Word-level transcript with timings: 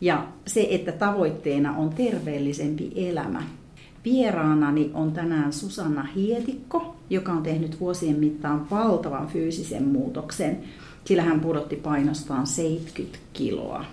ja 0.00 0.26
se, 0.46 0.66
että 0.70 0.92
tavoitteena 0.92 1.76
on 1.76 1.90
terveellisempi 1.90 2.92
elämä. 2.96 3.42
Vieraanani 4.04 4.90
on 4.94 5.12
tänään 5.12 5.52
Susanna 5.52 6.02
Hietikko, 6.02 6.96
joka 7.10 7.32
on 7.32 7.42
tehnyt 7.42 7.80
vuosien 7.80 8.16
mittaan 8.16 8.70
valtavan 8.70 9.28
fyysisen 9.28 9.84
muutoksen, 9.84 10.58
sillä 11.04 11.22
hän 11.22 11.40
pudotti 11.40 11.76
painostaan 11.76 12.46
70 12.46 13.18
kiloa. 13.32 13.84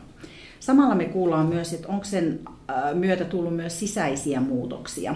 Samalla 0.59 0.95
me 0.95 1.05
kuullaan 1.05 1.45
myös, 1.45 1.73
että 1.73 1.87
onko 1.87 2.05
sen 2.05 2.39
äh, 2.69 2.93
myötä 2.93 3.25
tullut 3.25 3.55
myös 3.55 3.79
sisäisiä 3.79 4.41
muutoksia. 4.41 5.15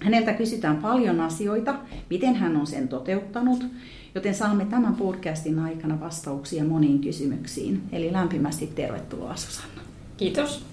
Häneltä 0.00 0.32
kysytään 0.32 0.76
paljon 0.76 1.20
asioita, 1.20 1.74
miten 2.10 2.34
hän 2.34 2.56
on 2.56 2.66
sen 2.66 2.88
toteuttanut, 2.88 3.66
joten 4.14 4.34
saamme 4.34 4.64
tämän 4.64 4.94
podcastin 4.94 5.58
aikana 5.58 6.00
vastauksia 6.00 6.64
moniin 6.64 7.00
kysymyksiin. 7.00 7.82
Eli 7.92 8.12
lämpimästi 8.12 8.66
tervetuloa 8.66 9.36
Susanna. 9.36 9.71
Kiitos. 10.22 10.64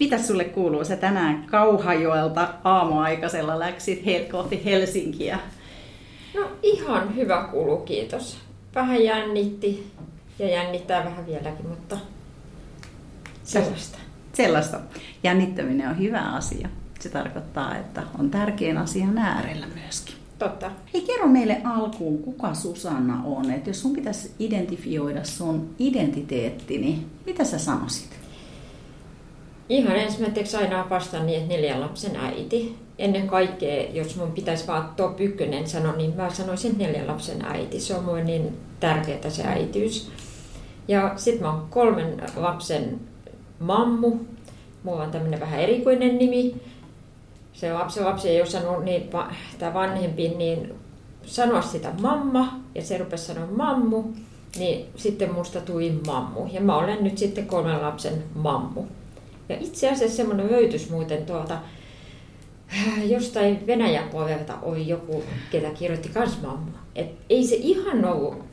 Mitä 0.00 0.18
sulle 0.22 0.44
kuuluu? 0.44 0.84
Sä 0.84 0.96
tänään 0.96 1.46
Kauhajoelta 1.50 2.48
aamuaikaisella 2.64 3.58
läksit 3.58 4.06
he- 4.06 4.28
kohti 4.30 4.64
Helsinkiä. 4.64 5.38
No 6.34 6.48
ihan 6.62 7.16
hyvä 7.16 7.48
kuuluu, 7.50 7.76
kiitos. 7.76 8.38
Vähän 8.74 9.04
jännitti 9.04 9.86
ja 10.38 10.48
jännittää 10.48 11.04
vähän 11.04 11.26
vieläkin, 11.26 11.68
mutta 11.68 11.96
sellaista. 13.44 13.98
Sellaista. 14.32 14.80
Jännittäminen 15.22 15.88
on 15.88 15.98
hyvä 15.98 16.20
asia. 16.20 16.68
Se 17.00 17.08
tarkoittaa, 17.08 17.76
että 17.76 18.02
on 18.18 18.30
tärkeän 18.30 18.78
asian 18.78 19.18
äärellä 19.18 19.66
myöskin. 19.82 20.14
Totta. 20.38 20.70
Hei, 20.94 21.00
kerro 21.02 21.28
meille 21.28 21.60
alkuun, 21.64 22.22
kuka 22.22 22.54
Susanna 22.54 23.22
on. 23.24 23.50
Et 23.50 23.66
jos 23.66 23.80
sun 23.80 23.92
pitäisi 23.96 24.30
identifioida 24.38 25.24
sun 25.24 25.74
identiteetti, 25.78 26.78
niin 26.78 27.06
mitä 27.26 27.44
sä 27.44 27.58
sanoisit? 27.58 28.23
Ihan 29.68 29.96
ensimmäiseksi 29.96 30.56
aina 30.56 30.86
vastaan 30.90 31.26
niin, 31.26 31.42
että 31.42 31.54
neljän 31.54 31.80
lapsen 31.80 32.16
äiti. 32.16 32.78
Ennen 32.98 33.26
kaikkea, 33.28 33.90
jos 33.92 34.16
mun 34.16 34.32
pitäisi 34.32 34.66
vaan 34.66 34.92
top 34.96 35.20
ykkönen 35.20 35.68
sanoa, 35.68 35.92
niin 35.92 36.16
mä 36.16 36.30
sanoisin 36.30 36.78
neljän 36.78 37.06
lapsen 37.06 37.44
äiti. 37.44 37.80
Se 37.80 37.94
on 37.94 38.04
mulle 38.04 38.24
niin 38.24 38.58
tärkeää 38.80 39.30
se 39.30 39.42
äitiys. 39.42 40.10
Ja 40.88 41.12
sitten 41.16 41.42
mä 41.42 41.52
oon 41.52 41.66
kolmen 41.70 42.22
lapsen 42.36 43.00
mammu. 43.58 44.16
Mulla 44.82 45.02
on 45.02 45.10
tämmöinen 45.10 45.40
vähän 45.40 45.60
erikoinen 45.60 46.18
nimi. 46.18 46.54
Se 47.52 47.72
lapsi, 47.72 48.00
lapsi 48.00 48.28
ei 48.28 48.42
osannut, 48.42 48.84
niin, 48.84 49.10
tämä 49.58 49.74
vanhempi, 49.74 50.28
niin 50.28 50.74
sanoa 51.26 51.62
sitä 51.62 51.92
mamma, 52.00 52.60
ja 52.74 52.82
se 52.82 52.98
rupesi 52.98 53.24
sanoa 53.24 53.46
mammu, 53.46 54.04
niin 54.58 54.86
sitten 54.96 55.34
musta 55.34 55.60
tuli 55.60 56.00
mammu. 56.06 56.46
Ja 56.52 56.60
mä 56.60 56.76
olen 56.76 57.04
nyt 57.04 57.18
sitten 57.18 57.46
kolmen 57.46 57.82
lapsen 57.82 58.24
mammu. 58.34 58.84
Ja 59.48 59.56
itse 59.60 59.90
asiassa 59.90 60.16
semmoinen 60.16 60.50
löytys 60.50 60.90
muuten 60.90 61.26
tuolta 61.26 61.54
äh, 61.54 63.10
jostain 63.10 63.66
Venäjän 63.66 64.08
puolelta 64.08 64.54
oli 64.62 64.88
joku, 64.88 65.24
ketä 65.50 65.70
kirjoitti 65.70 66.08
kans 66.08 66.42
mamma. 66.42 66.78
Et 66.94 67.10
ei 67.30 67.44
se 67.44 67.56
ihan 67.56 68.04
ollut 68.04 68.44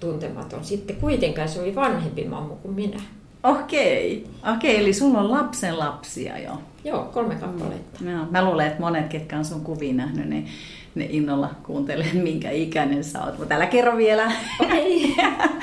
tuntematon. 0.00 0.64
Sitten 0.64 0.96
kuitenkaan 0.96 1.48
se 1.48 1.60
oli 1.60 1.74
vanhempi 1.74 2.24
mammu 2.24 2.56
kuin 2.56 2.74
minä. 2.74 3.00
Okei, 3.42 4.26
okei, 4.54 4.76
eli 4.76 4.92
sulla 4.92 5.18
on 5.18 5.30
lapsen 5.30 5.78
lapsia 5.78 6.38
jo. 6.38 6.50
Joo, 6.84 7.04
kolme 7.04 7.34
kappaletta. 7.34 8.04
No, 8.04 8.26
mä 8.30 8.44
luulen, 8.44 8.66
että 8.66 8.80
monet, 8.80 9.08
ketkä 9.08 9.38
on 9.38 9.44
sun 9.44 9.60
kuviin 9.60 9.96
nähnyt, 9.96 10.28
niin 10.28 10.48
ne 10.94 11.06
innolla 11.10 11.50
kuuntelee, 11.62 12.12
minkä 12.22 12.50
ikäinen 12.50 13.04
sä 13.04 13.24
oot. 13.24 13.38
Mutta 13.38 13.54
älä 13.54 13.66
kerro 13.66 13.96
vielä. 13.96 14.32
Okei. 14.60 15.16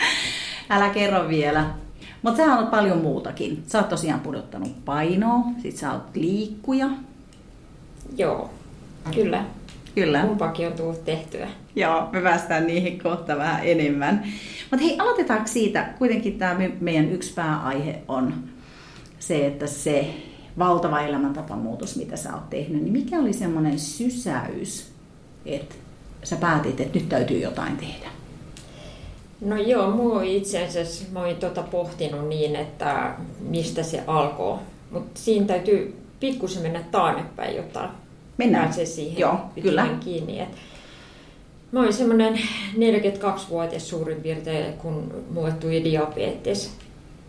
älä 0.69 0.90
kerro 0.90 1.28
vielä. 1.29 1.66
Mutta 2.25 2.46
sä 2.46 2.58
oot 2.58 2.72
paljon 2.72 2.97
muutakin. 2.97 3.63
Sä 3.68 3.78
oot 3.78 3.90
tosiaan 3.90 4.19
pudottanut 4.19 4.86
painoa, 4.86 5.40
sit 5.62 5.78
sä 5.78 5.94
oot 5.94 6.16
liikkuja. 6.16 6.90
Joo, 8.18 8.50
kyllä. 9.16 9.46
Kyllä. 9.96 10.22
Kumpakin 10.22 10.68
on 10.68 10.74
tullut 10.74 11.06
tehtyä. 11.06 11.47
Joo, 11.75 12.09
me 12.12 12.22
päästään 12.22 12.68
niihin 12.68 13.00
kohta 13.00 13.38
vähän 13.38 13.62
enemmän. 13.64 14.24
Mutta 14.72 14.85
hei, 14.85 15.00
aloitetaanko 15.00 15.47
siitä? 15.47 15.90
Kuitenkin 15.97 16.38
tämä 16.38 16.59
meidän 16.80 17.12
yksi 17.12 17.34
pääaihe 17.34 18.02
on 18.08 18.34
se, 19.19 19.47
että 19.47 19.68
se 19.68 20.14
valtava 20.58 21.02
elämäntapamuutos, 21.02 21.96
mitä 21.96 22.18
sä 22.18 22.34
oot 22.34 22.50
tehnyt, 22.50 22.81
niin 22.81 22.94
mikä 22.94 23.19
oli 23.19 23.34
semmoinen 23.34 23.80
sysäys, 23.80 24.91
että 25.46 25.75
sä 26.24 26.35
päätit, 26.35 26.80
että 26.80 27.00
nyt 27.00 27.09
täytyy 27.09 27.40
jotain 27.40 27.78
tehdä? 27.78 28.08
No 29.45 29.57
joo, 29.57 29.91
mua 29.91 30.22
itse 30.23 30.66
asiassa 30.66 31.06
mä 31.11 31.22
olin 31.22 31.35
tota 31.35 31.63
pohtinut 31.63 32.28
niin, 32.28 32.56
että 32.56 33.11
mistä 33.39 33.83
se 33.83 34.03
alkoi. 34.07 34.57
Mutta 34.91 35.11
siinä 35.19 35.45
täytyy 35.45 35.95
pikkusen 36.19 36.63
mennä 36.63 36.83
taannepäin, 36.91 37.55
jotta 37.55 37.89
Mennään. 38.38 38.63
pääsee 38.66 38.85
siihen 38.85 39.19
Joo, 39.19 39.39
kyllä. 39.61 39.88
kiinni. 40.00 40.39
Et 40.39 40.50
mä 41.72 41.79
olin 41.79 41.94
semmoinen 41.94 42.39
42-vuotias 42.78 43.89
suurin 43.89 44.22
piirtein, 44.22 44.73
kun 44.73 45.13
mulle 45.31 45.51
tuli 45.51 45.84
diabetes. 45.84 46.72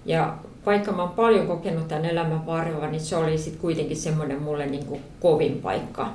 Ja 0.06 0.34
vaikka 0.66 0.93
mä 0.93 1.03
oon 1.03 1.12
paljon 1.12 1.47
kokenut 1.47 1.88
tämän 1.88 2.05
elämän 2.05 2.47
varrella, 2.47 2.87
niin 2.87 3.00
se 3.00 3.16
oli 3.16 3.38
sitten 3.38 3.60
kuitenkin 3.60 3.97
semmoinen 3.97 4.43
mulle 4.43 4.66
niin 4.66 4.87
kuin 4.87 5.00
kovin 5.21 5.60
paikka. 5.62 6.09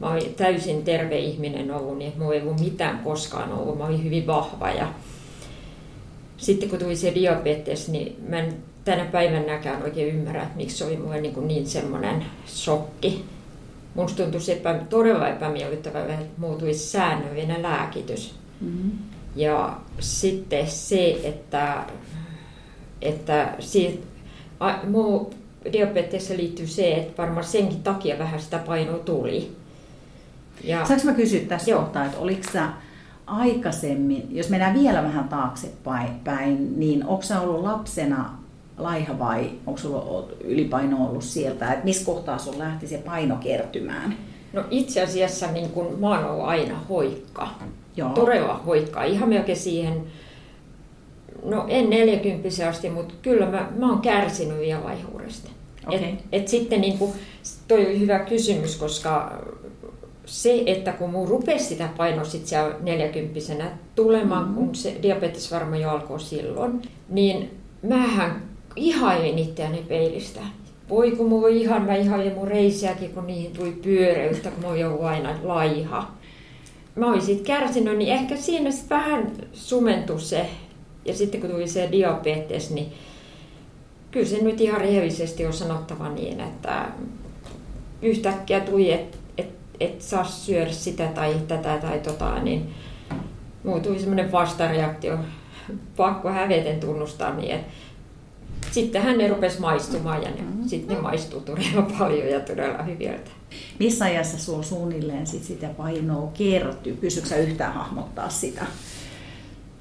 Mä 0.00 0.10
olin 0.10 0.34
täysin 0.34 0.84
terve 0.84 1.18
ihminen 1.18 1.70
ollut, 1.74 1.98
niin 1.98 2.12
mulla 2.18 2.34
ei 2.34 2.42
ollut 2.42 2.60
mitään 2.60 2.98
koskaan 2.98 3.52
ollut. 3.52 3.78
Mä 3.78 3.86
olin 3.86 4.04
hyvin 4.04 4.26
vahva 4.26 4.70
ja 4.70 4.88
sitten 6.40 6.68
kun 6.68 6.78
tuli 6.78 6.96
se 6.96 7.14
diabetes, 7.14 7.88
niin 7.88 8.16
mä 8.28 8.38
en 8.38 8.56
tänä 8.84 9.04
päivänäkään 9.04 9.82
oikein 9.82 10.14
ymmärrä, 10.14 10.42
että 10.42 10.56
miksi 10.56 10.76
se 10.76 10.84
oli 10.84 10.96
mulle 10.96 11.20
niin, 11.20 11.48
niin 11.48 11.66
semmoinen 11.66 12.24
shokki. 12.46 13.24
Musta 13.94 14.22
tuntui 14.22 14.40
epä, 14.48 14.80
todella 14.90 15.28
epämiellyttävältä, 15.28 16.12
että 16.12 16.40
muutuisi 16.40 16.88
säännöllinen 16.88 17.62
lääkitys. 17.62 18.34
Mm-hmm. 18.60 18.90
Ja 19.36 19.76
sitten 20.00 20.66
se, 20.66 21.20
että, 21.24 21.84
että 23.02 23.54
siitä, 23.58 24.06
a, 24.60 24.74
muu 24.86 25.34
diabetekseen 25.72 26.40
liittyy 26.40 26.66
se, 26.66 26.92
että 26.92 27.22
varmaan 27.22 27.44
senkin 27.44 27.82
takia 27.82 28.18
vähän 28.18 28.40
sitä 28.40 28.58
painoa 28.58 28.98
tuli. 28.98 29.56
Ja, 30.64 30.86
Saanko 30.86 31.06
mä 31.06 31.12
kysyä 31.12 31.40
tässä 31.40 31.70
joo. 31.70 31.80
kohtaa, 31.80 32.04
että 32.04 32.18
oliko 32.18 32.42
sä 32.52 32.68
aikaisemmin, 33.30 34.28
jos 34.30 34.48
mennään 34.48 34.78
vielä 34.80 35.02
vähän 35.02 35.28
taaksepäin, 35.28 36.78
niin 36.80 37.06
onko 37.06 37.22
sä 37.22 37.40
ollut 37.40 37.62
lapsena 37.62 38.38
laiha 38.78 39.18
vai 39.18 39.50
onko 39.66 39.80
sulla 39.80 40.28
ylipaino 40.44 41.06
ollut 41.06 41.24
sieltä, 41.24 41.72
että 41.72 41.84
missä 41.84 42.06
kohtaa 42.06 42.38
sun 42.38 42.58
lähti 42.58 42.86
se 42.86 42.98
paino 42.98 43.36
kertymään? 43.36 44.16
No 44.52 44.64
itse 44.70 45.02
asiassa 45.02 45.46
niin 45.52 45.70
kun, 45.70 45.96
mä 46.00 46.08
oon 46.08 46.24
ollut 46.24 46.46
aina 46.46 46.78
hoikka. 46.88 47.48
Joo. 47.96 48.10
Todella 48.10 48.60
hoikka. 48.66 49.04
Ihan 49.04 49.28
melkein 49.28 49.58
siihen, 49.58 50.02
no 51.44 51.64
en 51.68 51.90
40 51.90 52.68
asti, 52.68 52.90
mutta 52.90 53.14
kyllä 53.22 53.46
mä, 53.46 53.68
mä 53.76 53.90
oon 53.90 54.00
kärsinyt 54.00 54.58
vielä 54.58 54.84
laihuudesta. 54.84 55.50
Okay. 55.86 55.98
Et, 56.08 56.24
et 56.32 56.48
sitten 56.48 56.80
niin 56.80 56.98
kuin, 56.98 57.12
toi 57.68 57.86
oli 57.86 58.00
hyvä 58.00 58.18
kysymys, 58.18 58.76
koska 58.76 59.42
se, 60.26 60.62
että 60.66 60.92
kun 60.92 61.10
mun 61.10 61.28
rupesi 61.28 61.64
sitä 61.64 61.88
painoa 61.96 62.24
sit 62.24 62.46
siellä 62.46 62.76
40 62.80 63.64
tulemaan, 63.94 64.42
mm-hmm. 64.42 64.54
kun 64.54 64.74
se 64.74 64.96
diabetes 65.02 65.52
varmaan 65.52 65.80
jo 65.80 65.90
alkoi 65.90 66.20
silloin, 66.20 66.82
niin 67.08 67.50
mähän 67.82 68.42
ihailin 68.76 69.38
itseäni 69.38 69.84
peilistä. 69.88 70.40
Voi 70.88 71.10
kun 71.10 71.28
mulla 71.28 71.48
ihan, 71.48 71.82
mä 71.82 71.96
ihailin 71.96 72.34
mun 72.34 72.48
reisiäkin, 72.48 73.10
kun 73.10 73.26
niihin 73.26 73.52
tuli 73.52 73.72
pyöreyttä, 73.72 74.50
kun 74.50 74.62
mä 74.62 74.68
oon 74.68 75.06
aina 75.06 75.34
laiha. 75.42 76.10
Mä 76.94 77.10
olin 77.10 77.22
siitä 77.22 77.44
kärsinyt, 77.44 77.98
niin 77.98 78.12
ehkä 78.12 78.36
siinä 78.36 78.70
sit 78.70 78.90
vähän 78.90 79.32
sumentui 79.52 80.20
se. 80.20 80.46
Ja 81.04 81.14
sitten 81.14 81.40
kun 81.40 81.50
tuli 81.50 81.68
se 81.68 81.88
diabetes, 81.92 82.70
niin 82.70 82.92
kyllä 84.10 84.26
se 84.26 84.42
nyt 84.42 84.60
ihan 84.60 84.80
rehellisesti 84.80 85.46
on 85.46 85.52
sanottava 85.52 86.08
niin, 86.08 86.40
että 86.40 86.86
yhtäkkiä 88.02 88.60
tuli, 88.60 88.92
että 88.92 89.18
et, 89.80 90.02
saa 90.02 90.24
syödä 90.24 90.72
sitä 90.72 91.06
tai 91.06 91.36
tätä 91.48 91.78
tai 91.78 91.98
tota, 91.98 92.38
niin 92.42 92.74
mulla 93.64 93.80
tuli 93.80 93.98
semmoinen 93.98 94.32
vastareaktio, 94.32 95.18
pakko 95.96 96.28
häveten 96.28 96.80
tunnustaa 96.80 97.34
niin, 97.34 97.54
että 97.54 97.72
sittenhän 98.70 99.18
ne 99.18 99.28
rupesi 99.28 99.60
maistumaan 99.60 100.22
ja 100.22 100.30
ne, 100.30 100.40
mm. 100.40 100.68
sitten 100.68 100.96
ne 100.96 101.02
maistuu 101.02 101.40
todella 101.40 101.82
paljon 101.98 102.28
ja 102.28 102.40
todella 102.40 102.82
hyviltä. 102.82 103.30
Missä 103.78 104.04
ajassa 104.04 104.38
sulla 104.38 104.62
suunnilleen 104.62 105.26
sit 105.26 105.44
sitä 105.44 105.68
painoa 105.68 106.30
kertyy? 106.34 106.96
Pystytkö 106.96 107.36
yhtään 107.36 107.72
hahmottaa 107.72 108.28
sitä? 108.28 108.66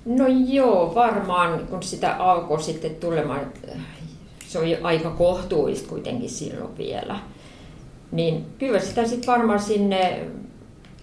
No 0.05 0.25
joo, 0.47 0.95
varmaan 0.95 1.67
kun 1.67 1.83
sitä 1.83 2.15
alkoi 2.15 2.61
sitten 2.61 2.95
tulemaan, 2.95 3.53
se 4.47 4.59
oli 4.59 4.75
aika 4.75 5.09
kohtuullista 5.09 5.89
kuitenkin 5.89 6.29
silloin 6.29 6.77
vielä. 6.77 7.19
Niin 8.11 8.45
kyllä 8.59 8.79
sitä 8.79 9.07
sitten 9.07 9.27
varmaan 9.27 9.59
sinne 9.59 10.27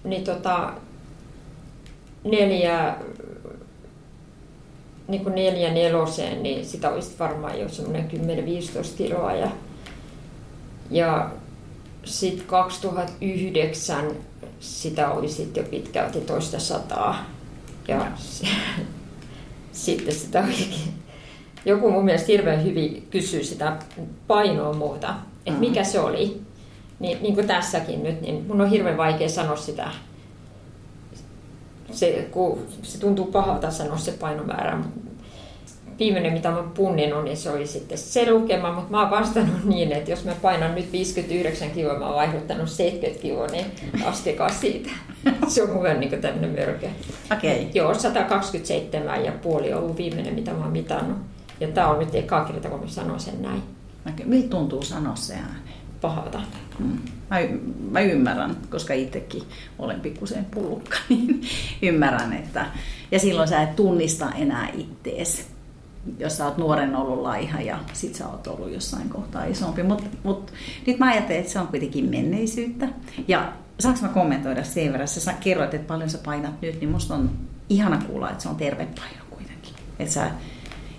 niin 0.05 0.25
tota, 0.25 0.73
neljä, 2.25 2.97
niin 5.09 5.23
kuin 5.23 5.35
neljä 5.35 5.73
neloseen, 5.73 6.43
niin 6.43 6.67
sitä 6.67 6.91
olisi 6.91 7.19
varmaan 7.19 7.61
jo 7.61 7.69
semmoinen 7.69 8.11
10-15 8.11 8.97
kiloa. 8.97 9.33
Ja, 9.33 9.51
ja 10.91 11.31
sitten 12.05 12.47
2009 12.47 14.05
sitä 14.61 15.11
oli 15.11 15.29
sitten 15.29 15.65
jo 15.65 15.71
pitkälti 15.71 16.21
toista 16.21 16.59
sataa. 16.59 17.25
Ja 17.89 18.07
se, 18.17 18.47
sitten 19.73 20.15
sitä 20.15 20.45
olikin. 20.45 20.95
Joku 21.65 21.91
mun 21.91 22.05
mielestä 22.05 22.27
hirveän 22.27 22.65
hyvin 22.65 23.07
kysyy 23.11 23.45
sitä 23.45 23.77
painoa 24.27 24.73
muuta, 24.73 25.15
että 25.47 25.61
mikä 25.61 25.85
se 25.85 26.01
oli. 26.01 26.46
Niin, 26.99 27.23
niin 27.23 27.35
kuin 27.35 27.47
tässäkin 27.47 28.03
nyt, 28.03 28.21
niin 28.21 28.45
mun 28.49 28.61
on 28.61 28.71
hirveän 28.71 28.97
vaikea 28.97 29.29
sanoa 29.29 29.57
sitä. 29.57 29.91
Se, 31.93 32.29
kun 32.31 32.59
se 32.83 33.01
tuntuu 33.01 33.27
pahalta 33.27 33.71
sanoa 33.71 33.97
se 33.97 34.13
painomäärä, 34.13 34.79
viimeinen, 35.99 36.33
mitä 36.33 36.51
mä 36.51 36.63
punninut, 36.75 37.25
niin 37.25 37.37
se 37.37 37.51
oli 37.51 37.67
sitten 37.67 37.99
se 37.99 38.31
lukema, 38.31 38.73
mutta 38.73 38.91
mä 38.91 39.01
oon 39.01 39.11
vastannut 39.11 39.65
niin, 39.65 39.93
että 39.93 40.11
jos 40.11 40.25
mä 40.25 40.33
painan 40.43 40.75
nyt 40.75 40.93
59 40.93 41.71
kiloa, 41.71 41.99
mä 41.99 42.07
oon 42.07 42.15
vaihduttanut 42.15 42.69
70 42.71 43.23
kiloa, 43.23 43.47
niin 43.47 43.67
laskekaa 44.05 44.49
siitä. 44.49 44.91
Se 45.49 45.63
on 45.63 45.71
mulle 45.71 45.95
niin 45.95 46.21
tämmöinen 46.21 46.51
mörkö. 46.51 46.89
Okei. 47.33 47.61
Okay. 47.61 47.71
Joo, 47.75 47.95
127 47.95 49.25
ja 49.25 49.33
puoli 49.33 49.73
on 49.73 49.83
ollut 49.83 49.97
viimeinen, 49.97 50.35
mitä 50.35 50.53
mä 50.53 50.63
oon 50.63 50.73
mitannut. 50.73 51.19
Ja 51.61 51.69
tää 51.69 51.89
on 51.89 51.99
nyt 51.99 52.15
eka 52.15 52.45
kerta, 52.45 52.69
kun 52.69 52.81
mä 52.81 52.89
sanon 52.89 53.21
sen 53.21 53.43
näin. 53.43 53.63
Miltä 54.25 54.49
tuntuu 54.49 54.83
sanoa 54.83 55.17
se 55.17 55.35
ääneen? 55.35 55.77
Pahalta. 56.01 56.41
Hmm. 56.79 56.99
Mä, 57.31 57.37
mä 57.91 58.01
ymmärrän, 58.01 58.57
koska 58.71 58.95
itsekin 58.95 59.43
olen 59.79 60.01
pikkusen 60.01 60.45
pullukka, 60.45 60.97
niin 61.09 61.43
ymmärrän, 61.83 62.33
että... 62.33 62.67
Ja 63.11 63.19
silloin 63.19 63.49
sä 63.49 63.63
et 63.63 63.77
tunnista 63.77 64.31
enää 64.31 64.69
ittees 64.77 65.47
jos 66.19 66.37
sä 66.37 66.45
oot 66.45 66.57
nuoren 66.57 66.97
ollut 66.97 67.23
laiha 67.23 67.61
ja 67.61 67.79
sit 67.93 68.15
sä 68.15 68.29
oot 68.29 68.47
ollut 68.47 68.73
jossain 68.73 69.09
kohtaa 69.09 69.45
isompi. 69.45 69.83
Mutta 69.83 70.05
mut, 70.23 70.53
nyt 70.87 70.99
mä 70.99 71.07
ajattelen, 71.07 71.41
että 71.41 71.53
se 71.53 71.61
on 71.61 71.69
kuitenkin 71.69 72.11
menneisyyttä. 72.11 72.89
Ja 73.29 73.53
saanko 73.81 74.01
mä 74.03 74.09
kommentoida 74.09 74.65
sen 74.65 74.93
verran, 74.93 75.09
sä 75.09 75.33
kerroit, 75.33 75.75
että 75.75 75.87
paljon 75.87 76.11
sä 76.11 76.19
painat 76.19 76.61
nyt, 76.61 76.81
niin 76.81 76.91
musta 76.91 77.15
on 77.15 77.31
ihana 77.69 78.03
kuulla, 78.07 78.31
että 78.31 78.43
se 78.43 78.49
on 78.49 78.57
terve 78.57 78.87
paino 78.87 79.25
kuitenkin. 79.31 79.75
Että 79.99 80.15
sä 80.15 80.31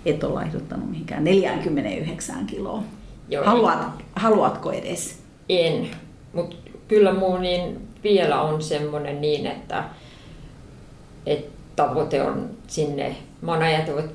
et 0.06 0.24
ole 0.24 0.34
laihduttanut 0.34 0.90
mihinkään 0.90 1.24
49 1.24 2.46
kiloa. 2.46 2.82
Joo, 3.28 3.44
Haluat, 3.44 4.04
haluatko 4.16 4.72
edes? 4.72 5.18
En, 5.48 5.90
mutta 6.32 6.56
kyllä 6.88 7.12
mun 7.12 7.42
niin 7.42 7.88
vielä 8.02 8.42
on 8.42 8.62
semmoinen 8.62 9.20
niin, 9.20 9.46
että, 9.46 9.84
että 11.26 11.50
tavoite 11.76 12.22
on 12.22 12.50
sinne 12.66 13.16
mä 13.42 13.52
oon 13.52 13.62
ajatellut 13.62 14.04
57-58, 14.04 14.08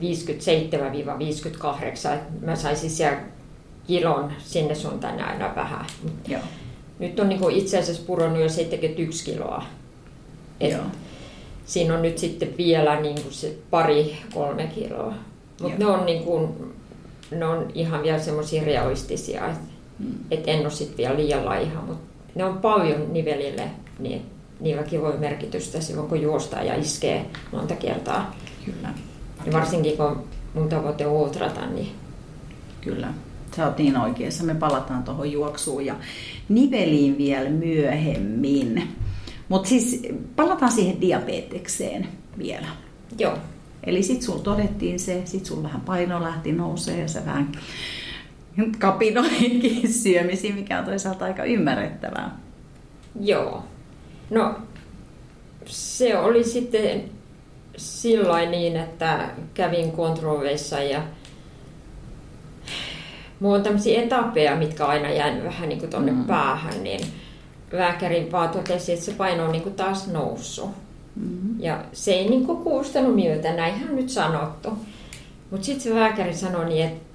että 2.14 2.46
mä 2.46 2.56
saisin 2.56 2.90
siellä 2.90 3.20
kilon 3.88 4.34
sinne 4.40 4.76
suuntaan 4.76 5.22
aina 5.22 5.56
vähän. 5.56 5.86
Joo. 6.28 6.42
Nyt 7.00 7.20
on 7.20 7.30
niin 7.30 7.52
itse 7.52 7.80
asiassa 7.80 8.04
pudonnut 8.08 8.42
jo 8.42 8.50
71 8.50 9.26
kiloa. 9.26 9.64
Et 10.60 10.72
Joo. 10.72 10.84
Siinä 11.66 11.94
on 11.94 12.02
nyt 12.02 12.18
sitten 12.18 12.58
vielä 12.58 13.02
niin 13.02 13.22
kuin 13.22 13.34
se 13.34 13.58
pari, 13.70 14.18
kolme 14.34 14.68
kiloa. 14.76 15.14
Mutta 15.62 15.78
ne 15.80 15.86
on, 15.86 16.06
niin 16.06 16.24
kuin, 16.24 16.74
ne 17.32 17.46
on 17.46 17.72
ihan 17.74 18.04
vielä 18.04 18.20
semmoisia 18.20 18.64
realistisia, 18.64 19.48
että 19.48 19.73
hmm. 20.04 20.16
et 20.32 20.44
en 20.48 20.62
ole 20.62 20.72
sitten 20.72 20.98
vielä 20.98 21.16
liian 21.16 21.46
laiha, 21.46 21.82
mutta 21.82 22.14
ne 22.36 22.46
on 22.46 22.58
paljon 22.58 23.14
nivelille, 23.14 23.70
niin 24.00 24.22
niilläkin 24.60 25.02
voi 25.02 25.18
merkitystä 25.18 25.82
silloin 25.82 26.10
kun 26.10 26.22
juostaa 26.22 26.64
ja 26.64 26.76
iskee 26.76 27.26
monta 27.52 27.76
kertaa. 27.76 28.36
Kyllä. 28.66 28.94
Ja 29.46 29.54
varsinkin 29.54 29.98
kun 29.98 30.24
mun 30.54 30.70
tavoite 30.70 31.08
on 31.08 31.14
ultrata, 31.14 31.66
niin... 31.66 31.92
Kyllä, 32.82 33.14
sä 33.56 33.66
oot 33.66 33.78
niin 33.78 33.98
oikeassa. 33.98 34.44
Me 34.44 34.56
palataan 34.56 35.04
tuohon 35.04 35.32
juoksuun 35.32 35.86
ja 35.86 35.96
niveliin 36.50 37.18
vielä 37.18 37.50
myöhemmin. 37.50 38.90
Mutta 39.50 39.70
siis 39.70 40.02
palataan 40.36 40.72
siihen 40.72 41.02
diabetekseen 41.02 42.08
vielä. 42.38 42.68
Joo. 43.20 43.38
Eli 43.84 44.04
sit 44.04 44.22
sulla 44.22 44.44
todettiin 44.44 45.00
se, 45.00 45.22
sit 45.26 45.46
sulla 45.46 45.64
vähän 45.64 45.82
paino 45.82 46.24
lähti 46.24 46.52
nousee 46.52 47.02
ja 47.02 47.08
sä 47.08 47.26
vähän 47.26 47.52
kapinoitkin 48.80 49.94
syömisiin, 49.94 50.56
mikä 50.56 50.80
on 50.80 50.86
toisaalta 50.86 51.26
aika 51.26 51.44
ymmärrettävää. 51.44 52.38
Joo. 53.20 53.64
No, 54.30 54.56
se 55.66 56.18
oli 56.18 56.44
sitten 56.44 57.04
sillä 57.78 58.46
niin, 58.46 58.78
että 58.78 59.30
kävin 59.54 59.92
kontrolleissa 59.92 60.80
ja 60.80 61.04
mulla 63.40 63.56
on 63.56 63.64
tämmöisiä 63.64 64.02
etappeja, 64.02 64.56
mitkä 64.56 64.86
aina 64.86 65.10
jäänyt 65.10 65.44
vähän 65.44 65.70
niin 65.70 65.80
kuin 65.80 65.90
tonne 65.90 66.12
mm. 66.12 66.24
päähän, 66.24 66.84
niin 66.84 67.06
lääkäri 67.72 68.30
vaan 68.32 68.50
totesi, 68.50 68.94
että 68.94 69.06
se 69.06 69.12
paino 69.12 69.46
on 69.46 69.52
niin 69.52 69.64
kuin 69.64 69.76
taas 69.76 70.08
noussut. 70.08 70.70
Mm. 71.16 71.60
Ja 71.60 71.84
se 71.94 72.14
ei 72.14 72.30
niin 72.30 72.46
kuin 72.46 72.64
kuulostanut 72.64 73.16
miltä, 73.16 73.54
näinhän 73.54 73.96
nyt 73.96 74.10
sanottu. 74.10 74.70
Mutta 75.52 75.66
sitten 75.66 75.84
se 75.84 75.96
lääkäri 75.96 76.34
sanoi 76.34 76.66
niin, 76.66 76.86
että, 76.86 77.13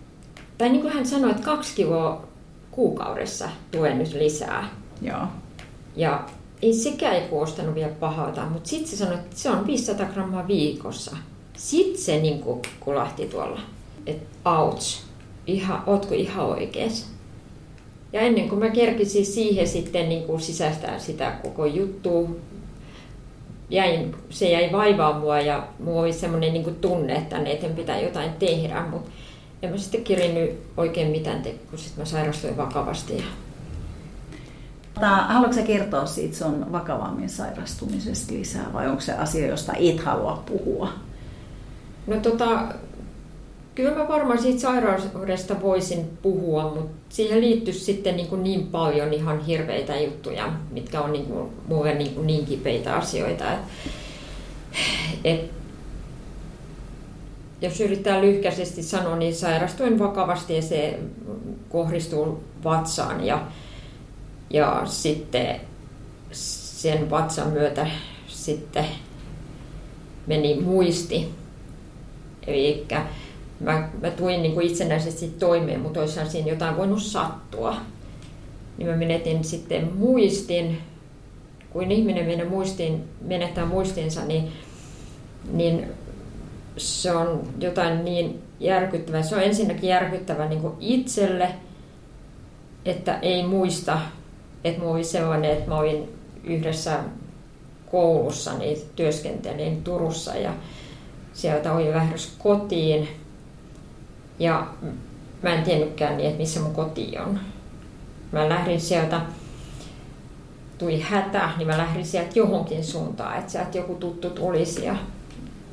tai 0.59 0.69
niin 0.69 0.83
kuin 0.83 0.93
hän 0.93 1.07
sanoi, 1.07 1.31
että 1.31 1.43
kaksi 1.43 1.75
kiloa 1.75 2.29
kuukaudessa 2.71 3.49
tulee 3.71 3.95
nyt 3.95 4.13
lisää. 4.13 4.69
Joo. 5.03 5.27
Ja 5.97 6.25
ei 6.63 6.73
sekään 6.73 7.15
ei 7.15 7.29
kuostanut 7.29 7.75
vielä 7.75 7.93
pahalta, 8.01 8.47
mutta 8.47 8.69
sitten 8.69 8.89
se 8.89 8.97
sanoi, 8.97 9.15
että 9.15 9.37
se 9.37 9.51
on 9.51 9.67
500 9.67 10.07
grammaa 10.07 10.49
viikossa. 10.49 11.17
Sitten 11.57 12.03
se 12.03 12.19
niin 12.19 12.39
kuin 12.39 12.63
kulahti 12.81 13.27
tuolla, 13.27 13.61
että 14.07 14.51
ouch, 14.51 15.03
ihan, 15.47 15.83
ootko 15.87 16.15
ihan 16.15 16.47
oikeassa? 16.47 17.07
Ja 18.13 18.21
ennen 18.21 18.49
kuin 18.49 18.59
mä 18.59 18.71
kerkisin 18.71 19.27
siihen 19.27 19.69
sitten 19.69 20.09
niin 20.09 20.23
kuin 20.23 20.41
sisäistää 20.41 20.99
sitä 20.99 21.31
koko 21.43 21.67
juttua, 21.67 22.29
jäin, 23.71 24.15
se 24.31 24.51
jäi 24.51 24.73
vaivaa 24.73 25.19
mua 25.19 25.41
ja 25.41 25.67
mulla 25.79 26.01
oli 26.01 26.13
semmoinen 26.13 26.53
niin 26.53 26.75
tunne, 26.75 27.15
että 27.15 27.39
ne 27.39 27.53
eteen 27.53 27.75
pitää 27.75 28.01
jotain 28.01 28.33
tehdä, 28.33 28.83
mutta 28.91 29.11
en 29.63 29.71
mä 29.71 29.77
sitten 29.77 30.05
kirinnyt 30.05 30.61
oikein 30.77 31.11
mitään 31.11 31.43
tehdä, 31.43 31.59
kun 31.71 31.79
sitten 31.79 32.03
mä 32.03 32.05
sairastuin 32.05 32.57
vakavasti. 32.57 33.17
Ja 33.17 33.25
Haluatko 35.29 35.63
kertoa 35.67 36.07
siitä 36.07 36.37
sun 36.37 36.73
vakavammin 36.73 37.29
sairastumisesta 37.29 38.35
lisää 38.35 38.73
vai 38.73 38.89
onko 38.89 39.01
se 39.01 39.13
asia, 39.13 39.47
josta 39.47 39.73
et 39.79 40.01
halua 40.01 40.43
puhua? 40.47 40.93
No 42.07 42.17
tota, 42.17 42.75
kyllä 43.75 43.95
mä 43.95 44.09
varmaan 44.09 44.43
siitä 44.43 44.61
sairaudesta 44.61 45.63
voisin 45.63 46.19
puhua, 46.23 46.75
mutta 46.75 46.91
siihen 47.09 47.41
liittyy 47.41 47.75
sitten 47.75 48.17
niin, 48.17 48.29
kuin 48.29 48.43
niin 48.43 48.67
paljon 48.67 49.13
ihan 49.13 49.41
hirveitä 49.41 50.01
juttuja, 50.01 50.53
mitkä 50.71 51.01
on 51.01 51.13
niin 51.13 51.27
kuin, 51.27 51.51
mulle 51.69 51.95
niin, 51.95 52.15
kuin 52.15 52.27
niin 52.27 52.47
kipeitä 52.47 52.95
asioita. 52.95 53.53
Et, 53.53 53.61
et, 55.25 55.51
jos 57.61 57.81
yrittää 57.81 58.21
lyhkäisesti 58.21 58.83
sanoa, 58.83 59.17
niin 59.17 59.35
sairastuin 59.35 59.99
vakavasti 59.99 60.57
ja 60.57 60.63
se 60.63 60.99
kohdistuu 61.69 62.45
vatsaan. 62.65 63.27
Ja, 63.27 63.47
ja 64.51 64.83
sitten 64.85 65.61
sen 66.33 67.11
vatsan 67.11 67.49
myötä 67.49 67.87
sitten 68.29 68.85
meni 70.27 70.61
muisti. 70.61 71.29
Eli 72.47 72.87
mä, 73.61 73.89
mä 74.03 74.11
tuin 74.11 74.43
niin 74.43 74.55
kuin 74.55 74.67
itsenäisesti 74.67 75.29
toimeen, 75.39 75.81
mutta 75.81 76.01
olisihan 76.01 76.31
siinä 76.31 76.49
jotain 76.49 76.77
voinut 76.77 77.03
sattua. 77.03 77.77
Niin 78.79 78.89
mä 78.89 78.97
menetin 78.97 79.45
sitten 79.45 79.93
muistin. 79.97 80.79
Kun 81.71 81.93
ihminen 81.93 82.27
menee 82.27 82.49
muistiin, 82.49 83.05
menettää 83.21 83.67
muistinsa, 83.67 84.25
niin, 84.25 84.53
niin 85.53 85.87
se 86.79 87.13
on 87.13 87.49
jotain 87.61 88.05
niin 88.05 88.43
järkyttävää. 88.61 89.23
Se 89.23 89.37
on 89.37 89.43
ensinnäkin 89.43 89.89
järkyttävää 89.89 90.49
niin 90.49 90.63
itselle, 90.81 91.49
että 92.85 93.19
ei 93.19 93.47
muista 93.47 93.99
että 94.65 94.81
mulla 94.81 94.95
oli 94.95 95.05
sellainen, 95.05 95.51
että 95.51 95.69
mä 95.69 95.79
olin 95.79 96.09
yhdessä 96.45 96.99
koulussa, 97.91 98.59
niin 98.59 98.79
työskentelin 98.97 99.85
Turussa 99.85 100.35
ja 100.35 100.53
sieltä 101.33 101.73
olin 101.73 101.91
lähdössä 101.91 102.31
kotiin. 102.39 103.09
Ja 104.39 104.67
mä 105.43 105.55
en 105.55 105.63
tiennytkään 105.63 106.17
niin, 106.17 106.27
että 106.27 106.41
missä 106.41 106.61
mun 106.61 106.75
koti 106.75 107.19
on. 107.27 107.41
Mä 108.33 108.49
lähdin 108.49 108.81
sieltä, 108.81 109.21
tuli 110.79 111.01
hätä, 111.01 111.51
niin 111.57 111.69
mä 111.69 111.79
lähdin 111.79 112.07
sieltä 112.07 112.31
johonkin 112.35 112.85
suuntaan, 112.85 113.39
että 113.39 113.53
sieltä 113.53 113.79
joku 113.79 113.95
tuttu 113.95 114.31
tulisi. 114.31 114.85
Ja 114.85 114.97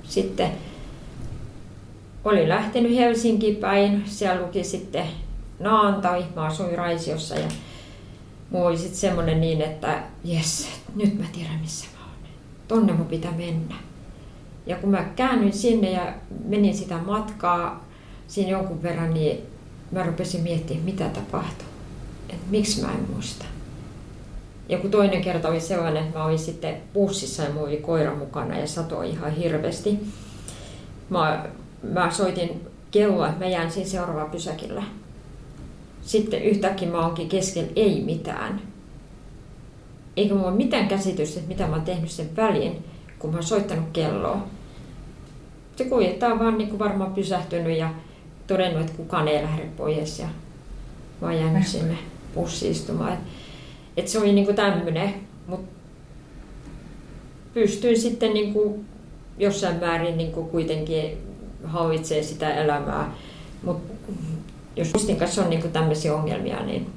sitten 0.03 0.51
olin 2.29 2.49
lähtenyt 2.49 2.95
Helsinkiin 2.95 3.55
päin, 3.55 4.03
siellä 4.05 4.41
luki 4.41 4.63
sitten 4.63 5.05
Naantai, 5.59 6.25
mä 6.35 6.41
asuin 6.41 6.77
Raisiossa 6.77 7.35
ja 7.35 7.47
mulla 8.49 8.67
oli 8.67 8.77
sitten 8.77 8.97
semmoinen 8.97 9.41
niin, 9.41 9.61
että 9.61 10.03
jes, 10.23 10.67
nyt 10.95 11.19
mä 11.19 11.25
tiedän 11.31 11.59
missä 11.61 11.85
mä 11.93 12.05
oon. 12.05 12.29
Tonne 12.67 12.93
mun 12.93 13.05
pitää 13.05 13.31
mennä. 13.31 13.75
Ja 14.65 14.75
kun 14.75 14.89
mä 14.89 15.03
käännyin 15.15 15.53
sinne 15.53 15.91
ja 15.91 16.13
menin 16.45 16.75
sitä 16.75 16.97
matkaa 16.97 17.85
siinä 18.27 18.51
jonkun 18.51 18.83
verran, 18.83 19.13
niin 19.13 19.41
mä 19.91 20.03
rupesin 20.03 20.41
miettimään, 20.41 20.85
mitä 20.85 21.09
tapahtui. 21.09 21.67
Että 22.29 22.45
miksi 22.49 22.81
mä 22.81 22.91
en 22.91 23.07
muista. 23.13 23.45
Joku 24.69 24.87
toinen 24.87 25.21
kerta 25.21 25.47
oli 25.47 25.59
sellainen, 25.59 26.03
että 26.03 26.19
mä 26.19 26.25
olin 26.25 26.39
sitten 26.39 26.77
bussissa 26.93 27.43
ja 27.43 27.49
mulla 27.49 27.67
oli 27.67 27.77
koira 27.77 28.15
mukana 28.15 28.57
ja 28.57 28.67
satoi 28.67 29.09
ihan 29.09 29.31
hirveästi. 29.31 29.99
Mä, 31.09 31.45
mä 31.93 32.11
soitin 32.11 32.61
kelloa, 32.91 33.27
että 33.27 33.45
mä 33.45 33.51
jään 33.51 33.71
siinä 33.71 33.89
seuraavaan 33.89 34.31
pysäkillä. 34.31 34.83
Sitten 36.01 36.43
yhtäkkiä 36.43 36.89
mä 36.89 37.05
oonkin 37.05 37.29
keskellä 37.29 37.71
ei 37.75 38.01
mitään. 38.05 38.61
Eikä 40.17 40.33
mulla 40.33 40.47
ole 40.47 40.55
mitään 40.55 40.87
käsitystä, 40.87 41.39
että 41.39 41.49
mitä 41.49 41.67
mä 41.67 41.75
oon 41.75 41.85
tehnyt 41.85 42.11
sen 42.11 42.35
väliin, 42.35 42.83
kun 43.19 43.29
mä 43.29 43.35
oon 43.35 43.43
soittanut 43.43 43.85
kelloa. 43.93 44.47
Se 45.75 45.83
kuljettaa 45.83 46.31
on 46.31 46.39
vaan 46.39 46.57
niin 46.57 46.69
kuin 46.69 46.79
varmaan 46.79 47.13
pysähtynyt 47.13 47.77
ja 47.77 47.89
todennut, 48.47 48.81
että 48.81 48.97
kukaan 48.97 49.27
ei 49.27 49.43
lähde 49.43 49.63
pois 49.77 50.19
ja 50.19 50.27
mä 51.21 51.27
oon 51.27 51.39
jäänyt 51.39 51.67
sinne 51.67 51.97
bussiistumaan. 52.35 53.13
Et, 53.13 53.19
et 53.97 54.07
se 54.07 54.19
oli 54.19 54.33
niin 54.33 54.45
kuin 54.45 54.55
tämmöinen, 54.55 55.13
mutta 55.47 55.67
pystyin 57.53 57.99
sitten 57.99 58.33
niin 58.33 58.53
kuin 58.53 58.85
jossain 59.37 59.79
määrin 59.79 60.17
niin 60.17 60.31
kuin 60.31 60.49
kuitenkin 60.49 61.17
hallitsee 61.65 62.23
sitä 62.23 62.53
elämää. 62.53 63.15
Mutta 63.63 63.93
jos 64.75 64.93
muistin 64.93 65.17
kanssa 65.17 65.43
on 65.43 65.49
niin 65.49 65.71
tämmöisiä 65.71 66.15
ongelmia, 66.15 66.63
niin, 66.63 66.89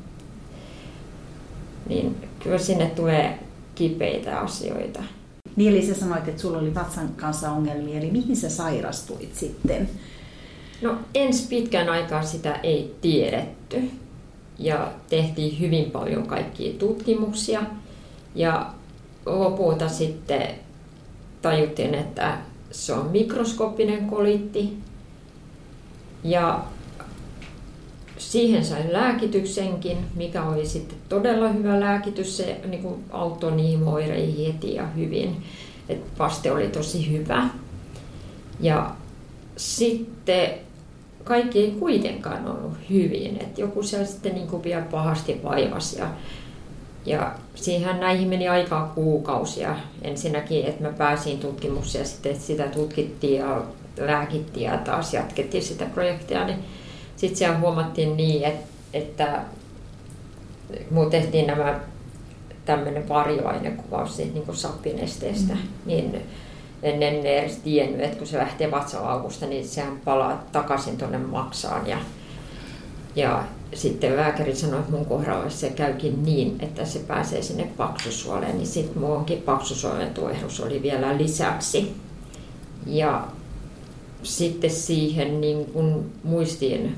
niin 1.88 2.16
kyllä 2.42 2.58
sinne 2.58 2.86
tulee 2.86 3.38
kipeitä 3.74 4.38
asioita. 4.40 5.02
Niin 5.56 5.72
eli 5.72 5.86
sä 5.86 5.94
sanoit, 5.94 6.28
että 6.28 6.42
sulla 6.42 6.58
oli 6.58 6.74
vatsan 6.74 7.08
kanssa 7.08 7.50
ongelmia, 7.50 7.98
eli 7.98 8.10
mihin 8.10 8.36
sä 8.36 8.50
sairastuit 8.50 9.34
sitten? 9.34 9.90
No 10.82 10.98
ensi 11.14 11.48
pitkän 11.48 11.88
aikaa 11.88 12.22
sitä 12.22 12.54
ei 12.54 12.94
tiedetty 13.00 13.90
ja 14.58 14.92
tehtiin 15.08 15.60
hyvin 15.60 15.90
paljon 15.90 16.26
kaikkia 16.26 16.72
tutkimuksia 16.78 17.62
ja 18.34 18.72
lopulta 19.26 19.88
sitten 19.88 20.48
tajuttiin, 21.42 21.94
että 21.94 22.38
se 22.70 22.92
on 22.92 23.06
mikroskooppinen 23.10 24.06
kolitti 24.06 24.76
ja 26.24 26.64
siihen 28.18 28.64
sain 28.64 28.92
lääkityksenkin, 28.92 29.98
mikä 30.14 30.44
oli 30.44 30.66
sitten 30.66 30.98
todella 31.08 31.48
hyvä 31.48 31.80
lääkitys. 31.80 32.36
Se 32.36 32.60
niin 32.68 32.82
kuin 32.82 33.04
auttoi 33.10 33.52
niihin 33.52 33.84
oireihin 33.84 34.46
heti 34.52 34.74
ja 34.74 34.86
hyvin. 34.86 35.42
Et 35.88 36.18
vaste 36.18 36.52
oli 36.52 36.68
tosi 36.68 37.12
hyvä. 37.12 37.48
Ja 38.60 38.94
sitten 39.56 40.50
kaikki 41.24 41.58
ei 41.58 41.70
kuitenkaan 41.70 42.46
ollut 42.46 42.74
hyvin. 42.90 43.38
Et 43.40 43.58
joku 43.58 43.82
siellä 43.82 44.06
sitten 44.06 44.34
niin 44.34 44.46
kuin 44.46 44.64
vielä 44.64 44.82
pahasti 44.82 45.40
vaivasi. 45.44 45.98
Ja, 45.98 46.08
ja 47.08 47.32
siihen 47.54 48.00
näihin 48.00 48.28
meni 48.28 48.48
aikaa 48.48 48.92
kuukausia. 48.94 49.76
Ensinnäkin, 50.02 50.66
että 50.66 50.82
mä 50.82 50.92
pääsin 50.92 51.38
tutkimukseen 51.38 52.02
ja 52.02 52.08
sitten 52.08 52.40
sitä 52.40 52.62
tutkittiin 52.62 53.40
ja 53.40 53.62
lääkittiin 53.96 54.70
ja 54.70 54.78
taas 54.78 55.14
jatkettiin 55.14 55.62
sitä 55.62 55.84
projektia. 55.84 56.44
Niin 56.44 56.58
sitten 57.16 57.38
siellä 57.38 57.58
huomattiin 57.58 58.16
niin, 58.16 58.44
että, 58.44 58.66
että 58.92 59.40
mulla 60.90 61.10
tehtiin 61.10 61.46
nämä 61.46 61.80
tämmöinen 62.64 63.08
varjoainekuvaus 63.08 64.16
siitä 64.16 64.34
niin 64.34 64.56
sappinesteestä, 64.56 65.54
mm. 65.54 65.60
niin 65.86 66.22
en, 66.82 67.02
en 67.02 67.26
edes 67.26 67.56
tiennyt, 67.56 68.00
että 68.00 68.18
kun 68.18 68.26
se 68.26 68.38
lähtee 68.38 68.70
vatsalaukusta, 68.70 69.46
niin 69.46 69.68
sehän 69.68 70.00
palaa 70.04 70.44
takaisin 70.52 70.98
tuonne 70.98 71.18
maksaan. 71.18 71.86
Ja, 71.86 71.98
ja 73.16 73.44
sitten 73.74 74.16
lääkäri 74.16 74.56
sanoi, 74.56 74.80
että 74.80 74.92
mun 74.92 75.06
kohdalla 75.06 75.50
se 75.50 75.70
käykin 75.70 76.24
niin, 76.24 76.56
että 76.60 76.84
se 76.84 76.98
pääsee 76.98 77.42
sinne 77.42 77.68
paksusuoleen, 77.76 78.56
niin 78.56 78.66
sitten 78.66 79.02
muunkin 79.02 79.42
paksusuolen 79.42 80.14
tuehdus 80.14 80.60
oli 80.60 80.82
vielä 80.82 81.18
lisäksi. 81.18 81.94
Ja 82.86 83.28
sitten 84.22 84.70
siihen 84.70 85.40
niin 85.40 85.66
kun 85.66 86.10
muistiin 86.24 86.96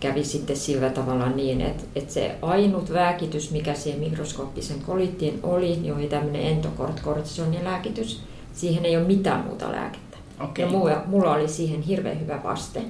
kävi 0.00 0.24
sitten 0.24 0.56
sillä 0.56 0.90
tavalla 0.90 1.28
niin, 1.28 1.60
että, 1.60 1.84
että 1.96 2.12
se 2.12 2.34
ainut 2.42 2.88
lääkitys, 2.88 3.50
mikä 3.50 3.74
siihen 3.74 4.00
mikroskooppisen 4.00 4.80
kolittiin 4.80 5.40
oli, 5.42 5.76
niin 5.76 5.94
oli 5.94 6.06
tämmöinen 6.06 6.42
entokortkortisonin 6.42 7.64
lääkitys. 7.64 8.22
Siihen 8.52 8.84
ei 8.84 8.96
ole 8.96 9.06
mitään 9.06 9.44
muuta 9.44 9.72
lääkettä. 9.72 10.18
Okay. 10.40 10.64
Ja 10.64 10.70
mulla, 10.70 11.02
mulla 11.06 11.34
oli 11.34 11.48
siihen 11.48 11.82
hirveän 11.82 12.20
hyvä 12.20 12.40
vaste. 12.44 12.82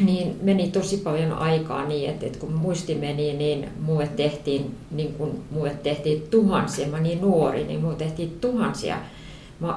Niin 0.00 0.38
meni 0.42 0.70
tosi 0.70 0.96
paljon 0.96 1.32
aikaa 1.32 1.84
niin, 1.84 2.10
että, 2.10 2.26
että 2.26 2.38
kun 2.38 2.52
muisti 2.52 2.94
meni, 2.94 3.32
niin 3.32 3.68
mulle 3.80 4.08
tehtiin, 4.16 4.76
niin 4.90 5.14
kun 5.14 5.44
mulle 5.50 5.76
tehtiin 5.82 6.22
tuhansia, 6.30 6.88
mä 6.88 7.00
niin 7.00 7.20
nuori, 7.20 7.64
niin 7.64 7.80
mulle 7.80 7.96
tehtiin 7.96 8.38
tuhansia 8.40 8.96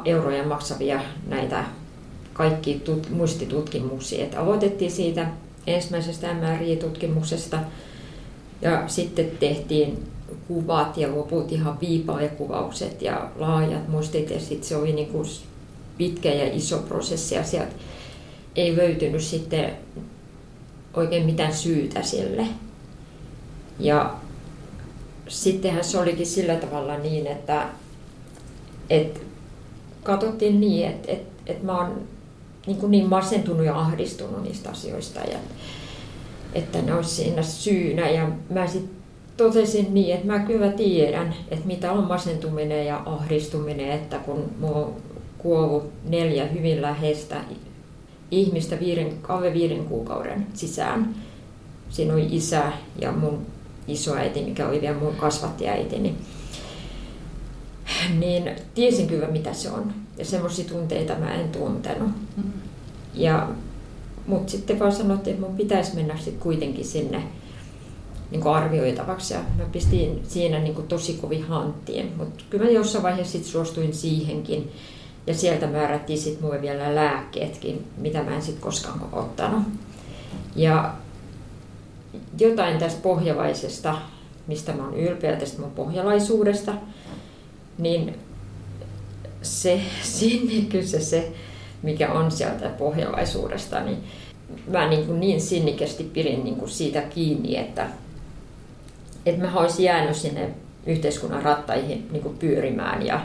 euroja 0.06 0.48
maksavia 0.48 1.00
näitä 1.28 1.66
kaikki 2.34 2.82
tut, 2.86 3.10
muistitutkimuksia. 3.10 4.24
Että 4.24 4.42
aloitettiin 4.42 4.92
siitä 4.92 5.28
ensimmäisestä 5.68 6.34
MRI-tutkimuksesta. 6.34 7.60
Ja 8.62 8.84
sitten 8.88 9.32
tehtiin 9.40 10.04
kuvat 10.48 10.98
ja 10.98 11.16
loput 11.16 11.52
ihan 11.52 11.80
viipalekuvaukset 11.82 13.02
ja 13.02 13.30
laajat 13.36 13.88
mustit 13.88 14.30
ja 14.30 14.40
sitten 14.40 14.64
se 14.64 14.76
oli 14.76 14.94
niin 14.94 15.08
kuin 15.08 15.28
pitkä 15.98 16.34
ja 16.34 16.54
iso 16.54 16.78
prosessi 16.78 17.36
ja 17.36 17.44
sieltä 17.44 17.72
ei 18.58 18.78
löytynyt 18.78 19.24
sitten 19.24 19.74
oikein 20.94 21.26
mitään 21.26 21.54
syytä 21.54 22.04
sille. 22.04 22.48
Ja 23.80 24.16
sittenhän 25.28 25.84
se 25.84 26.00
olikin 26.00 26.26
sillä 26.26 26.56
tavalla 26.56 26.98
niin, 26.98 27.28
että, 27.28 27.66
että 28.90 29.20
katsottiin 30.04 30.60
niin, 30.60 30.88
että, 30.88 31.12
että, 31.12 31.32
että 31.46 31.66
mä 31.66 31.78
oon 31.78 32.02
niin, 32.68 32.78
kuin 32.78 32.92
niin 32.92 33.10
masentunut 33.10 33.66
ja 33.66 33.80
ahdistunut 33.80 34.44
niistä 34.44 34.70
asioista, 34.70 35.20
ja, 35.20 35.38
että 36.54 36.82
ne 36.82 36.94
olisi 36.94 37.16
siinä 37.16 37.42
syynä. 37.42 38.10
Ja 38.10 38.32
mä 38.50 38.68
sitten 38.68 38.98
totesin 39.38 39.94
niin, 39.94 40.16
että 40.16 40.28
mä 40.28 40.40
kyllä 40.40 40.72
tiedän, 40.72 41.36
että 41.52 41.68
mitä 41.68 41.92
on 41.92 42.04
masentuminen 42.04 42.86
ja 42.86 43.02
ahdistuminen, 43.06 43.92
että 43.92 44.18
kun 44.18 44.52
mulla 44.60 44.78
on 44.78 44.96
kuollut 45.38 45.92
neljä 46.10 46.46
hyvin 46.46 46.82
läheistä 46.82 47.36
ihmistä 48.32 48.80
viiden, 48.80 49.14
alle 49.28 49.54
viiden 49.54 49.86
kuukauden 49.86 50.48
sisään. 50.54 51.16
Siinä 51.90 52.14
oli 52.14 52.28
isä 52.30 52.72
ja 53.02 53.12
mun 53.12 53.46
isoäiti, 53.88 54.44
mikä 54.44 54.68
oli 54.68 54.82
vielä 54.82 55.00
mun 55.00 55.16
kasvattiäiti, 55.16 56.00
niin, 56.00 56.18
niin 58.20 58.52
tiesin 58.76 59.08
kyllä 59.08 59.28
mitä 59.28 59.54
se 59.54 59.72
on. 59.72 59.94
Ja 60.18 60.26
semmoisia 60.26 60.66
tunteita 60.66 61.16
mä 61.16 61.34
en 61.34 61.50
tuntenut. 61.50 62.10
Mm. 62.38 62.44
Ja, 63.14 63.50
mutta 64.28 64.52
sitten 64.52 64.80
vaan 64.80 64.92
sanottiin, 64.92 65.34
että 65.34 65.48
mun 65.48 65.58
pitäisi 65.58 65.96
mennä 65.96 66.18
sitten 66.18 66.40
kuitenkin 66.40 66.86
sinne 66.86 67.24
niin 68.32 68.42
kuin 68.42 68.56
arvioitavaksi. 68.56 69.34
Ja 69.34 69.40
mä 69.58 69.64
pistin 69.72 70.24
siinä 70.28 70.60
niin 70.60 70.76
kuin 70.76 70.88
tosi 70.88 71.14
kovin 71.14 71.44
hanttiin. 71.44 72.12
Mutta 72.18 72.44
kyllä 72.50 72.64
mä 72.64 72.70
jossain 72.70 73.04
vaiheessa 73.04 73.32
sit 73.32 73.46
suostuin 73.46 73.94
siihenkin. 73.94 74.72
Ja 75.28 75.34
sieltä 75.34 75.68
määrättiin 75.68 76.20
sitten 76.20 76.44
mulle 76.44 76.62
vielä 76.62 76.96
lääkkeetkin, 76.96 77.88
mitä 77.98 78.24
mä 78.24 78.36
en 78.36 78.42
sitten 78.42 78.62
koskaan 78.62 79.10
ottanut. 79.12 79.64
Ja 80.56 80.94
jotain 82.40 82.78
tästä 82.78 83.02
pohjavaisesta, 83.02 83.98
mistä 84.48 84.74
mä 84.74 84.84
oon 84.84 84.98
ylpeä 84.98 85.36
tästä 85.36 85.62
mun 85.62 85.72
pohjalaisuudesta, 85.72 86.74
niin 87.78 88.16
se 89.42 89.82
sinnikyys 90.02 90.94
ja 90.94 91.02
se, 91.02 91.32
mikä 91.84 92.12
on 92.12 92.32
sieltä 92.32 92.70
pohjalaisuudesta, 92.70 93.80
niin 93.80 94.04
mä 94.68 94.90
niin, 94.90 95.06
kuin 95.06 95.20
niin 95.20 95.42
sinnikästi 95.42 96.04
pidin 96.04 96.44
niin 96.44 96.56
kuin 96.56 96.70
siitä 96.70 97.02
kiinni, 97.02 97.58
että, 97.58 97.88
että 99.26 99.46
mä 99.46 99.60
olisin 99.60 99.86
jäänyt 99.86 100.16
sinne 100.16 100.50
yhteiskunnan 100.86 101.44
rattaihin 101.44 102.08
niin 102.12 102.24
kuin 102.24 102.38
pyörimään 102.38 103.06
ja 103.06 103.22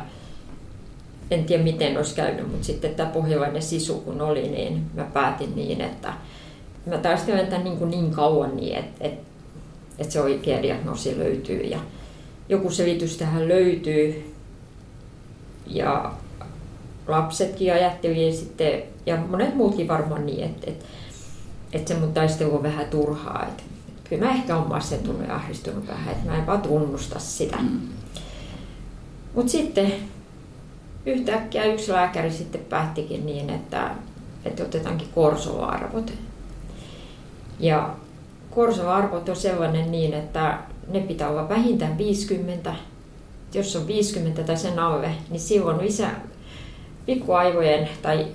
en 1.34 1.44
tiedä 1.44 1.62
miten 1.62 1.96
olisi 1.96 2.14
käynyt, 2.14 2.50
mutta 2.50 2.66
sitten 2.66 2.94
tämä 2.94 3.10
pohjalainen 3.10 3.62
sisu 3.62 3.94
kun 3.94 4.20
oli, 4.20 4.48
niin 4.48 4.90
mä 4.94 5.04
päätin 5.04 5.56
niin, 5.56 5.80
että 5.80 6.12
mä 6.86 6.98
taistelen 6.98 7.46
tämän 7.46 7.64
niin, 7.64 7.76
kuin 7.76 7.90
niin 7.90 8.10
kauan 8.10 8.56
niin, 8.56 8.76
että 8.76 9.04
et, 9.04 9.14
et 9.98 10.10
se 10.10 10.20
oikea 10.20 10.62
diagnoosi 10.62 11.18
löytyy 11.18 11.60
ja 11.60 11.78
joku 12.48 12.70
selitys 12.70 13.16
tähän 13.16 13.48
löytyy. 13.48 14.34
Ja 15.66 16.12
lapsetkin 17.08 17.72
ajatteli 17.72 18.32
sitten, 18.32 18.82
ja 19.06 19.16
monet 19.16 19.54
muutkin 19.54 19.88
varmaan 19.88 20.26
niin, 20.26 20.44
että, 20.44 20.70
että, 20.70 20.84
että 21.72 21.94
se 21.94 22.00
mun 22.00 22.12
taistelu 22.12 22.56
on 22.56 22.62
vähän 22.62 22.86
turhaa. 22.86 23.46
Että, 23.48 23.62
että 23.88 24.08
kyllä 24.08 24.24
mä 24.24 24.32
ehkä 24.32 24.56
olen 24.56 24.68
masentunut 24.68 25.28
ja 25.28 25.34
ahdistunut 25.34 25.86
vähän, 25.86 26.14
että 26.14 26.30
mä 26.30 26.38
en 26.38 26.46
vaan 26.46 26.62
tunnusta 26.62 27.18
sitä. 27.18 27.56
Mm. 27.56 27.80
Mutta 29.34 29.52
sitten 29.52 29.92
yhtäkkiä 31.06 31.64
yksi 31.64 31.92
lääkäri 31.92 32.30
sitten 32.30 32.60
päättikin 32.60 33.26
niin, 33.26 33.50
että, 33.50 33.90
että 34.44 34.62
otetaankin 34.62 35.08
korsoarvot. 35.14 36.12
Ja 37.60 37.94
korsoarvot 38.50 39.28
on 39.28 39.36
sellainen 39.36 39.92
niin, 39.92 40.14
että 40.14 40.58
ne 40.88 41.00
pitää 41.00 41.28
olla 41.28 41.48
vähintään 41.48 41.98
50. 41.98 42.74
Jos 43.54 43.76
on 43.76 43.86
50 43.86 44.42
tai 44.42 44.56
sen 44.56 44.78
alle, 44.78 45.10
niin 45.30 45.40
silloin 45.40 45.86
isä 45.86 46.10
pikkuaivojen 47.06 47.88
tai 48.02 48.26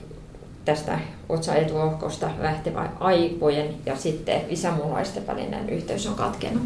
tästä 0.65 0.99
otsaetuohkosta 1.29 2.29
lähtevä 2.39 2.89
aivojen 2.99 3.75
ja 3.85 3.95
sitten 3.95 4.41
isämunuaisten 4.49 5.27
välinen 5.27 5.69
yhteys 5.69 6.07
on 6.07 6.15
katkenut. 6.15 6.63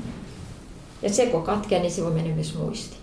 Ja 1.02 1.10
se 1.10 1.26
kun 1.26 1.44
katkee, 1.44 1.80
niin 1.80 1.92
silloin 1.92 2.16
menee 2.16 2.34
myös 2.34 2.56
muisti. 2.56 2.98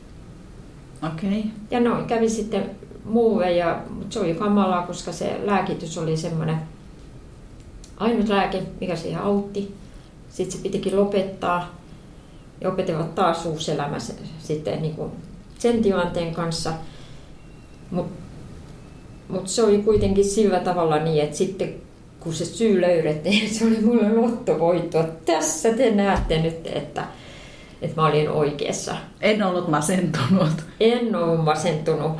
Okei. 1.06 1.38
Okay. 1.38 1.42
Ja 1.70 1.80
no, 1.80 2.04
kävi 2.06 2.28
sitten 2.28 2.70
muuve, 3.08 3.52
ja, 3.52 3.82
mutta 3.90 4.12
se 4.14 4.20
oli 4.20 4.34
kamalaa, 4.34 4.86
koska 4.86 5.12
se 5.12 5.40
lääkitys 5.44 5.98
oli 5.98 6.16
semmoinen 6.16 6.58
ainut 7.96 8.28
lääke, 8.28 8.62
mikä 8.80 8.96
siihen 8.96 9.20
autti. 9.20 9.74
Sitten 10.28 10.56
se 10.56 10.62
pitikin 10.62 10.96
lopettaa 10.96 11.74
ja 12.60 12.68
opetella 12.68 13.04
taas 13.04 13.46
uusi 13.46 13.72
elämä 13.72 13.96
sitten 14.38 14.82
niin 14.82 14.94
kuin 14.94 15.10
sen 15.58 15.82
tilanteen 15.82 16.34
kanssa. 16.34 16.72
Mutta 17.90 18.22
mut 19.28 19.48
se 19.48 19.62
oli 19.62 19.78
kuitenkin 19.78 20.24
sillä 20.24 20.60
tavalla 20.60 20.98
niin, 20.98 21.24
että 21.24 21.36
sitten 21.36 21.74
kun 22.20 22.34
se 22.34 22.44
syy 22.44 22.80
löydettiin, 22.80 23.50
se 23.54 23.66
oli 23.66 23.80
mulle 23.80 24.12
lottovoitto. 24.12 25.04
Tässä 25.24 25.72
te 25.72 25.90
näette 25.90 26.42
nyt, 26.42 26.66
että, 26.66 27.04
että 27.82 28.00
mä 28.00 28.06
olin 28.06 28.30
oikeassa. 28.30 28.96
En 29.20 29.42
ollut 29.42 29.68
masentunut. 29.68 30.64
En 30.80 31.16
ollut 31.16 31.44
masentunut. 31.44 32.12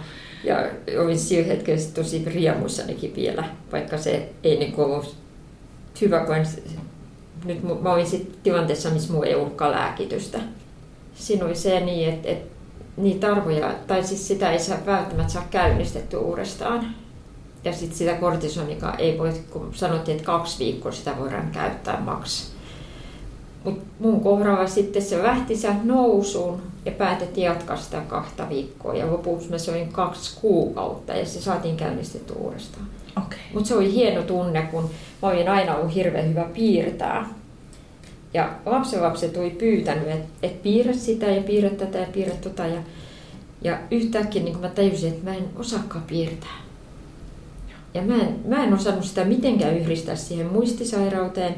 Ja 0.44 0.66
olin 0.98 1.18
sillä 1.18 1.46
hetkellä 1.46 1.82
tosi 1.94 2.22
riemuissanikin 2.26 3.16
vielä, 3.16 3.44
vaikka 3.72 3.98
se 3.98 4.28
ei 4.44 4.58
niin 4.58 4.74
ollut 4.76 5.16
hyvä, 6.00 6.20
kun 6.20 6.36
nyt 7.44 7.82
mä 7.82 7.92
olin 7.92 8.06
sitten 8.06 8.34
tilanteessa, 8.42 8.90
missä 8.90 9.12
mulla 9.12 9.26
ei 9.26 9.34
ollutkaan 9.34 9.72
lääkitystä. 9.72 10.38
Siinä 11.14 11.44
oli 11.44 11.56
se 11.56 11.80
niin, 11.80 12.08
että, 12.08 12.28
että 12.28 12.48
niitä 12.96 13.32
arvoja, 13.32 13.74
tai 13.86 14.04
siis 14.04 14.28
sitä 14.28 14.50
ei 14.50 14.58
saa, 14.58 14.78
välttämättä 14.86 15.32
saa 15.32 15.46
käynnistetty 15.50 16.16
uudestaan. 16.16 16.94
Ja 17.64 17.72
sitten 17.72 17.98
sitä 17.98 18.14
kortisonika 18.14 18.94
ei 18.94 19.18
voi, 19.18 19.32
kun 19.50 19.70
sanottiin, 19.74 20.16
että 20.16 20.26
kaksi 20.26 20.58
viikkoa 20.58 20.92
sitä 20.92 21.18
voidaan 21.18 21.50
käyttää 21.50 22.00
maks. 22.00 22.52
Mutta 23.64 23.84
mun 23.98 24.20
kohdalla 24.20 24.66
sitten 24.66 25.02
se 25.02 25.22
lähti 25.22 25.56
sieltä 25.56 25.78
nousuun 25.84 26.62
ja 26.88 26.94
päätettiin 26.94 27.44
jatkaa 27.44 27.76
sitä 27.76 28.02
kahta 28.08 28.48
viikkoa. 28.48 28.94
Ja 28.94 29.12
lopuksi 29.12 29.50
mä 29.50 29.58
soin 29.58 29.92
kaksi 29.92 30.38
kuukautta 30.40 31.12
ja 31.12 31.26
se 31.26 31.40
saatiin 31.40 31.76
käynnistetty 31.76 32.32
uudestaan. 32.32 32.86
Okay. 33.16 33.38
Mutta 33.54 33.68
se 33.68 33.74
oli 33.74 33.92
hieno 33.92 34.22
tunne, 34.22 34.62
kun 34.62 34.90
mä 35.22 35.28
olin 35.28 35.48
aina 35.48 35.76
ollut 35.76 35.94
hirveän 35.94 36.28
hyvä 36.28 36.44
piirtää. 36.54 37.28
Ja 38.34 38.50
lapsenlapset 38.66 39.36
oli 39.36 39.50
pyytänyt, 39.50 40.08
että 40.08 40.28
et 40.42 40.62
piirrä 40.62 40.92
sitä 40.92 41.26
ja 41.26 41.42
piirrä 41.42 41.70
tätä 41.70 41.98
ja 41.98 42.06
piirrä 42.12 42.34
tota. 42.34 42.66
Ja, 42.66 42.82
ja 43.62 43.78
yhtäkkiä 43.90 44.42
niin 44.42 44.58
mä 44.58 44.68
tajusin, 44.68 45.12
että 45.12 45.30
mä 45.30 45.36
en 45.36 45.48
osaakaan 45.56 46.04
piirtää. 46.04 46.58
Ja 47.94 48.02
mä 48.02 48.14
en, 48.14 48.40
mä 48.44 48.64
en 48.64 48.74
osannut 48.74 49.04
sitä 49.04 49.24
mitenkään 49.24 49.78
yhdistää 49.78 50.16
siihen 50.16 50.46
muistisairauteen. 50.46 51.54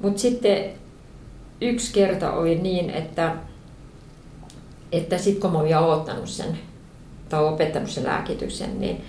Mutta 0.00 0.20
sitten 0.20 0.70
yksi 1.60 1.92
kerta 1.92 2.32
oli 2.32 2.54
niin, 2.54 2.90
että, 2.90 3.34
että 4.92 5.18
sitten 5.18 5.40
kun 5.40 5.52
mä 5.52 5.58
olin 5.58 5.76
aloittanut 5.76 6.28
sen 6.28 6.58
tai 7.28 7.44
opettanut 7.44 7.90
sen 7.90 8.04
lääkityksen, 8.04 8.80
niin, 8.80 9.04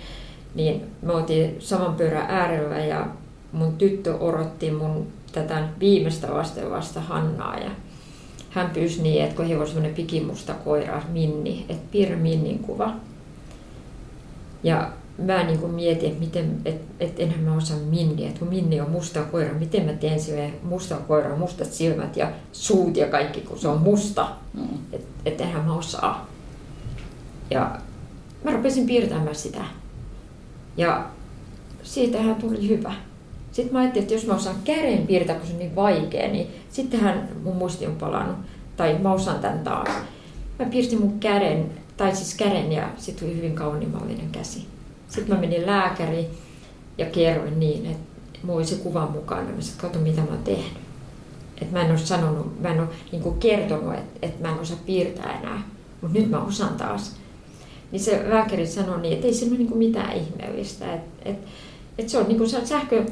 niin 0.55 0.85
me 1.01 1.13
oltiin 1.13 1.55
saman 1.59 1.95
pyörän 1.95 2.29
äärellä 2.29 2.79
ja 2.79 3.07
mun 3.51 3.77
tyttö 3.77 4.17
odotti 4.17 4.71
mun 4.71 5.07
tätä 5.31 5.67
viimeistä 5.79 6.33
lasten 6.33 6.71
vasta 6.71 7.01
Hannaa 7.01 7.57
ja 7.57 7.69
hän 8.49 8.69
pyysi 8.69 9.01
niin, 9.01 9.23
että 9.23 9.35
kun 9.35 9.45
he 9.45 9.57
oli 9.57 9.67
semmoinen 9.67 9.95
pikimusta 9.95 10.53
koira, 10.53 11.01
Minni, 11.11 11.65
että 11.69 11.87
piirrä 11.91 12.17
Minnin 12.17 12.59
kuva. 12.59 12.93
Ja 14.63 14.91
mä 15.17 15.43
niin 15.43 15.59
kuin 15.59 15.71
mietin, 15.71 16.09
että 16.09 16.19
miten, 16.19 16.61
et, 16.65 16.81
et 16.99 17.19
enhän 17.19 17.39
mä 17.39 17.55
osaa 17.55 17.77
Minni, 17.77 18.25
että 18.25 18.39
kun 18.39 18.47
Minni 18.47 18.81
on 18.81 18.89
musta 18.89 19.21
koira, 19.21 19.53
miten 19.53 19.85
mä 19.85 19.93
teen 19.93 20.19
sille 20.19 20.53
musta 20.63 20.95
koira, 20.95 21.35
mustat 21.35 21.73
silmät 21.73 22.17
ja 22.17 22.31
suut 22.51 22.97
ja 22.97 23.07
kaikki, 23.07 23.41
kun 23.41 23.59
se 23.59 23.67
on 23.67 23.81
musta. 23.81 24.29
Mm. 24.53 24.99
Että 25.25 25.43
et 25.43 25.49
enhän 25.49 25.65
mä 25.65 25.73
osaa. 25.73 26.27
Ja 27.51 27.77
mä 28.43 28.51
rupesin 28.51 28.85
piirtämään 28.85 29.35
sitä. 29.35 29.61
Ja 30.77 31.05
siitähän 31.83 32.35
tuli 32.35 32.69
hyvä. 32.69 32.93
Sitten 33.51 33.73
mä 33.73 33.79
ajattelin, 33.79 34.03
että 34.03 34.13
jos 34.13 34.25
mä 34.25 34.35
osaan 34.35 34.55
käden 34.63 35.07
piirtää, 35.07 35.35
kun 35.35 35.47
se 35.47 35.53
on 35.53 35.59
niin 35.59 35.75
vaikea, 35.75 36.27
niin 36.27 36.47
sittenhän 36.69 37.29
mun 37.43 37.55
muisti 37.55 37.87
on 37.87 37.95
palannut. 37.95 38.37
Tai 38.77 38.97
mä 39.01 39.13
osaan 39.13 39.39
tämän 39.39 39.59
taas. 39.59 39.89
Mä 40.59 40.65
piirsin 40.65 41.01
mun 41.01 41.19
käden, 41.19 41.71
tai 41.97 42.15
siis 42.15 42.35
käden 42.35 42.71
ja 42.71 42.89
sitten 42.97 43.27
tuli 43.27 43.37
hyvin 43.37 43.55
kauniimallinen 43.55 44.29
käsi. 44.31 44.67
Sitten 45.07 45.35
mä 45.35 45.41
menin 45.41 45.65
lääkäriin 45.65 46.27
ja 46.97 47.05
kerroin 47.05 47.59
niin, 47.59 47.85
että 47.85 48.09
mulla 48.43 48.57
oli 48.57 48.65
se 48.65 48.75
kuva 48.75 49.07
mukana. 49.07 49.41
Mä 49.41 49.61
sanoin, 49.61 49.81
kato 49.81 49.99
mitä 49.99 50.21
mä 50.21 50.27
oon 50.27 50.43
tehnyt. 50.43 50.88
Että 51.61 51.77
mä 51.77 51.81
en 51.81 51.91
ole 51.91 51.97
sanonut, 51.97 52.61
mä 52.61 52.69
en 52.69 52.79
ole 52.79 52.89
niin 53.11 53.39
kertonut, 53.39 53.93
että, 53.93 54.19
että 54.21 54.47
mä 54.47 54.53
en 54.53 54.59
osaa 54.59 54.77
piirtää 54.85 55.39
enää. 55.39 55.61
Mutta 56.01 56.19
nyt 56.19 56.29
mä 56.29 56.43
osaan 56.43 56.77
taas. 56.77 57.15
Niin 57.91 57.99
se 57.99 58.29
lääkäri 58.29 58.67
sanoi 58.67 59.01
niin, 59.01 59.13
että 59.13 59.27
ei 59.27 59.33
se 59.33 59.45
ole 59.45 59.57
niin 59.57 59.77
mitään 59.77 60.17
ihmeellistä. 60.17 60.93
Että, 60.93 61.29
että, 61.29 61.47
että 61.97 62.11
se 62.11 62.17
on 62.17 62.27
niin 62.27 62.37
kuin 62.37 62.49
sähkö, 62.49 63.05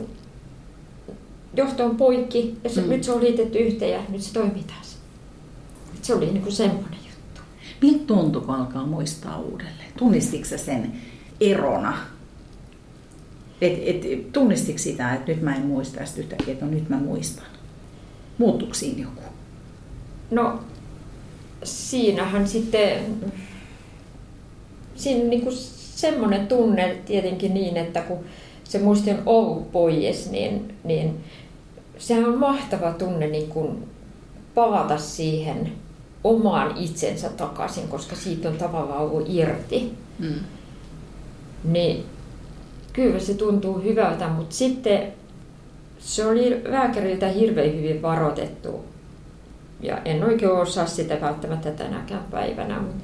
johto 1.54 1.86
on 1.86 1.98
poikki 1.98 2.58
ja 2.64 2.70
se, 2.70 2.82
mm. 2.82 2.90
nyt 2.90 3.04
se 3.04 3.12
on 3.12 3.24
liitetty 3.24 3.60
yhteen 3.60 3.92
ja 3.92 4.02
nyt 4.10 4.22
se 4.22 4.34
toimii 4.34 4.64
taas. 4.64 4.98
Et 5.98 6.04
se 6.04 6.14
oli 6.14 6.26
niin 6.26 6.42
kuin 6.42 6.54
semmoinen 6.54 7.00
juttu. 7.10 7.42
Miltä 7.82 8.04
tuntui, 8.08 8.42
kun 8.42 8.56
alkaa 8.56 8.86
muistaa 8.86 9.40
uudelleen? 9.40 9.92
Tunnistitko 9.98 10.58
sen 10.58 10.92
erona? 11.40 11.98
Et, 13.62 13.80
et, 13.86 14.32
tunnistitko 14.32 14.80
sitä, 14.80 15.14
että 15.14 15.32
nyt 15.32 15.42
mä 15.42 15.56
en 15.56 15.66
muista 15.66 16.06
sitä 16.06 16.20
yhtäkkiä, 16.20 16.54
että 16.54 16.66
no, 16.66 16.72
nyt 16.72 16.90
mä 16.90 16.98
muistan? 16.98 17.46
Muuttuiko 18.38 18.73
siinä 18.73 19.02
joku? 19.02 19.21
No, 20.32 20.60
siinähän 21.63 22.47
sitten 22.47 23.00
siinä 24.95 25.23
niin 25.23 25.41
kuin 25.41 25.56
semmoinen 25.95 26.47
tunne 26.47 26.97
tietenkin 27.06 27.54
niin, 27.54 27.78
että 27.78 28.02
kun 28.02 28.19
se 28.63 28.80
muisti 28.80 29.12
on 29.12 29.21
ollut 29.26 29.71
pois, 29.71 30.32
niin, 30.32 30.76
niin 30.84 31.23
sehän 31.97 32.26
on 32.26 32.38
mahtava 32.38 32.91
tunne 32.91 33.28
niin 33.28 33.47
kuin 33.47 33.84
palata 34.56 34.97
siihen 34.97 35.71
omaan 36.23 36.78
itsensä 36.78 37.30
takaisin, 37.30 37.88
koska 37.88 38.15
siitä 38.15 38.50
on 38.50 38.58
tavallaan 38.58 39.02
ollut 39.02 39.30
irti. 39.30 39.93
Mm. 40.19 40.39
Niin 41.63 42.06
kyllä 42.93 43.19
se 43.19 43.34
tuntuu 43.34 43.82
hyvältä, 43.82 44.28
mutta 44.28 44.56
sitten 44.56 45.13
se 46.08 46.26
oli 46.26 46.62
lääkäriltä 46.65 47.28
hirveän 47.28 47.74
hyvin 47.76 48.02
varoitettu. 48.02 48.86
Ja 49.82 49.98
en 50.06 50.24
oikein 50.24 50.52
osaa 50.52 50.86
sitä 50.86 51.22
välttämättä 51.22 51.72
tänäkään 51.72 52.24
päivänä, 52.32 52.80
mutta 52.80 53.04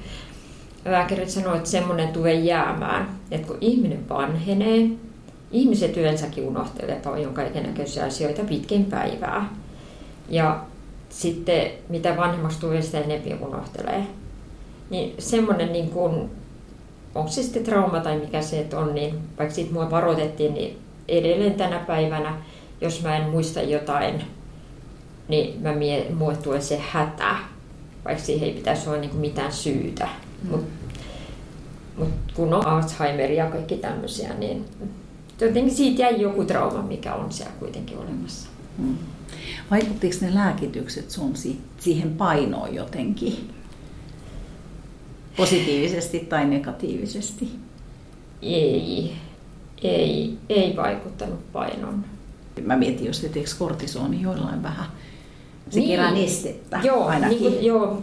lääkärit 0.84 1.30
sanoivat, 1.30 1.56
että 1.58 1.70
semmoinen 1.70 2.08
tulee 2.08 2.34
jäämään, 2.34 3.08
että 3.30 3.46
kun 3.46 3.58
ihminen 3.60 4.08
vanhenee, 4.08 4.88
ihmiset 5.50 5.96
yleensäkin 5.96 6.44
unohtelee 6.44 7.00
paljon 7.04 7.34
kaikenlaisia 7.34 8.04
asioita 8.04 8.42
pitkin 8.44 8.84
päivää. 8.84 9.48
Ja 10.28 10.60
sitten 11.08 11.70
mitä 11.88 12.16
vanhemmaksi 12.16 12.60
tulee, 12.60 12.82
sitä 12.82 13.00
enemmän 13.00 13.48
unohtelee. 13.48 14.06
Niin 14.90 15.14
semmoinen, 15.18 15.72
niin 15.72 15.90
kuin, 15.90 16.30
onko 17.14 17.30
se 17.30 17.42
sitten 17.42 17.64
trauma 17.64 18.00
tai 18.00 18.18
mikä 18.18 18.42
se 18.42 18.66
on, 18.76 18.94
niin 18.94 19.14
vaikka 19.38 19.54
siitä 19.54 19.72
mua 19.72 19.90
varoitettiin, 19.90 20.54
niin 20.54 20.78
edelleen 21.08 21.54
tänä 21.54 21.78
päivänä, 21.78 22.34
jos 22.80 23.02
mä 23.02 23.16
en 23.16 23.30
muista 23.30 23.62
jotain, 23.62 24.22
niin 25.28 25.62
mä 25.62 25.72
mie, 25.72 26.10
mulle 26.10 26.36
tulee 26.36 26.60
se 26.60 26.78
hätä, 26.78 27.36
vaikka 28.04 28.24
siihen 28.24 28.48
ei 28.48 28.54
pitäisi 28.54 28.88
olla 28.88 29.00
niin 29.00 29.16
mitään 29.16 29.52
syytä. 29.52 30.08
Mm. 30.42 30.50
Mutta 30.50 30.66
mut 31.96 32.08
kun 32.34 32.54
on 32.54 32.66
Alzheimer 32.66 33.30
ja 33.30 33.46
kaikki 33.50 33.76
tämmöisiä, 33.76 34.34
niin 34.34 34.64
jotenkin 35.40 35.74
siitä 35.74 36.02
jäi 36.02 36.20
joku 36.20 36.44
trauma, 36.44 36.82
mikä 36.82 37.14
on 37.14 37.32
siellä 37.32 37.52
kuitenkin 37.58 37.98
olemassa. 37.98 38.48
Mm. 38.78 38.96
Vaikuttiko 39.70 40.16
ne 40.20 40.34
lääkitykset 40.34 41.10
sun 41.10 41.32
siihen 41.78 42.10
painoon 42.10 42.74
jotenkin? 42.74 43.50
Positiivisesti 45.36 46.20
tai 46.20 46.44
negatiivisesti? 46.44 47.50
Ei, 48.42 49.12
ei, 49.82 50.38
ei 50.48 50.76
vaikuttanut 50.76 51.52
painoon. 51.52 52.04
Mä 52.62 52.76
mietin, 52.76 53.06
jos 53.06 53.20
teekö 53.20 53.50
kortisoni 53.58 54.22
joillain 54.22 54.62
vähän. 54.62 54.86
Se 55.70 55.80
Niin. 55.80 55.88
kerää 55.90 56.10
nestettä 56.10 56.80
Joo, 56.84 57.04
ainakin. 57.06 57.38
niin 57.38 57.52
kuin, 57.52 57.64
joo. 57.64 58.02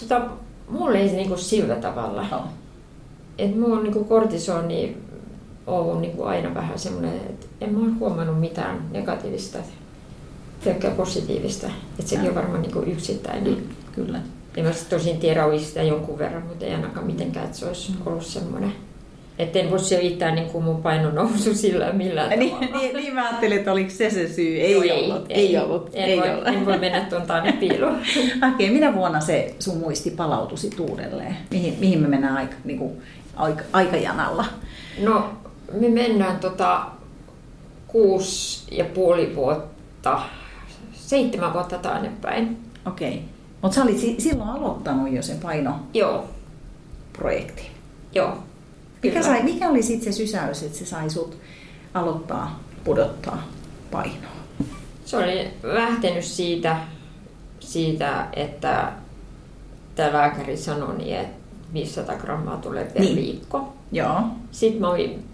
Tota, 0.00 0.20
mulla 0.68 0.98
ei 0.98 1.08
se 1.08 1.16
niin 1.16 1.28
kuin 1.28 1.38
sillä 1.38 1.74
tavalla. 1.76 2.26
Joo. 2.30 2.42
Et 3.38 3.58
mulla 3.60 3.76
on 3.76 3.82
niin 3.84 4.04
kortisoni 4.04 4.96
ollut 5.66 6.00
niin 6.00 6.16
kuin 6.16 6.28
aina 6.28 6.54
vähän 6.54 6.78
semmoinen, 6.78 7.16
että 7.16 7.46
en 7.60 7.74
mä 7.74 7.78
ole 7.84 7.92
huomannut 7.98 8.40
mitään 8.40 8.88
negatiivista, 8.90 9.58
pelkkää 10.64 10.90
positiivista. 10.90 11.66
Että 11.98 12.10
sekin 12.10 12.28
on 12.28 12.34
varmaan 12.34 12.62
niin 12.62 12.72
kuin 12.72 12.92
yksittäinen. 12.92 13.56
Kyllä. 13.92 14.20
En 14.56 14.64
mä 14.64 14.70
tosin 14.90 15.18
tiedä, 15.18 15.44
olisi 15.46 15.64
sitä 15.64 15.82
jonkun 15.82 16.18
verran, 16.18 16.42
mutta 16.42 16.64
ei 16.64 16.74
ainakaan 16.74 17.06
mitenkään, 17.06 17.46
että 17.46 17.58
se 17.58 17.66
olisi 17.66 17.92
ollut 18.06 18.26
semmoinen. 18.26 18.72
Että 19.38 19.58
en 19.58 19.70
voi 19.70 19.78
selittää 19.78 20.34
niin 20.34 20.46
kuin 20.50 20.64
mun 20.64 20.82
painon 20.82 21.14
nousu 21.14 21.54
sillä 21.64 21.92
millään 21.92 22.38
Niin, 22.38 22.50
tavalla. 22.50 22.78
niin, 22.78 22.96
niin 22.96 23.14
mä 23.14 23.28
ajattelin, 23.28 23.58
että 23.58 23.72
oliko 23.72 23.90
se 23.90 24.10
se 24.10 24.28
syy. 24.28 24.60
Ei, 24.60 24.88
Joo, 24.88 24.98
ollut. 24.98 25.26
Ei, 25.28 25.58
ollut. 25.58 25.90
En, 25.92 26.04
ei 26.04 26.20
voi, 26.20 26.30
ollut. 26.30 26.46
en 26.46 26.66
voi 26.66 26.78
mennä 26.78 27.00
tuon 27.00 27.22
taanne 27.22 27.52
piiloon. 27.52 27.98
Okei, 28.54 28.70
minä 28.70 28.94
vuonna 28.94 29.20
se 29.20 29.54
sun 29.58 29.76
muisti 29.78 30.10
palautui 30.10 30.58
sit 30.58 30.80
uudelleen? 30.80 31.36
Mihin, 31.50 31.76
mihin 31.80 31.98
me 31.98 32.08
mennään 32.08 32.36
aika, 32.36 32.54
niin 32.64 32.78
kuin, 32.78 32.92
aika, 33.36 33.62
aikajanalla? 33.72 34.44
No, 35.00 35.30
me 35.80 35.88
mennään 35.88 36.36
tota 36.36 36.82
kuusi 37.86 38.64
ja 38.76 38.84
puoli 38.84 39.32
vuotta, 39.36 40.20
seitsemän 40.92 41.52
vuotta 41.52 41.78
taannepäin. 41.78 42.56
Okei. 42.86 43.22
Mutta 43.62 43.74
sä 43.74 43.82
olit 43.82 43.98
si- 43.98 44.16
silloin 44.18 44.50
aloittanut 44.50 45.12
jo 45.12 45.22
sen 45.22 45.38
painoprojektin. 45.42 47.66
Joo, 48.14 48.26
joo. 48.26 48.38
Mikä, 49.02 49.20
Kyllä. 49.20 49.26
sai, 49.26 49.42
mikä 49.42 49.68
oli 49.70 49.82
sitten 49.82 50.12
se 50.12 50.16
sysäys, 50.16 50.62
että 50.62 50.78
se 50.78 50.86
sai 50.86 51.10
sut 51.10 51.38
aloittaa 51.94 52.60
pudottaa 52.84 53.48
painoa? 53.90 54.32
Se 55.04 55.16
oli 55.16 55.48
lähtenyt 55.62 56.24
siitä, 56.24 56.76
siitä 57.60 58.26
että 58.36 58.92
tämä 59.94 60.12
lääkäri 60.12 60.56
sanoi 60.56 60.96
niin, 60.96 61.16
että 61.16 61.36
500 61.74 62.16
grammaa 62.16 62.56
tulee 62.56 62.84
per 62.84 63.02
Niin. 63.02 63.16
viikko. 63.16 63.72
Joo. 63.92 64.20
Sitten 64.50 64.80
mä 64.80 64.90
olin 64.90 65.24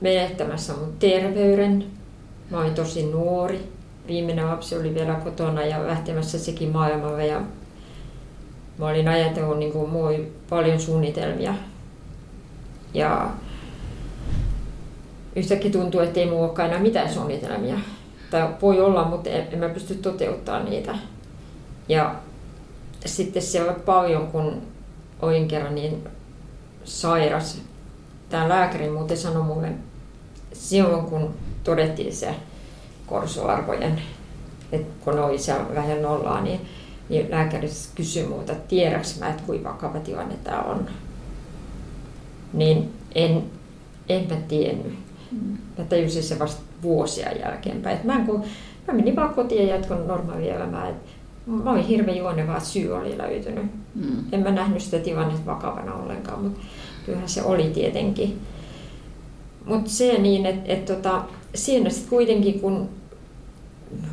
menettämässä 0.00 0.72
mun 0.72 0.92
terveyden. 0.98 1.84
Mä 2.50 2.60
olin 2.60 2.74
tosi 2.74 3.06
nuori. 3.06 3.68
Viimeinen 4.08 4.46
lapsi 4.46 4.76
oli 4.76 4.94
vielä 4.94 5.14
kotona 5.14 5.62
ja 5.64 5.86
lähtemässä 5.86 6.38
sekin 6.38 6.68
maailmalle. 6.72 7.26
Ja 7.26 7.40
mä 8.78 8.86
olin 8.88 9.08
ajatellut, 9.08 9.58
niin 9.58 9.72
kuin, 9.72 9.90
mulla 9.90 10.08
oli 10.08 10.32
paljon 10.50 10.80
suunnitelmia. 10.80 11.54
Ja 12.94 13.30
yhtäkkiä 15.36 15.70
tuntuu, 15.70 16.00
että 16.00 16.20
ei 16.20 16.26
mulla 16.26 16.44
olekaan 16.44 16.68
enää 16.68 16.80
mitään 16.80 17.12
suunnitelmia. 17.12 17.76
Tai 18.30 18.48
voi 18.62 18.80
olla, 18.80 19.04
mutta 19.04 19.30
en, 19.30 19.46
en 19.52 19.58
mä 19.58 19.68
pysty 19.68 19.94
toteuttamaan 19.94 20.64
niitä. 20.64 20.98
Ja 21.88 22.14
sitten 23.06 23.42
siellä 23.42 23.72
paljon, 23.72 24.26
kun 24.26 24.62
olin 25.22 25.48
kerran 25.48 25.74
niin 25.74 26.08
sairas. 26.84 27.60
Tämä 28.28 28.48
lääkäri 28.48 28.90
muuten 28.90 29.16
sanoi 29.16 29.42
mulle 29.42 29.68
silloin, 30.52 31.06
kun 31.06 31.34
todettiin 31.64 32.14
se 32.14 32.34
korsoarvojen, 33.06 34.02
että 34.72 35.04
kun 35.04 35.18
oli 35.18 35.38
siellä 35.38 35.74
vähän 35.74 36.02
nollaa, 36.02 36.40
niin, 36.40 36.60
niin 37.08 37.30
lääkäri 37.30 37.68
kysyi 37.94 38.26
multa, 38.26 38.52
että 38.52 38.68
tiedäks 38.68 39.20
mä, 39.20 39.28
että 39.28 39.42
kuinka 39.46 39.68
vakava 39.68 40.00
tilanne 40.00 40.34
tämä 40.44 40.60
on. 40.60 40.88
Niin 42.54 42.92
en, 43.14 43.44
en 44.08 44.26
mä 44.30 44.36
tiennyt. 44.48 44.94
Mä 45.78 45.84
tajusin 45.84 46.22
se 46.22 46.38
vasta 46.38 46.62
vuosia 46.82 47.32
jälkeenpäin. 47.32 47.96
Et 47.96 48.04
mä, 48.04 48.16
en, 48.16 48.26
kun, 48.26 48.42
mä 48.88 48.94
menin 48.94 49.16
vaan 49.16 49.34
kotiin 49.34 49.68
ja 49.68 49.74
jatkoin 49.74 50.06
normaalia 50.06 50.54
elämää. 50.54 50.88
Et 50.88 50.96
mä 51.46 51.70
olin 51.70 51.84
hirveän 51.84 52.18
juoneva, 52.18 52.56
että 52.56 52.68
syy 52.68 52.92
oli 52.92 53.18
löytynyt. 53.18 53.64
Mm. 53.94 54.24
En 54.32 54.40
mä 54.40 54.50
nähnyt 54.50 54.82
sitä 54.82 54.98
tilannetta 54.98 55.46
vakavana 55.46 55.94
ollenkaan, 55.94 56.42
mutta 56.42 56.60
kyllähän 57.06 57.28
se 57.28 57.42
oli 57.42 57.70
tietenkin. 57.70 58.40
Mutta 59.64 59.90
se 59.90 60.18
niin, 60.18 60.46
että 60.46 60.72
et 60.72 60.84
tota, 60.84 61.24
siinä 61.54 61.90
sitten 61.90 62.10
kuitenkin 62.10 62.60
kun 62.60 62.88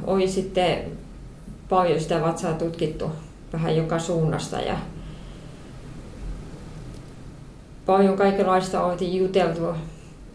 oli 0.04 0.27
sitten 0.27 0.77
paljon 1.69 1.99
sitä 1.99 2.21
vatsaa 2.21 2.54
tutkittu 2.54 3.12
vähän 3.54 3.75
joka 3.75 3.99
suunnasta 3.99 4.62
ja 4.62 4.77
paljon 7.91 8.17
kaikenlaista 8.17 8.84
oltiin 8.84 9.17
juteltu, 9.17 9.62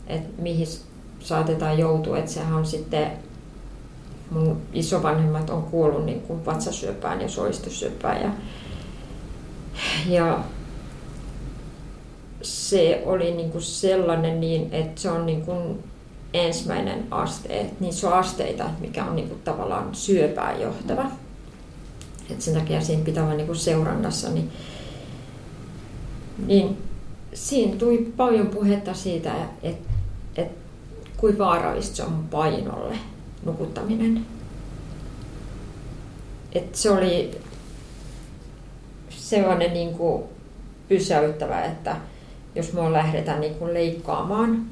että 0.06 0.42
mihin 0.42 0.66
saatetaan 1.20 1.78
joutua. 1.78 2.18
Että 2.18 2.30
sehän 2.30 2.54
on 2.54 2.66
sitten, 2.66 3.10
mun 4.30 4.62
isovanhemmat 4.72 5.50
on 5.50 5.62
kuollut 5.62 6.06
niin 6.06 6.20
kuin 6.20 6.46
vatsasyöpään 6.46 7.20
ja 7.20 7.28
suolistosyöpään 7.28 8.22
ja 8.22 8.30
ja 10.06 10.38
se 12.42 13.02
oli 13.06 13.34
niin 13.34 13.50
kuin 13.50 13.62
sellainen, 13.62 14.40
niin, 14.40 14.68
että 14.72 15.00
se 15.00 15.10
on 15.10 15.26
niin 15.26 15.42
kuin 15.42 15.84
ensimmäinen 16.34 17.06
aste. 17.10 17.60
Että 17.60 17.74
niissä 17.80 18.08
on 18.08 18.18
asteita, 18.18 18.64
mikä 18.80 19.04
on 19.04 19.16
niin 19.16 19.28
kuin 19.28 19.40
tavallaan 19.44 19.94
syöpään 19.94 20.60
johtava. 20.60 21.06
Et 22.30 22.42
sen 22.42 22.54
takia 22.54 22.80
siinä 22.80 23.04
pitää 23.04 23.24
olla 23.24 23.34
niin 23.34 23.46
kuin 23.46 23.56
seurannassa. 23.56 24.28
Niin, 24.28 24.52
niin 26.46 26.85
siinä 27.36 27.76
tuli 27.76 28.12
paljon 28.16 28.46
puhetta 28.46 28.94
siitä, 28.94 29.32
että, 29.62 29.92
että 30.36 30.54
kuinka 31.16 31.44
vaarallista 31.44 31.96
se 31.96 32.02
on 32.02 32.24
painolle 32.30 32.98
nukuttaminen. 33.44 34.26
Et 36.52 36.74
se 36.74 36.90
oli 36.90 37.30
sellainen 39.10 39.72
niin 39.72 39.94
kuin 39.94 40.22
pysäyttävä, 40.88 41.64
että 41.64 41.96
jos 42.54 42.72
me 42.72 42.92
lähdetään 42.92 43.40
niin 43.40 43.54
kuin 43.54 43.74
leikkaamaan, 43.74 44.66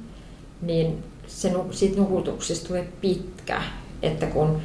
niin 0.63 1.05
se, 1.27 1.53
siitä 1.71 2.01
nukutuksesta 2.01 2.69
tulee 2.69 2.89
pitkä. 3.01 3.63
Että 4.03 4.27
kun 4.27 4.61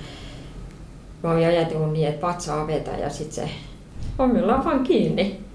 mä 1.24 1.32
olin 1.32 1.48
ajatellut 1.48 1.94
niin, 1.94 2.08
että 2.08 2.28
vatsaa 2.28 2.68
vetää 2.68 2.98
ja 2.98 3.10
sitten 3.10 3.36
se 3.36 3.50
omillaan 4.20 4.66
vaan 4.66 4.84
kiinni. 4.84 5.49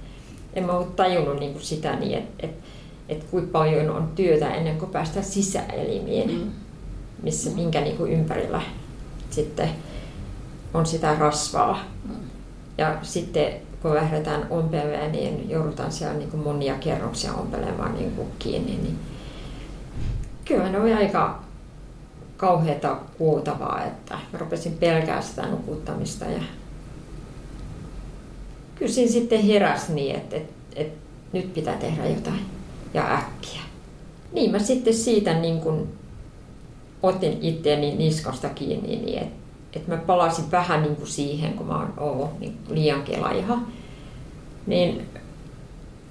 En 0.54 0.64
mä 0.66 0.72
ole 0.72 0.86
tajunnut 0.96 1.40
niin 1.40 1.52
kuin 1.52 1.64
sitä 1.64 1.96
niin, 1.96 2.18
että, 2.18 2.46
että, 2.46 2.64
että 3.08 3.24
kuinka 3.30 3.58
paljon 3.58 3.90
on 3.90 4.08
työtä 4.14 4.54
ennen 4.54 4.78
kuin 4.78 4.90
päästään 4.90 5.24
sisäelimiin, 5.24 6.30
Mm. 6.30 6.50
missä, 7.22 7.50
minkä 7.50 7.80
niin 7.80 7.96
kuin 7.96 8.12
ympärillä 8.12 8.62
sitten 9.30 9.68
on 10.74 10.86
sitä 10.86 11.14
rasvaa. 11.18 11.80
Ja 12.78 12.96
sitten 13.02 13.52
kun 13.82 13.94
lähdetään 13.94 14.46
ompelemaan, 14.50 15.12
niin 15.12 15.50
joudutaan 15.50 15.92
siellä 15.92 16.18
niin 16.18 16.30
kuin 16.30 16.42
monia 16.42 16.74
kerroksia 16.74 17.34
ompelemaan 17.34 17.94
niin 17.94 18.10
kuin 18.10 18.28
kiinni. 18.38 18.72
Niin 18.82 18.98
kyllä 20.44 20.68
ne 20.68 20.80
oli 20.80 20.94
aika 20.94 21.40
kauheata 22.36 22.96
kuultavaa, 23.18 23.84
että 23.84 24.14
mä 24.32 24.38
rupesin 24.38 24.72
pelkää 24.72 25.22
sitä 25.22 25.46
nukuttamista. 25.46 26.24
Ja 26.24 26.40
kyllä 28.74 28.92
siinä 28.92 29.12
sitten 29.12 29.42
heräsi 29.42 29.92
niin, 29.92 30.16
että, 30.16 30.36
että, 30.36 30.52
että 30.76 30.98
nyt 31.32 31.54
pitää 31.54 31.76
tehdä 31.76 32.06
jotain 32.06 32.40
ja 32.94 33.14
äkkiä. 33.14 33.60
Niin 34.32 34.50
mä 34.50 34.58
sitten 34.58 34.94
siitä 34.94 35.34
niin 35.34 35.60
kuin 35.60 35.88
otin 37.02 37.38
itteeni 37.40 37.94
niskasta 37.94 38.48
kiinni, 38.48 38.96
niin 38.96 39.18
että, 39.18 39.34
että 39.72 39.94
mä 39.94 39.96
palasin 39.96 40.50
vähän 40.50 40.82
niin 40.82 40.96
kuin 40.96 41.08
siihen, 41.08 41.52
kun 41.52 41.66
mä 41.66 41.78
oon 41.78 41.94
ollut 41.96 42.40
niin 42.40 42.58
liian 42.68 43.02
kelaiha. 43.02 43.58
Niin 44.66 45.06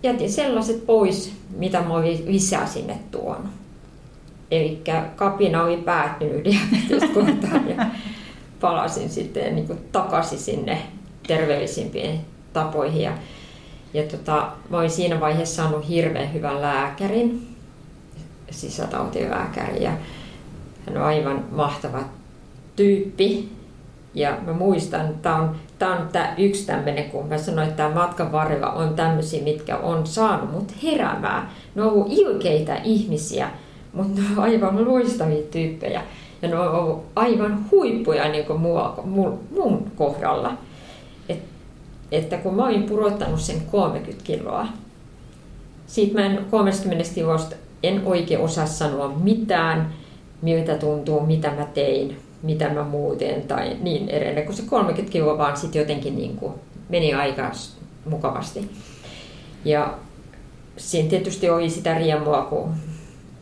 jätin 0.04 0.32
sellaiset 0.32 0.86
pois, 0.86 1.34
mitä 1.58 1.82
mä 1.82 1.94
olin 1.94 2.26
lisää 2.26 2.68
sinne 2.68 3.00
tuonut. 3.12 3.52
Eli 4.52 4.82
kapina 5.16 5.64
oli 5.64 5.78
päättynyt 5.78 6.44
diabeteskohtaan 6.44 7.70
ja 7.70 7.86
palasin 8.62 9.10
sitten 9.10 9.56
niin 9.56 9.68
kuin 9.68 9.80
takaisin 9.92 10.40
sinne 10.40 10.82
terveellisimpiin 11.28 12.20
tapoihin. 12.54 13.02
Ja, 13.02 13.12
ja 13.94 14.04
tota, 14.04 14.48
mä 14.70 14.78
olin 14.78 14.90
siinä 14.90 15.20
vaiheessa 15.20 15.56
saanut 15.56 15.90
hirveän 15.90 16.34
hyvän 16.34 16.62
lääkärin, 16.62 17.48
sisätautilääkäri. 18.52 19.84
Ja 19.84 19.92
hän 20.88 20.98
on 20.98 21.04
aivan 21.04 21.46
mahtava 21.52 22.00
tyyppi. 22.76 23.50
Ja 24.14 24.38
mä 24.46 24.54
muistan, 24.54 25.06
että 25.06 25.22
tämä 25.22 25.36
on, 25.36 25.56
tää 25.80 25.90
on 25.90 26.08
tää 26.12 26.36
yksi 26.38 26.66
tämmöinen, 26.66 27.10
kun 27.10 27.28
mä 27.28 27.38
sanoin, 27.38 27.70
että 27.70 27.84
tämä 27.84 27.96
matkan 27.96 28.32
varrella 28.32 28.72
on 28.72 28.94
tämmöisiä, 28.94 29.44
mitkä 29.44 29.78
on 29.78 30.08
saanut 30.08 30.52
mut 30.52 30.74
heräämään. 30.84 31.50
Ne 31.76 31.82
on 31.82 31.92
ollut 31.92 32.08
ilkeitä 32.10 32.76
ihmisiä, 32.84 33.50
mutta 33.94 34.22
ne 34.22 34.28
on 34.38 34.44
aivan 34.44 34.88
loistavia 34.88 35.44
tyyppejä. 35.52 36.02
Ja 36.42 36.50
ne 36.50 36.56
on 36.56 36.76
ollut 36.76 37.04
aivan 37.16 37.66
huippuja 37.72 38.30
niin 38.30 38.46
kuin 38.46 38.60
mua, 38.60 39.02
mun, 39.06 39.40
mun 39.52 39.92
kohdalla. 39.96 40.58
Et, 42.14 42.24
että 42.24 42.38
kun 42.38 42.56
mä 42.56 42.66
olin 42.66 42.84
purottanut 42.84 43.42
sen 43.42 43.62
30 43.72 44.24
kiloa, 44.24 44.68
siitä 45.88 46.14
mä 46.14 46.26
en 46.26 46.46
30 46.52 47.14
kilosta 47.16 47.56
en 47.84 48.02
oikein 48.06 48.40
osaa 48.40 48.66
sanoa 48.66 49.08
mitään, 49.08 49.94
miltä 50.42 50.76
tuntuu, 50.76 51.26
mitä 51.26 51.52
mä 51.52 51.66
tein, 51.74 52.18
mitä 52.44 52.70
mä 52.70 52.84
muuten 52.84 53.42
tai 53.42 53.78
niin 53.82 54.10
edelleen, 54.10 54.46
kun 54.46 54.56
se 54.56 54.64
30 54.64 55.12
kiloa 55.12 55.38
vaan 55.38 55.58
sitten 55.58 55.80
jotenkin 55.80 56.16
niin 56.16 56.36
kuin 56.38 56.54
meni 56.90 57.14
aika 57.14 57.52
mukavasti. 58.06 58.72
Ja 59.66 59.94
siinä 60.78 61.10
tietysti 61.10 61.50
oli 61.50 61.70
sitä 61.70 61.94
riemua, 61.94 62.42
kun 62.42 62.70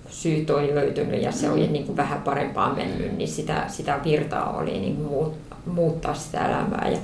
syyt 0.09 0.49
oli 0.49 0.75
löytynyt 0.75 1.21
ja 1.21 1.31
se 1.31 1.49
oli 1.49 1.67
niin 1.67 1.85
kuin 1.85 1.97
vähän 1.97 2.21
parempaa 2.21 2.75
mennyt, 2.75 3.17
niin 3.17 3.29
sitä, 3.29 3.63
sitä 3.67 3.99
virtaa 4.03 4.57
oli 4.57 4.79
niin 4.79 4.95
kuin 4.95 5.31
muuttaa 5.65 6.13
sitä 6.13 6.47
elämää. 6.47 6.89
Ja 6.91 6.97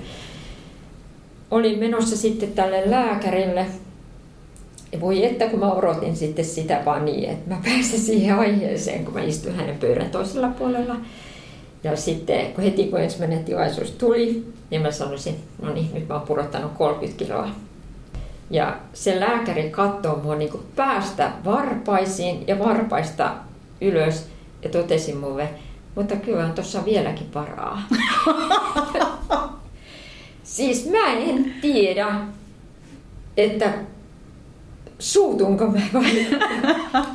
olin 1.52 1.80
menossa 1.80 2.18
sitten 2.18 2.52
tälle 2.52 2.92
lääkärille. 2.92 3.66
Ja 4.92 5.02
voi 5.02 5.26
että 5.26 5.48
kun 5.48 5.60
mä 5.60 5.72
odotin 5.72 6.16
sitten 6.16 6.46
sitä 6.46 6.82
vaan 6.86 7.06
niin, 7.06 7.30
että 7.30 7.56
mä 7.56 7.62
pääsin 7.66 8.00
siihen 8.00 8.40
aiheeseen, 8.40 9.06
kun 9.06 9.14
mä 9.14 9.22
istuin 9.22 9.56
hänen 9.56 9.78
pöydän 9.78 10.10
toisella 10.10 10.48
puolella. 10.48 10.96
Ja 11.84 11.96
sitten 11.96 12.54
kun 12.54 12.64
heti 12.64 12.88
kun 12.88 13.02
ensimmäinen 13.02 13.44
tilaisuus 13.44 13.92
tuli, 13.92 14.46
niin 14.70 14.82
mä 14.82 14.92
sanoisin, 14.92 15.36
no 15.62 15.74
niin, 15.74 15.90
nyt 15.94 16.08
mä 16.08 16.14
oon 16.14 16.28
pudottanut 16.28 16.74
30 16.74 17.26
kiloa. 17.26 17.50
Ja 18.50 18.78
se 18.94 19.20
lääkäri 19.20 19.70
katsoo 19.70 20.20
mua 20.24 20.36
niin 20.36 20.60
päästä 20.76 21.32
varpaisiin 21.46 22.48
ja 22.48 22.60
varpaista 22.60 23.36
ylös 23.82 24.28
ja 24.64 24.70
totesi 24.70 25.14
mulle, 25.14 25.50
mutta 25.96 26.16
kyllä 26.16 26.46
on 26.46 26.54
tuossa 26.54 26.86
vieläkin 26.86 27.34
varaa. 27.34 27.82
siis 30.58 30.90
mä 30.90 31.14
en 31.14 31.54
tiedä, 31.62 32.08
että 33.38 33.74
suutunko 35.00 35.68
mä 35.68 35.82
vai, 35.94 36.28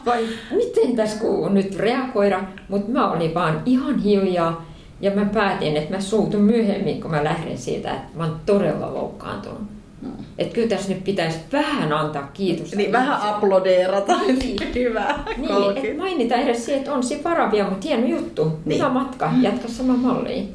vai 0.07 0.27
miten 0.51 0.97
tässä 0.97 1.21
kuuluu 1.21 1.49
nyt 1.49 1.77
reagoida, 1.77 2.41
mutta 2.69 2.91
mä 2.91 3.11
olin 3.11 3.35
vaan 3.35 3.63
ihan 3.67 3.99
hiljaa 3.99 4.67
ja 5.01 5.11
mä 5.11 5.25
päätin, 5.25 5.77
että 5.77 5.95
mä 5.95 6.01
suutun 6.01 6.41
myöhemmin, 6.41 7.01
kun 7.01 7.11
mä 7.11 7.25
lähden 7.25 7.59
siitä, 7.59 7.95
että 7.95 8.19
mä 8.19 8.25
oon 8.25 8.41
todella 8.47 8.95
loukkaantunut. 8.95 9.61
Mm. 10.03 10.11
Että 10.39 10.55
kyllä 10.55 10.69
tässä 10.69 10.89
nyt 10.89 11.05
pitäisi 11.05 11.39
vähän 11.53 11.93
antaa 11.93 12.31
kiitosta. 12.35 12.77
Niin 12.77 12.93
vähän 12.93 13.23
aplodeerata. 13.23 14.19
Niin. 14.27 14.75
Hyvä. 14.75 15.19
Niin, 15.37 15.77
että 15.77 16.03
mainita 16.03 16.35
edes 16.35 16.67
se, 16.67 16.77
että 16.77 16.95
on 16.95 17.03
se 17.03 17.21
paravia, 17.23 17.65
mutta 17.65 17.89
hieno 17.89 18.07
juttu. 18.07 18.53
Niin. 18.65 18.79
Hyvä 18.79 18.89
matka, 18.89 19.31
mm. 19.31 19.43
jatka 19.43 19.69
sama 19.69 19.97
malliin. 19.97 20.55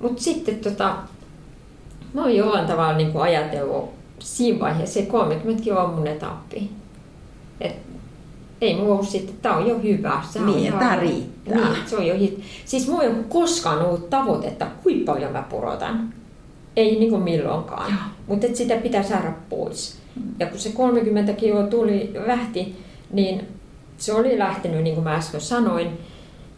Mutta 0.00 0.22
sitten 0.22 0.56
tota, 0.56 0.96
mä 2.14 2.22
oon 2.22 2.36
jollain 2.36 2.66
tavalla 2.66 2.96
niin 2.96 3.12
kuin 3.12 3.22
ajatellut 3.22 3.90
siinä 4.18 4.60
vaiheessa, 4.60 4.94
se 5.00 5.06
30 5.06 5.64
kiloa 5.64 5.82
on 5.82 5.94
mun 5.94 6.06
etappi. 6.06 6.70
Et 7.60 7.76
ei 8.60 8.74
mulla 8.74 8.94
ollut 8.94 9.08
sitten, 9.08 9.36
tää 9.42 9.56
on 9.56 9.68
jo 9.68 9.78
hyvä. 9.78 10.22
Se 10.30 10.40
niin, 10.40 10.72
on 10.72 10.78
tää 10.78 10.96
riittää. 10.96 11.56
Niin, 11.56 11.86
se 11.86 11.96
on 11.96 12.06
jo 12.06 12.14
hit. 12.14 12.42
Siis 12.64 12.88
mulla 12.88 13.02
ei 13.02 13.08
ole 13.08 13.24
koskaan 13.28 13.86
ollut 13.86 14.10
tavoitetta, 14.10 14.66
kuinka 14.82 15.12
paljon 15.12 15.32
mä 15.32 15.42
purotan. 15.42 16.12
Ei 16.76 16.98
niin 16.98 17.10
kuin 17.10 17.22
milloinkaan. 17.22 17.92
Mutta 18.26 18.46
sitä 18.54 18.76
pitää 18.76 19.02
saada 19.02 19.32
pois. 19.48 19.98
Mm. 20.16 20.22
Ja 20.38 20.46
kun 20.46 20.58
se 20.58 20.70
30 20.72 21.32
kiloa 21.32 21.62
tuli, 21.62 22.12
lähti, 22.26 22.76
niin 23.12 23.48
se 23.98 24.12
oli 24.12 24.38
lähtenyt, 24.38 24.82
niin 24.82 24.94
kuin 24.94 25.04
mä 25.04 25.14
äsken 25.14 25.40
sanoin. 25.40 25.98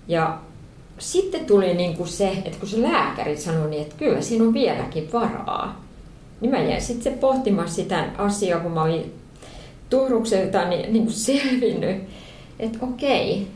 Ja 0.08 0.38
sitten 0.98 1.44
tuli 1.46 1.74
niin 1.74 1.96
kuin 1.96 2.08
se, 2.08 2.28
että 2.44 2.58
kun 2.58 2.68
se 2.68 2.82
lääkäri 2.82 3.36
sanoi, 3.36 3.70
niin 3.70 3.82
että 3.82 3.94
kyllä 3.98 4.20
siinä 4.20 4.44
on 4.44 4.54
vieläkin 4.54 5.12
varaa. 5.12 5.84
Niin 6.40 6.50
mä 6.50 6.58
jäin 6.58 6.82
sitten 6.82 7.18
pohtimaan 7.18 7.68
sitä 7.68 8.08
asiaa, 8.18 8.60
kun 8.60 8.72
mä 8.72 8.82
olin 8.82 9.14
Turukselta 9.90 10.68
niin, 10.68 10.92
niin 10.92 11.04
kuin 11.04 11.14
selvinnyt, 11.14 11.96
että 12.58 12.78
okei, 12.82 13.46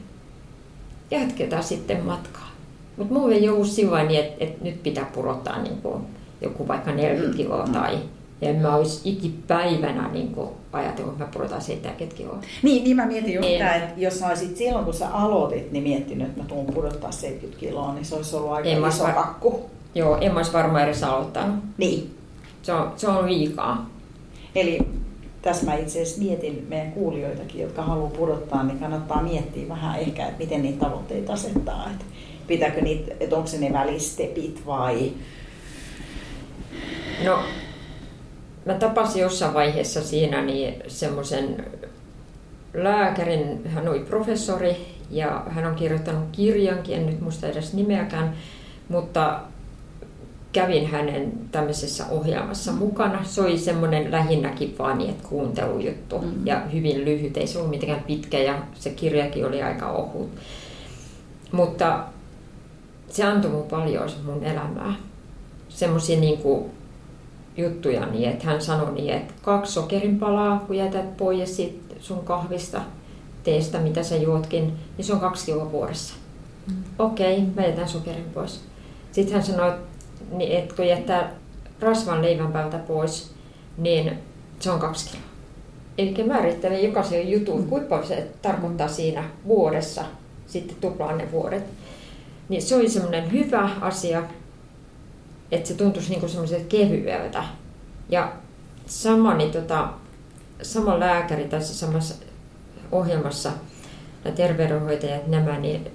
jatketaan 1.10 1.62
sitten 1.62 2.04
matkaa. 2.04 2.52
Mutta 2.96 3.14
mulla 3.14 3.34
ei 3.34 3.48
ollut 3.48 3.68
silloin 3.68 4.08
niin, 4.08 4.20
että, 4.20 4.44
että 4.44 4.64
nyt 4.64 4.82
pitää 4.82 5.04
purottaa 5.04 5.62
niin 5.62 5.76
kuin 5.82 6.02
joku 6.40 6.68
vaikka 6.68 6.92
40 6.92 7.32
mm. 7.32 7.36
kiloa 7.36 7.66
mm. 7.66 7.72
Tai 8.42 8.50
en 8.50 8.56
mä 8.56 8.76
olisi 8.76 9.00
ikipäivänä 9.10 10.08
niin 10.12 10.36
ajatellut, 10.72 11.12
että 11.12 11.24
mä 11.24 11.30
purotan 11.32 11.62
70 11.62 12.16
kiloa. 12.16 12.38
Niin, 12.62 12.84
niin 12.84 12.96
mä 12.96 13.06
mietin 13.06 13.34
just 13.34 13.48
tämä, 13.58 13.74
että 13.74 14.00
jos 14.00 14.18
sä 14.18 14.28
olisit 14.28 14.56
silloin, 14.56 14.84
kun 14.84 14.94
sä 14.94 15.08
aloitit, 15.08 15.72
niin 15.72 15.84
miettinyt, 15.84 16.28
että 16.28 16.40
mä 16.42 16.48
tuun 16.48 16.66
pudottaa 16.66 17.12
70 17.12 17.60
kiloa, 17.60 17.94
niin 17.94 18.04
se 18.04 18.14
olisi 18.14 18.36
ollut 18.36 18.52
aika 18.52 18.68
en 18.68 18.88
iso 18.88 19.04
var... 19.04 19.12
kakku. 19.12 19.70
Joo, 19.94 20.18
en 20.20 20.32
mä 20.32 20.38
olisi 20.38 20.52
varmaan 20.52 20.84
edes 20.84 21.02
aloittanut. 21.02 21.64
Niin. 21.78 22.14
Se 22.62 22.72
on, 22.72 22.92
se 22.96 23.08
on 23.08 23.26
liikaa. 23.26 23.90
Eli 24.54 24.78
tässä 25.42 25.66
mä 25.66 25.74
itse 25.74 26.02
asiassa 26.02 26.22
mietin 26.22 26.66
meidän 26.68 26.92
kuulijoitakin, 26.92 27.60
jotka 27.60 27.82
haluaa 27.82 28.10
pudottaa, 28.10 28.62
niin 28.62 28.78
kannattaa 28.78 29.22
miettiä 29.22 29.68
vähän 29.68 29.98
ehkä, 29.98 30.26
että 30.26 30.38
miten 30.38 30.62
niitä 30.62 30.84
tavoitteita 30.84 31.32
asettaa. 31.32 31.86
Että 31.90 32.04
pitääkö 32.46 32.80
niitä, 32.80 33.14
että 33.20 33.36
onko 33.36 33.48
se 33.48 33.58
ne 33.58 33.72
välistepit 33.72 34.62
vai... 34.66 35.12
No, 37.24 37.36
mä 37.36 37.42
tapasin 38.78 39.22
jossain 39.22 39.54
vaiheessa 39.54 40.02
siinä 40.02 40.42
niin 40.42 40.74
semmoisen 40.88 41.64
lääkärin, 42.74 43.68
hän 43.68 43.88
oli 43.88 44.00
professori 44.00 44.76
ja 45.10 45.44
hän 45.48 45.66
on 45.66 45.74
kirjoittanut 45.74 46.28
kirjankin, 46.32 46.96
en 46.96 47.06
nyt 47.06 47.20
muista 47.20 47.46
edes 47.46 47.74
nimeäkään, 47.74 48.34
mutta 48.88 49.40
kävin 50.52 50.86
hänen 50.86 51.32
tämmöisessä 51.52 52.06
ohjelmassa 52.10 52.72
mukana. 52.72 53.24
Se 53.24 53.40
oli 53.40 53.58
semmoinen 53.58 54.10
lähinnäkin 54.10 54.74
vaan 54.78 54.98
niin, 54.98 55.10
että 55.10 55.28
kuuntelujuttu 55.28 56.18
mm-hmm. 56.18 56.46
ja 56.46 56.60
hyvin 56.72 57.04
lyhyt, 57.04 57.36
ei 57.36 57.46
se 57.46 57.58
ollut 57.58 57.70
mitenkään 57.70 58.04
pitkä 58.04 58.38
ja 58.38 58.62
se 58.74 58.90
kirjakin 58.90 59.46
oli 59.46 59.62
aika 59.62 59.90
ohut. 59.90 60.30
Mutta 61.52 62.04
se 63.08 63.24
antoi 63.24 63.50
mun 63.50 63.66
paljon 63.66 64.10
mun 64.24 64.44
elämää. 64.44 64.94
Semmoisia 65.68 66.20
niin 66.20 66.38
juttuja, 67.56 68.06
niin 68.06 68.30
että 68.30 68.46
hän 68.46 68.62
sanoi 68.62 68.92
niin, 68.92 69.14
että 69.14 69.34
kaksi 69.42 69.72
sokerin 69.72 70.18
palaa, 70.18 70.64
kun 70.66 70.76
jätät 70.76 71.16
pois 71.16 71.56
sit 71.56 71.82
sun 72.00 72.24
kahvista, 72.24 72.80
teestä, 73.44 73.78
mitä 73.78 74.02
sä 74.02 74.16
juotkin, 74.16 74.72
niin 74.96 75.04
se 75.04 75.12
on 75.12 75.20
kaksi 75.20 75.46
kiloa 75.46 75.72
vuodessa. 75.72 76.14
Mm. 76.66 76.74
Okei, 76.98 77.38
okay, 77.38 77.54
mä 77.54 77.62
jätän 77.62 77.88
sokerin 77.88 78.30
pois. 78.34 78.60
Sitten 79.12 79.34
hän 79.34 79.44
sanoi, 79.44 79.68
että 79.68 79.82
niin 80.32 80.58
et 80.58 80.72
kun 80.72 80.86
jättää 80.86 81.32
rasvan 81.80 82.22
leivän 82.22 82.52
päältä 82.52 82.78
pois, 82.78 83.34
niin 83.78 84.18
se 84.60 84.70
on 84.70 84.80
kaksi 84.80 85.10
kiloa. 85.10 85.26
Eli 85.98 86.24
määrittelee 86.28 86.80
jokaisen 86.80 87.30
jutun, 87.30 87.60
mm. 87.60 87.66
kuinka 87.66 88.04
se 88.04 88.28
tarkoittaa 88.42 88.88
siinä 88.88 89.24
vuodessa, 89.46 90.04
sitten 90.46 90.76
tuplaan 90.80 91.18
ne 91.18 91.32
vuodet. 91.32 91.64
Niin 92.48 92.62
se 92.62 92.76
oli 92.76 92.88
semmoinen 92.88 93.32
hyvä 93.32 93.70
asia, 93.80 94.22
että 95.52 95.68
se 95.68 95.74
tuntuisi 95.74 96.10
niinku 96.10 96.28
semmoiselta 96.28 96.64
kevyeltä. 96.68 97.44
Ja 98.08 98.32
sama, 98.86 99.34
niin 99.34 99.50
tota, 99.50 99.88
sama 100.62 101.00
lääkäri 101.00 101.44
tässä 101.44 101.74
samassa 101.74 102.14
ohjelmassa, 102.92 103.52
nämä 104.24 104.36
terveydenhoitajat, 104.36 105.26
nämä, 105.26 105.58
niin 105.58 105.90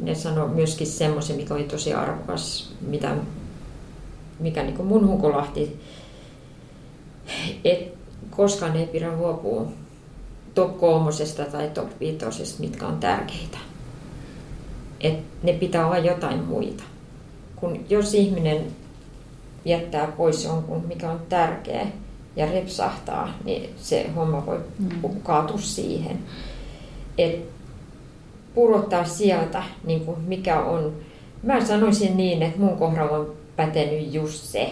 ne 0.00 0.14
sanoi 0.14 0.48
myöskin 0.48 0.86
semmoisen, 0.86 1.36
mikä 1.36 1.54
oli 1.54 1.64
tosi 1.64 1.94
arvokas, 1.94 2.74
mitä 2.80 3.14
mikä 4.40 4.62
niin 4.62 4.86
mun 4.86 5.06
hunkolahti, 5.06 5.80
että 7.64 7.98
koskaan 8.30 8.76
ei 8.76 8.86
pidä 8.86 9.12
luopua 9.12 9.66
top 10.54 10.78
kolmosesta 10.78 11.44
tai 11.44 11.68
top 11.68 12.00
viitosesta, 12.00 12.60
mitkä 12.60 12.86
on 12.86 12.98
tärkeitä. 12.98 13.58
Et 15.00 15.18
ne 15.42 15.52
pitää 15.52 15.86
olla 15.86 15.98
jotain 15.98 16.44
muita. 16.44 16.84
Kun 17.56 17.84
jos 17.88 18.14
ihminen 18.14 18.66
jättää 19.64 20.06
pois 20.06 20.44
jonkun, 20.44 20.84
mikä 20.86 21.10
on 21.10 21.20
tärkeä, 21.28 21.86
ja 22.38 22.46
repsahtaa, 22.52 23.28
niin 23.44 23.70
se 23.76 24.10
homma 24.16 24.46
voi 24.46 24.60
mm. 24.78 25.20
kaatua 25.22 25.58
siihen. 25.58 26.18
Et 27.18 27.40
purottaa 28.54 29.04
sieltä, 29.04 29.62
niin 29.84 30.04
kuin 30.04 30.20
mikä 30.20 30.60
on. 30.60 30.92
Mä 31.42 31.64
sanoisin 31.64 32.16
niin, 32.16 32.42
että 32.42 32.60
mun 32.60 32.76
kohdalla 32.76 33.16
on 33.16 33.32
pätenyt 33.56 34.14
just 34.14 34.44
se, 34.44 34.70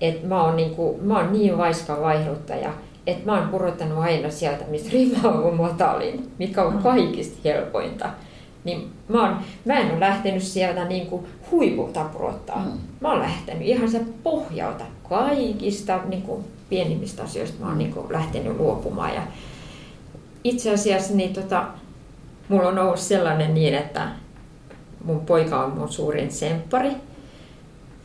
että 0.00 0.26
mä 0.26 0.44
oon, 0.44 0.56
niinku, 0.56 1.00
mä 1.02 1.18
oon 1.18 1.32
niin 1.32 1.58
vaiska 1.58 2.00
vaihduttaja, 2.00 2.72
että 3.06 3.26
mä 3.26 3.38
oon 3.38 3.48
purottanut 3.48 3.98
aina 3.98 4.30
sieltä, 4.30 4.64
missä 4.68 4.90
rima 4.92 5.28
on 5.28 5.56
matalin, 5.56 6.30
mikä 6.38 6.62
on 6.62 6.78
kaikista 6.82 7.38
helpointa. 7.44 8.10
Niin 8.64 8.92
mä, 9.08 9.22
oon, 9.22 9.36
mä 9.64 9.78
en 9.78 9.90
ole 9.90 10.00
lähtenyt 10.00 10.42
sieltä 10.42 10.84
niinku 10.84 11.28
huipulta 11.50 12.04
purottaa. 12.04 12.58
Mm. 12.58 12.78
Mä 13.00 13.10
oon 13.10 13.20
lähtenyt 13.20 13.68
ihan 13.68 13.90
se 13.90 14.00
pohjalta 14.22 14.84
kaikista 15.08 16.00
niinku 16.08 16.44
pienimmistä 16.68 17.22
asioista. 17.22 17.60
Mä 17.60 17.68
oon 17.68 17.78
niinku 17.78 18.06
lähtenyt 18.10 18.56
luopumaan. 18.56 19.14
Ja 19.14 19.22
itse 20.44 20.74
asiassa 20.74 21.14
niin 21.14 21.32
tota, 21.32 21.64
mulla 22.48 22.68
on 22.68 22.78
ollut 22.78 22.98
sellainen 22.98 23.54
niin, 23.54 23.74
että 23.74 24.08
mun 25.04 25.20
poika 25.20 25.64
on 25.64 25.78
mun 25.78 25.92
suurin 25.92 26.32
semppari. 26.32 26.90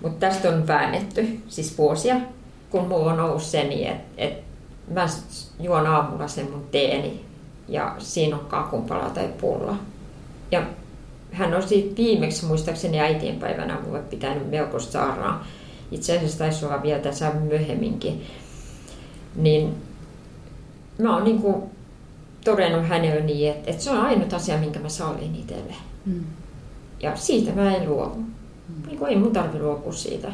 Mutta 0.01 0.27
tästä 0.27 0.49
on 0.49 0.67
väännetty, 0.67 1.39
siis 1.47 1.77
vuosia, 1.77 2.15
kun 2.69 2.87
mulla 2.87 3.13
on 3.13 3.19
ollut 3.19 3.43
se 3.43 3.63
niin, 3.63 3.87
että 3.87 4.03
et 4.17 4.33
mä 4.87 5.07
juon 5.59 5.87
aamulla 5.87 6.27
sen 6.27 6.51
mun 6.51 6.67
teeni 6.71 7.25
ja 7.67 7.95
siinä 7.97 8.35
on 8.35 8.45
kakunpala 8.45 9.09
tai 9.09 9.29
pulla. 9.41 9.77
Ja 10.51 10.63
hän 11.31 11.53
on 11.53 11.67
siitä 11.67 11.97
viimeksi 11.97 12.45
muistaakseni 12.45 12.99
äitienpäivänä 12.99 13.79
mulle 13.85 13.99
pitänyt 13.99 14.49
melkoista 14.49 14.91
saaraa. 14.91 15.47
Itse 15.91 16.17
asiassa 16.17 16.37
taisi 16.37 16.65
olla 16.65 16.83
vielä 16.83 16.99
tässä 16.99 17.31
myöhemminkin. 17.31 18.21
Niin 19.35 19.75
mä 20.97 21.15
oon 21.15 21.23
niin 21.23 21.41
kuin 21.41 21.63
todennut 22.43 22.87
hänelle 22.87 23.21
niin, 23.21 23.51
että, 23.51 23.71
että 23.71 23.83
se 23.83 23.91
on 23.91 23.97
ainut 23.97 24.33
asia, 24.33 24.57
minkä 24.57 24.79
mä 24.79 24.89
sallin 24.89 25.35
itselle. 25.35 25.75
Mm. 26.05 26.23
Ja 26.99 27.15
siitä 27.15 27.51
mä 27.51 27.75
en 27.75 27.89
luovu. 27.89 28.15
Mm. 28.15 28.87
Niin 28.87 28.97
kuin 28.97 29.09
ei 29.09 29.15
mun 29.17 29.33
tarvi 29.33 29.59
luopua 29.59 29.93
siitä. 29.93 30.31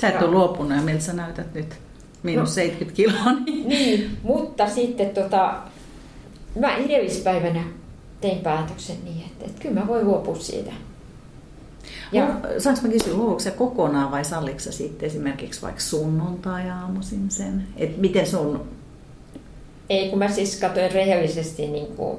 Sä 0.00 0.08
et 0.08 0.22
ole 0.22 0.30
luopunut 0.30 0.76
ja 0.76 0.82
miltä 0.82 1.00
sä 1.00 1.12
näytät 1.12 1.54
nyt? 1.54 1.74
Miinus 2.22 2.48
no, 2.48 2.54
70 2.54 2.96
kiloa. 2.96 3.32
Niin. 3.44 3.68
niin, 3.68 4.18
mutta 4.22 4.68
sitten 4.68 5.10
tota, 5.10 5.54
mä 6.60 6.76
edellispäivänä 6.76 7.64
tein 8.20 8.38
päätöksen 8.38 8.96
niin, 9.04 9.24
että, 9.26 9.44
että 9.44 9.62
kyllä 9.62 9.80
mä 9.80 9.86
voin 9.86 10.06
luopua 10.06 10.36
siitä. 10.36 10.72
Ja, 12.12 12.26
Saanko 12.58 12.82
mä 12.82 12.88
kysyä, 12.88 13.14
luovuuko 13.14 13.40
se 13.40 13.50
kokonaan 13.50 14.10
vai 14.10 14.24
salliko 14.24 14.58
sä 14.58 14.72
sitten 14.72 15.06
esimerkiksi 15.06 15.62
vaikka 15.62 15.80
sunnuntai-aamuisin 15.80 17.30
sen? 17.30 17.66
Et 17.76 17.96
miten 17.96 18.26
sun... 18.26 18.68
Ei, 19.90 20.08
kun 20.10 20.18
mä 20.18 20.28
siis 20.28 20.60
katsoin 20.60 20.92
rehellisesti 20.92 21.66
niin 21.66 21.86
kuin, 21.86 22.18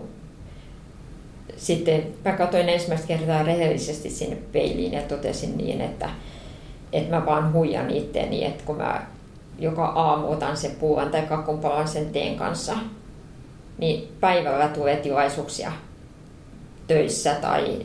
sitten 1.58 2.08
mä 2.26 2.32
katsoin 2.32 2.70
ensimmäistä 2.70 3.08
kertaa 3.08 3.44
rehellisesti 3.44 4.10
sinne 4.10 4.36
peiliin 4.36 4.94
ja 4.94 5.02
totesin 5.02 5.58
niin, 5.58 5.82
että, 5.82 6.10
että 6.94 7.16
mä 7.16 7.26
vaan 7.26 7.54
huijan 7.54 7.90
itteeni, 7.90 8.46
että 8.46 8.64
kun 8.66 8.78
mä 8.78 9.08
joka 9.60 9.86
aamu 9.86 10.32
otan 10.32 10.58
sen 10.58 10.72
puuan 10.72 11.12
tai 11.12 11.22
kakkunpalan 11.22 11.88
sen 11.88 12.10
teen 12.10 12.36
kanssa, 12.36 12.74
niin 13.78 14.12
päivällä 14.20 14.68
tulee 14.68 14.96
tilaisuuksia 14.96 15.72
töissä 16.90 17.36
tai 17.36 17.78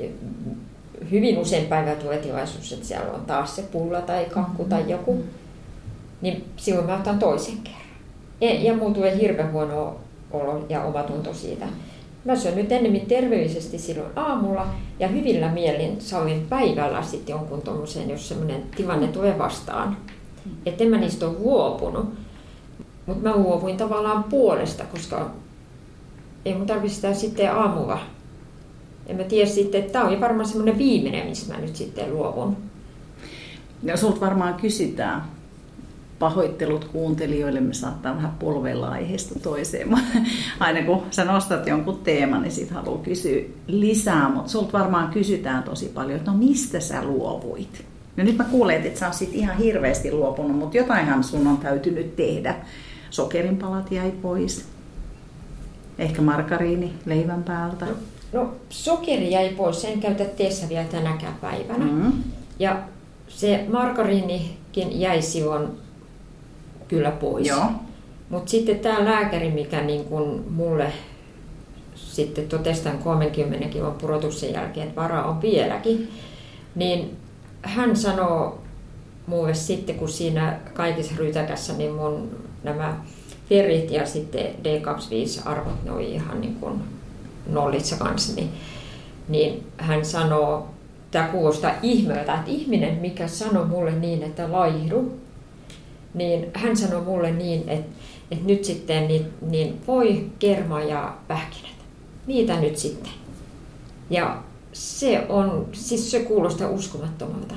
hyvin 1.10 1.38
usein 1.38 1.66
päivällä 1.66 2.00
tulee 2.00 2.18
tilaisuus, 2.18 2.72
että 2.72 2.86
siellä 2.86 3.12
on 3.12 3.24
taas 3.24 3.56
se 3.56 3.62
pulla 3.62 4.00
tai 4.00 4.24
kakku 4.24 4.64
tai 4.64 4.84
joku, 4.88 5.24
niin 6.20 6.44
silloin 6.56 6.86
mä 6.86 6.96
otan 6.96 7.18
toisen 7.18 7.58
kerran. 7.64 7.82
Ja, 8.40 8.54
ja 8.54 8.76
mulla 8.76 8.94
tulee 8.94 9.20
hirveän 9.20 9.52
huono 9.52 9.96
olo 10.30 10.66
ja 10.68 10.82
omatunto 10.82 11.34
siitä. 11.34 11.66
Mä 12.24 12.36
syön 12.36 12.54
nyt 12.54 12.72
ennemmin 12.72 13.06
terveellisesti 13.06 13.78
silloin 13.78 14.10
aamulla 14.16 14.66
ja 15.00 15.08
hyvillä 15.08 15.48
mielin 15.48 16.00
sallin 16.00 16.46
päivällä 16.48 17.02
sitten 17.02 17.32
jonkun 17.32 17.62
tuommoisen, 17.62 18.10
jos 18.10 18.28
semmoinen 18.28 18.62
tilanne 18.76 19.06
tulee 19.06 19.38
vastaan. 19.38 19.96
Että 20.66 20.84
en 20.84 20.90
mä 20.90 20.96
niistä 20.96 21.26
ole 21.26 21.36
luopunut. 21.38 22.14
Mutta 23.06 23.28
mä 23.28 23.36
luovuin 23.36 23.76
tavallaan 23.76 24.24
puolesta, 24.24 24.84
koska 24.84 25.30
ei 26.44 26.54
mun 26.54 26.66
tarvitse 26.66 26.94
sitä 26.94 27.14
sitten 27.14 27.52
aamulla. 27.52 27.98
En 29.06 29.16
mä 29.16 29.24
tiedä 29.24 29.50
sitten, 29.50 29.80
että 29.80 29.92
tämä 29.92 30.04
oli 30.04 30.20
varmaan 30.20 30.48
semmoinen 30.48 30.78
viimeinen, 30.78 31.26
mistä 31.26 31.54
mä 31.54 31.60
nyt 31.60 31.76
sitten 31.76 32.14
luovun. 32.14 32.56
Ja 33.82 33.96
sulta 33.96 34.20
varmaan 34.20 34.54
kysytään 34.54 35.22
pahoittelut 36.18 36.84
kuuntelijoille, 36.84 37.60
me 37.60 37.74
saattaa 37.74 38.16
vähän 38.16 38.34
polvella 38.38 38.88
aiheesta 38.88 39.38
toiseen. 39.38 39.88
Aina 40.60 40.82
kun 40.82 41.02
sä 41.10 41.24
nostat 41.24 41.66
jonkun 41.66 41.98
teeman, 41.98 42.42
niin 42.42 42.52
sit 42.52 42.70
haluaa 42.70 43.02
kysyä 43.02 43.42
lisää, 43.66 44.28
mutta 44.28 44.50
sulta 44.50 44.78
varmaan 44.78 45.08
kysytään 45.08 45.62
tosi 45.62 45.86
paljon, 45.94 46.16
että 46.16 46.30
no 46.30 46.36
mistä 46.36 46.80
sä 46.80 47.04
luovuit? 47.04 47.84
No 48.16 48.24
nyt 48.24 48.36
mä 48.36 48.44
kuulen, 48.44 48.82
että 48.82 49.00
sä 49.00 49.06
oot 49.06 49.32
ihan 49.32 49.56
hirveästi 49.56 50.12
luopunut, 50.12 50.56
mutta 50.56 50.76
jotainhan 50.76 51.24
sun 51.24 51.46
on 51.46 51.58
täytynyt 51.58 52.16
tehdä. 52.16 52.54
Sokerinpalat 53.10 53.92
jäi 53.92 54.10
pois. 54.10 54.64
Ehkä 55.98 56.22
markariini 56.22 56.92
leivän 57.06 57.42
päältä. 57.42 57.86
No, 57.86 57.92
no 58.34 58.52
sokeri 58.70 59.30
jäi 59.30 59.48
pois, 59.48 59.82
sen 59.82 60.00
käytä 60.00 60.24
teessä 60.24 60.68
vielä 60.68 60.84
tänäkään 60.84 61.34
päivänä. 61.40 61.84
Mm. 61.84 62.12
Ja 62.58 62.82
se 63.28 63.64
markariinikin 63.72 65.00
jäi 65.00 65.22
silloin 65.22 65.68
kyllä 66.88 67.10
pois. 67.10 67.48
Mutta 68.28 68.50
sitten 68.50 68.78
tämä 68.78 69.04
lääkäri, 69.04 69.50
mikä 69.50 69.80
niin 69.80 70.04
kun 70.04 70.44
mulle 70.50 70.92
sitten 71.94 72.48
totesi 72.48 72.82
tämän 72.82 72.98
30 72.98 73.68
kilon 73.68 73.94
pudotuksen 73.94 74.52
jälkeen, 74.52 74.88
että 74.88 75.00
varaa 75.00 75.24
on 75.24 75.42
vieläkin, 75.42 76.10
niin 76.74 77.16
hän 77.62 77.96
sanoo 77.96 78.58
mulle 79.26 79.54
sitten, 79.54 79.94
kun 79.94 80.08
siinä 80.08 80.58
kaikissa 80.74 81.14
rytäkässä, 81.16 81.72
niin 81.72 81.92
mun 81.92 82.30
nämä 82.62 82.96
ferrit 83.48 83.90
ja 83.90 84.06
sitten 84.06 84.46
D25-arvot, 84.46 85.84
ne 85.84 85.92
oli 85.92 86.12
ihan 86.12 86.40
niin 86.40 86.54
kuin 86.54 86.82
nollissa 87.46 87.96
kanssa, 87.96 88.34
niin, 88.34 88.50
niin 89.28 89.66
hän 89.76 90.04
sanoo, 90.04 90.68
tämä 91.10 91.28
kuulostaa 91.28 91.72
ihmeeltä, 91.82 92.34
että 92.34 92.50
ihminen, 92.50 92.98
mikä 92.98 93.28
sanoi 93.28 93.66
mulle 93.66 93.92
niin, 93.92 94.22
että 94.22 94.52
laihdu, 94.52 95.18
niin 96.14 96.50
hän 96.54 96.76
sanoi 96.76 97.02
mulle 97.02 97.32
niin, 97.32 97.68
että, 97.68 97.96
että 98.30 98.44
nyt 98.46 98.64
sitten 98.64 99.08
niin, 99.08 99.26
niin 99.40 99.80
voi 99.86 100.26
kerma 100.38 100.82
ja 100.82 101.14
pähkinät, 101.28 101.76
niitä 102.26 102.60
nyt 102.60 102.76
sitten. 102.76 103.12
Ja 104.10 104.42
se 104.72 105.26
on, 105.28 105.68
siis 105.72 106.10
se 106.10 106.20
kuulostaa 106.20 106.68
uskomattomalta. 106.68 107.54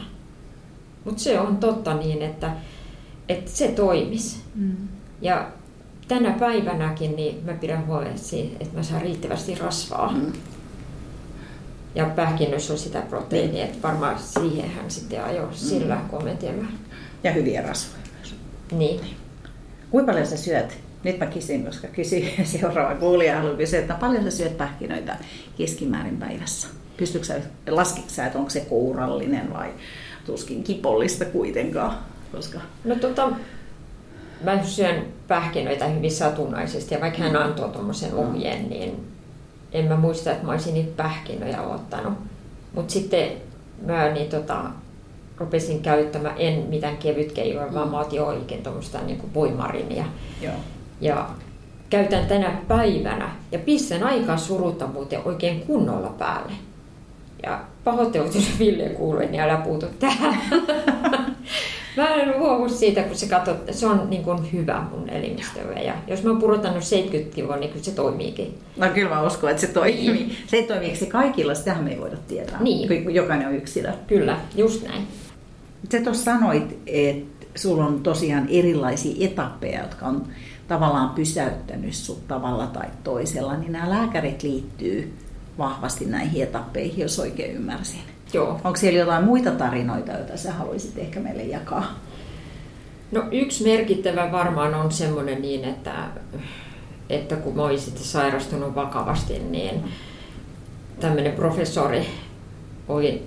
Mutta 1.05 1.23
se 1.23 1.39
on 1.39 1.57
totta 1.57 1.93
niin, 1.93 2.21
että, 2.21 2.51
että 3.29 3.51
se 3.51 3.67
toimisi. 3.67 4.37
Mm. 4.55 4.75
Ja 5.21 5.47
tänä 6.07 6.31
päivänäkin 6.31 7.15
niin 7.15 7.45
mä 7.45 7.53
pidän 7.53 7.87
huolen 7.87 8.17
siitä, 8.17 8.57
että 8.59 8.77
mä 8.77 8.83
saan 8.83 9.01
riittävästi 9.01 9.55
rasvaa. 9.55 10.11
Mm. 10.11 10.33
Ja 11.95 12.05
pähkinöissä 12.05 12.73
on 12.73 12.79
sitä 12.79 13.01
proteiinia, 13.01 13.65
että 13.65 13.87
varmaan 13.87 14.19
siihen 14.19 14.69
hän 14.69 14.91
sitten 14.91 15.23
ajoi 15.23 15.45
mm. 15.45 15.53
sillä 15.53 15.97
kommentilla. 16.11 16.65
Ja 17.23 17.31
hyviä 17.31 17.61
rasvoja 17.61 18.03
myös. 18.17 18.35
Niin. 18.71 18.99
Kuinka 19.89 20.11
paljon 20.11 20.27
sä 20.27 20.37
syöt? 20.37 20.77
Nyt 21.03 21.19
mä 21.19 21.25
kysyn, 21.25 21.65
koska 21.65 21.87
kysyn 21.87 22.23
seuraava 22.59 22.95
kuulija 22.95 23.37
haluaa 23.37 23.57
kysyä, 23.57 23.79
että 23.79 23.93
paljon 23.93 24.23
sä 24.23 24.31
syöt 24.31 24.57
pähkinöitä 24.57 25.17
keskimäärin 25.57 26.17
päivässä? 26.17 26.67
Pystytkö 26.97 27.27
sä, 27.27 27.41
laskitko 27.69 28.09
sä, 28.09 28.25
että 28.25 28.37
onko 28.37 28.49
se 28.49 28.59
kourallinen 28.59 29.53
vai 29.53 29.69
tuskin 30.25 30.63
kipollista 30.63 31.25
kuitenkaan? 31.25 31.97
Koska... 32.31 32.59
No 32.83 32.95
tota, 32.95 33.31
mä 34.41 34.63
syön 34.63 35.05
pähkinöitä 35.27 35.85
hyvin 35.85 36.11
satunnaisesti 36.11 36.95
ja 36.95 37.01
vaikka 37.01 37.19
hän 37.19 37.31
mm. 37.31 37.41
antoi 37.41 37.69
tuommoisen 37.69 38.13
ohjeen, 38.13 38.69
niin 38.69 39.07
en 39.71 39.85
mä 39.85 39.95
muista, 39.95 40.31
että 40.31 40.45
mä 40.45 40.51
olisin 40.51 40.73
niitä 40.73 41.03
pähkinöjä 41.03 41.61
ottanut. 41.61 42.13
Mutta 42.73 42.93
sitten 42.93 43.29
mä 43.85 44.09
niin 44.09 44.29
tota, 44.29 44.61
rupesin 45.37 45.81
käyttämään, 45.81 46.35
en 46.37 46.65
mitään 46.69 46.97
kevytkeijoa, 46.97 47.67
mm. 47.67 47.73
vaan 47.73 47.89
mä 47.89 47.99
otin 47.99 48.21
oikein 48.21 48.63
tuommoista 48.63 49.01
niin 49.01 49.33
voimarinia. 49.33 50.05
Joo. 50.41 50.53
Ja 51.01 51.29
käytän 51.89 52.25
tänä 52.25 52.57
päivänä 52.67 53.29
ja 53.51 53.59
pistän 53.59 54.03
aikaa 54.03 54.37
surutta 54.37 54.87
muuten 54.87 55.19
oikein 55.25 55.61
kunnolla 55.61 56.09
päälle. 56.09 56.51
Ja 57.43 57.59
pahoittelut, 57.83 58.35
jos 58.35 58.59
Ville 58.59 58.89
kuuluu, 58.89 59.19
niin 59.19 59.39
älä 59.39 59.57
puutu 59.57 59.85
tähän. 59.99 60.37
mä 61.97 62.15
en 62.15 62.39
luovu 62.39 62.69
siitä, 62.69 63.03
kun 63.03 63.15
se 63.15 63.27
katsot, 63.27 63.57
se 63.71 63.87
on 63.87 64.09
niin 64.09 64.23
kuin 64.23 64.51
hyvä 64.53 64.85
mun 64.91 65.09
elimistölle. 65.09 65.79
Ja 65.79 65.93
jos 66.07 66.23
mä 66.23 66.29
oon 66.29 66.39
purottanut 66.39 66.83
70 66.83 67.35
kiloa, 67.35 67.55
niin 67.55 67.69
kyllä 67.69 67.85
se 67.85 67.91
toimiikin. 67.91 68.57
No 68.77 68.87
kyllä 68.89 69.09
mä 69.09 69.23
uskon, 69.23 69.49
että 69.49 69.61
se 69.61 69.67
toimii. 69.67 70.13
Niin. 70.13 70.37
Se 70.47 70.57
ei 70.57 70.63
toimii 70.63 70.95
se 70.95 71.05
kaikilla, 71.05 71.55
sitähän 71.55 71.83
me 71.83 71.91
ei 71.91 71.99
voida 71.99 72.17
tietää. 72.27 72.61
Niin. 72.61 73.15
Jokainen 73.15 73.47
on 73.47 73.55
yksilö. 73.55 73.91
Kyllä, 74.07 74.37
just 74.55 74.87
näin. 74.87 75.07
Sä 75.91 76.01
tuossa 76.01 76.23
sanoit, 76.23 76.79
että 76.87 77.47
sulla 77.55 77.85
on 77.85 78.03
tosiaan 78.03 78.47
erilaisia 78.49 79.27
etappeja, 79.27 79.81
jotka 79.81 80.05
on 80.05 80.27
tavallaan 80.67 81.09
pysäyttänyt 81.09 81.93
sut 81.93 82.27
tavalla 82.27 82.67
tai 82.67 82.87
toisella, 83.03 83.57
niin 83.57 83.71
nämä 83.71 83.89
lääkärit 83.89 84.43
liittyy 84.43 85.13
vahvasti 85.57 86.05
näihin 86.05 86.43
etappeihin, 86.43 86.99
jos 86.99 87.19
oikein 87.19 87.55
ymmärsin. 87.55 88.16
Joo. 88.33 88.49
Onko 88.63 88.75
siellä 88.75 88.99
jotain 88.99 89.23
muita 89.23 89.51
tarinoita, 89.51 90.11
joita 90.11 90.37
sä 90.37 90.53
haluaisit 90.53 90.97
ehkä 90.97 91.19
meille 91.19 91.43
jakaa? 91.43 91.99
No 93.11 93.23
yksi 93.31 93.63
merkittävä 93.63 94.31
varmaan 94.31 94.75
on 94.75 94.91
semmoinen 94.91 95.41
niin, 95.41 95.65
että, 95.65 95.93
että 97.09 97.35
kun 97.35 97.55
mä 97.55 97.63
olisin 97.63 97.97
sairastunut 97.97 98.75
vakavasti, 98.75 99.39
niin 99.39 99.83
tämmöinen 100.99 101.33
professori 101.33 102.07
oli, 102.87 103.23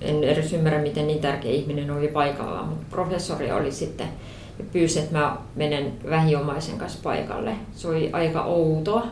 en 0.00 0.24
edes 0.24 0.52
ymmärrä 0.52 0.82
miten 0.82 1.06
niin 1.06 1.20
tärkeä 1.20 1.50
ihminen 1.50 1.90
oli 1.90 2.08
paikalla, 2.08 2.62
mutta 2.62 2.86
professori 2.90 3.52
oli 3.52 3.72
sitten 3.72 4.08
ja 4.58 4.64
pyysi, 4.72 4.98
että 4.98 5.18
mä 5.18 5.36
menen 5.56 5.92
vähiomaisen 6.10 6.78
kanssa 6.78 6.98
paikalle. 7.02 7.56
Se 7.74 7.88
oli 7.88 8.10
aika 8.12 8.42
outoa. 8.42 9.06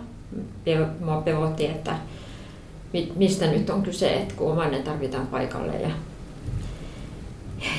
Mua 1.00 1.20
pelotti, 1.20 1.66
että 1.66 1.96
mistä 3.16 3.46
nyt 3.46 3.70
on 3.70 3.82
kyse, 3.82 4.14
että 4.14 4.34
kun 4.34 4.52
omainen 4.52 4.82
tarvitaan 4.82 5.26
paikalle. 5.26 5.74
Ja, 5.74 5.90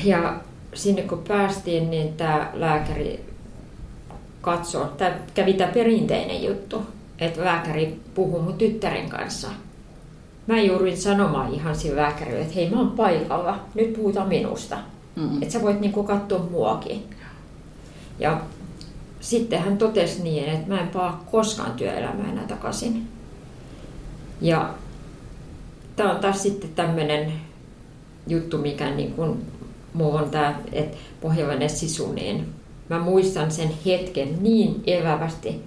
ja 0.04 0.40
sinne 0.74 1.02
kun 1.02 1.24
päästiin, 1.28 1.90
niin 1.90 2.12
tämä 2.12 2.50
lääkäri 2.54 3.24
katsoo, 4.40 4.84
tämä 4.84 5.14
kävi 5.34 5.52
tämä 5.52 5.72
perinteinen 5.72 6.44
juttu, 6.44 6.82
että 7.18 7.44
lääkäri 7.44 8.00
puhuu 8.14 8.42
mun 8.42 8.58
tyttären 8.58 9.08
kanssa. 9.08 9.48
Mä 10.46 10.60
jouduin 10.60 10.96
sanomaan 10.96 11.54
ihan 11.54 11.76
sille 11.76 12.02
lääkärille, 12.02 12.40
että 12.40 12.54
hei 12.54 12.70
mä 12.70 12.78
oon 12.78 12.90
paikalla, 12.90 13.60
nyt 13.74 13.92
puhutaan 13.92 14.28
minusta. 14.28 14.78
Mm-hmm. 15.16 15.42
Että 15.42 15.52
sä 15.52 15.62
voit 15.62 15.80
niinku 15.80 16.02
katsoa 16.02 16.46
muakin. 16.50 17.06
Ja 18.18 18.40
sitten 19.20 19.62
hän 19.62 19.78
totesi 19.78 20.22
niin, 20.22 20.48
että 20.48 20.68
mä 20.68 20.80
en 20.80 20.88
palaa 20.88 21.24
koskaan 21.30 21.72
työelämään 21.72 22.30
enää 22.30 22.46
takaisin. 22.46 23.08
Ja 24.40 24.74
tämä 25.96 26.12
on 26.12 26.20
taas 26.20 26.42
sitten 26.42 26.70
tämmöinen 26.74 27.32
juttu, 28.26 28.58
mikä 28.58 28.90
niin 28.90 29.12
kuin 29.12 29.46
muu 29.94 30.14
on 30.14 30.30
tämä, 30.30 30.60
että 30.72 30.96
pohjalainen 31.20 31.70
sisu, 31.70 32.12
niin 32.12 32.46
mä 32.88 32.98
muistan 32.98 33.50
sen 33.50 33.70
hetken 33.86 34.42
niin 34.42 34.82
elävästi, 34.86 35.60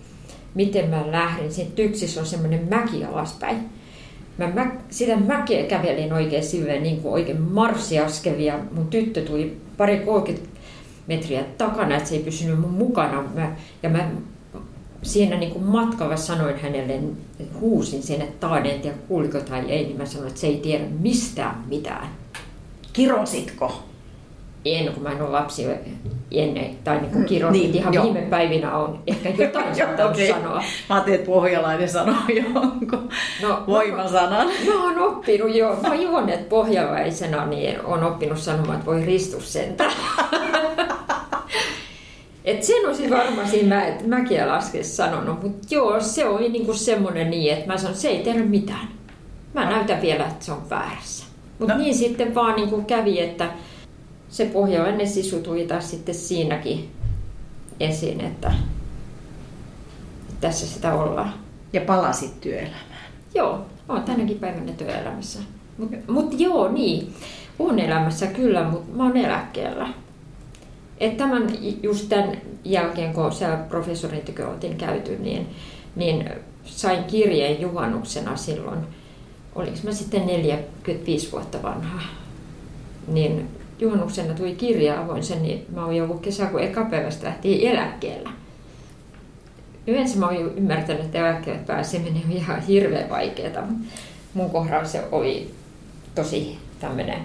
miten 0.56 0.90
mä 0.90 1.12
lähdin. 1.12 1.52
Siinä 1.52 1.72
tyksis 1.76 2.18
on 2.18 2.26
semmoinen 2.26 2.68
mäki 2.70 3.06
alaspäin. 3.06 3.58
Mä, 4.38 4.48
mä 4.48 4.72
sitä 4.90 5.18
mäkeä 5.18 5.64
kävelin 5.64 6.14
oikein 6.14 6.44
silleen 6.44 6.84
niin 6.84 7.02
kuin 7.02 7.14
oikein 7.14 7.42
marssiaskelia. 7.42 8.60
Mun 8.72 8.88
tyttö 8.88 9.22
tuli 9.22 9.58
pari 9.78 10.00
30 10.00 10.50
metriä 11.08 11.44
takana, 11.58 11.96
että 11.96 12.10
se 12.10 12.16
ei 12.16 12.24
pysynyt 12.24 12.60
mun 12.60 12.74
mukana. 12.74 13.24
Mä, 13.36 13.56
ja 13.84 13.90
mä 13.90 14.10
siinä 15.06 15.38
niin 15.38 15.52
kuin 15.52 15.66
matkalla 15.66 16.18
sanoin 16.18 16.60
hänelle, 16.60 17.00
huusin 17.60 18.04
sinne 18.04 18.28
taaneen, 18.40 18.84
ja 18.84 18.92
kuuliko 19.08 19.40
tai 19.40 19.60
ei, 19.68 19.84
niin 19.84 19.98
mä 19.98 20.06
sanoin, 20.06 20.28
että 20.28 20.40
se 20.40 20.48
ei 20.48 20.58
tiedä 20.58 20.84
mistään 21.00 21.64
mitään. 21.68 22.08
Kirositko? 22.94 23.84
En, 24.66 24.94
kun 24.94 25.04
mä 25.04 25.12
en 25.12 25.22
ole 25.22 25.30
lapsi 25.30 25.66
ennen, 26.32 26.78
tai 26.84 27.02
niin 27.02 27.12
kuin 27.12 27.26
kirosit 27.26 27.62
niin, 27.62 27.76
ihan 27.76 27.94
jo. 27.94 28.04
viime 28.04 28.22
päivinä 28.22 28.78
on 28.78 29.00
ehkä 29.08 29.44
jotain 29.44 29.76
saattanut 29.76 30.14
okay. 30.14 30.28
sanoa. 30.28 30.64
Mä 30.90 30.96
ajattelin, 30.96 31.20
että 31.20 31.32
pohjalainen 31.32 31.90
sanoo 31.90 32.16
jonkun 32.54 33.10
no, 33.42 33.64
voimasanan. 33.68 34.48
Mä, 34.48 34.74
mä 34.74 34.84
oon 34.84 35.00
oppinut 35.00 35.56
jo, 35.56 35.78
mä 35.88 35.96
juon, 35.96 36.30
että 36.30 36.50
pohjalaisena 36.50 37.46
niin 37.46 37.86
on 37.86 38.04
oppinut 38.04 38.40
sanomaan, 38.40 38.76
että 38.76 38.92
voi 38.92 39.06
ristus 39.06 39.54
sentään. 39.54 39.92
Et 42.46 42.64
sen 42.64 42.88
olisin 42.88 43.10
varmaan 43.10 43.50
siinä 43.50 43.76
mä, 43.76 43.86
että 43.86 44.08
mäkiä 44.08 44.48
laskessa 44.48 44.96
sanonut, 44.96 45.44
mutta 45.44 45.68
joo, 45.70 46.02
se 46.02 46.26
oli 46.26 46.50
niinku 46.50 46.74
semmoinen 46.74 47.30
niin, 47.30 47.54
että 47.54 47.68
mä 47.68 47.78
sanon, 47.78 47.96
se 47.96 48.08
ei 48.08 48.24
tiedä 48.24 48.44
mitään. 48.44 48.88
Mä 49.54 49.70
näytän 49.70 50.02
vielä, 50.02 50.28
että 50.28 50.46
se 50.46 50.52
on 50.52 50.70
väärässä. 50.70 51.26
Mutta 51.60 51.74
no. 51.74 51.80
niin 51.80 51.96
sitten 51.96 52.36
vaan 52.36 52.56
niinku 52.56 52.82
kävi, 52.82 53.20
että 53.20 53.52
se 54.30 54.46
pohjoinen 54.46 55.08
sisu 55.08 55.40
tuli 55.40 55.68
taas 55.68 55.92
sitten 55.92 56.16
siinäkin 56.16 56.90
esiin, 57.80 58.22
että 58.22 58.54
tässä 60.42 60.68
sitä 60.68 60.94
ollaan. 60.94 61.34
Ja 61.74 61.82
palasit 61.82 62.42
työelämään. 62.42 63.06
Joo, 63.36 63.66
olen 63.90 64.04
tänäkin 64.04 64.40
päivänä 64.40 64.72
työelämässä. 64.72 65.40
Mutta 65.78 65.98
mut 66.08 66.40
joo, 66.40 66.72
niin. 66.72 67.14
Olen 67.60 67.80
elämässä 67.80 68.28
kyllä, 68.28 68.64
mutta 68.64 68.96
mä 68.96 69.04
oon 69.04 69.18
eläkkeellä. 69.18 69.88
Et 71.00 71.18
tämän, 71.18 71.48
just 71.84 72.10
tämän 72.10 72.38
jälkeen, 72.64 73.14
kun 73.14 73.32
siellä 73.32 73.58
professorin 73.58 74.22
tykö 74.22 74.48
oltiin 74.48 74.78
käyty, 74.78 75.18
niin, 75.18 75.48
niin 75.96 76.30
sain 76.66 77.04
kirjeen 77.04 77.62
juhannuksena 77.62 78.38
silloin, 78.38 78.80
oliko 79.56 79.78
mä 79.84 79.92
sitten 79.92 80.26
45 80.26 81.32
vuotta 81.32 81.64
vanha, 81.64 82.02
niin 83.08 83.48
juhannuksena 83.80 84.34
tuli 84.34 84.56
kirja, 84.56 85.02
avoin 85.02 85.24
sen, 85.24 85.44
niin 85.44 85.66
mä 85.74 85.86
oon 85.86 86.02
ollut 86.02 86.22
kesäkuun 86.22 86.64
ekapäivästä 86.64 87.28
lähtien 87.28 87.72
eläkkeellä. 87.72 88.30
Yleensä 89.88 90.20
mä 90.20 90.26
oon 90.26 90.58
ymmärtänyt, 90.58 91.06
että 91.06 91.20
eläkkeelle 91.20 91.62
pääseminen 91.68 92.24
on 92.26 92.32
ihan 92.32 92.62
hirveän 92.62 93.10
vaikeaa. 93.10 93.68
Mun 94.34 94.50
kohdalla 94.50 94.86
se 94.86 95.04
oli 95.12 95.52
tosi 96.16 96.58
tämmöinen 96.80 97.20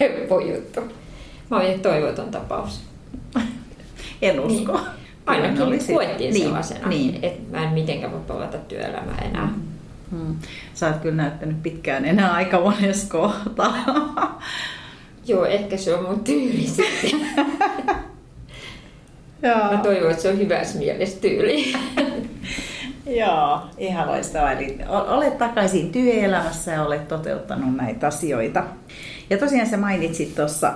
helppo 0.00 0.40
juttu. 0.40 0.80
Mä 1.50 1.56
olin 1.56 1.80
toivoton 1.80 2.30
tapaus. 2.30 2.80
en 4.22 4.40
usko. 4.40 4.72
Niin. 4.72 4.86
Ainakin 5.26 5.62
oli 5.62 5.78
koettiin 5.94 6.34
niin, 6.34 6.44
sellaisena, 6.44 6.88
niin. 6.88 7.18
että 7.22 7.56
mä 7.56 7.64
en 7.64 7.72
mitenkään 7.72 8.12
voi 8.12 8.20
palata 8.20 8.58
työelämään 8.58 9.26
enää. 9.26 9.46
Mm. 9.46 9.62
Hmm. 10.10 10.36
Sä 10.74 10.86
oot 10.86 10.96
kyllä 10.96 11.14
näyttänyt 11.14 11.62
pitkään 11.62 12.04
enää 12.04 12.32
aika 12.32 12.60
monessa 12.60 13.10
kohtaa. 13.10 13.74
Joo, 15.26 15.44
ehkä 15.44 15.76
se 15.76 15.94
on 15.94 16.04
mun 16.04 16.24
tyyli 16.24 16.66
sitten. 16.66 17.20
Mä 19.72 19.80
toivon, 19.82 20.10
että 20.10 20.22
se 20.22 20.28
on 20.28 20.38
hyvässä 20.38 20.78
mielessä 20.78 21.20
tyyli. 21.20 21.74
Joo, 23.06 23.60
ihan 23.78 24.08
loistavaa. 24.08 24.52
Eli 24.52 24.78
olet 24.88 25.38
takaisin 25.38 25.92
työelämässä 25.92 26.70
ja 26.70 26.82
olet 26.82 27.08
toteuttanut 27.08 27.76
näitä 27.76 28.06
asioita. 28.06 28.64
Ja 29.30 29.38
tosiaan 29.38 29.66
sä 29.66 29.76
mainitsit 29.76 30.34
tuossa, 30.34 30.72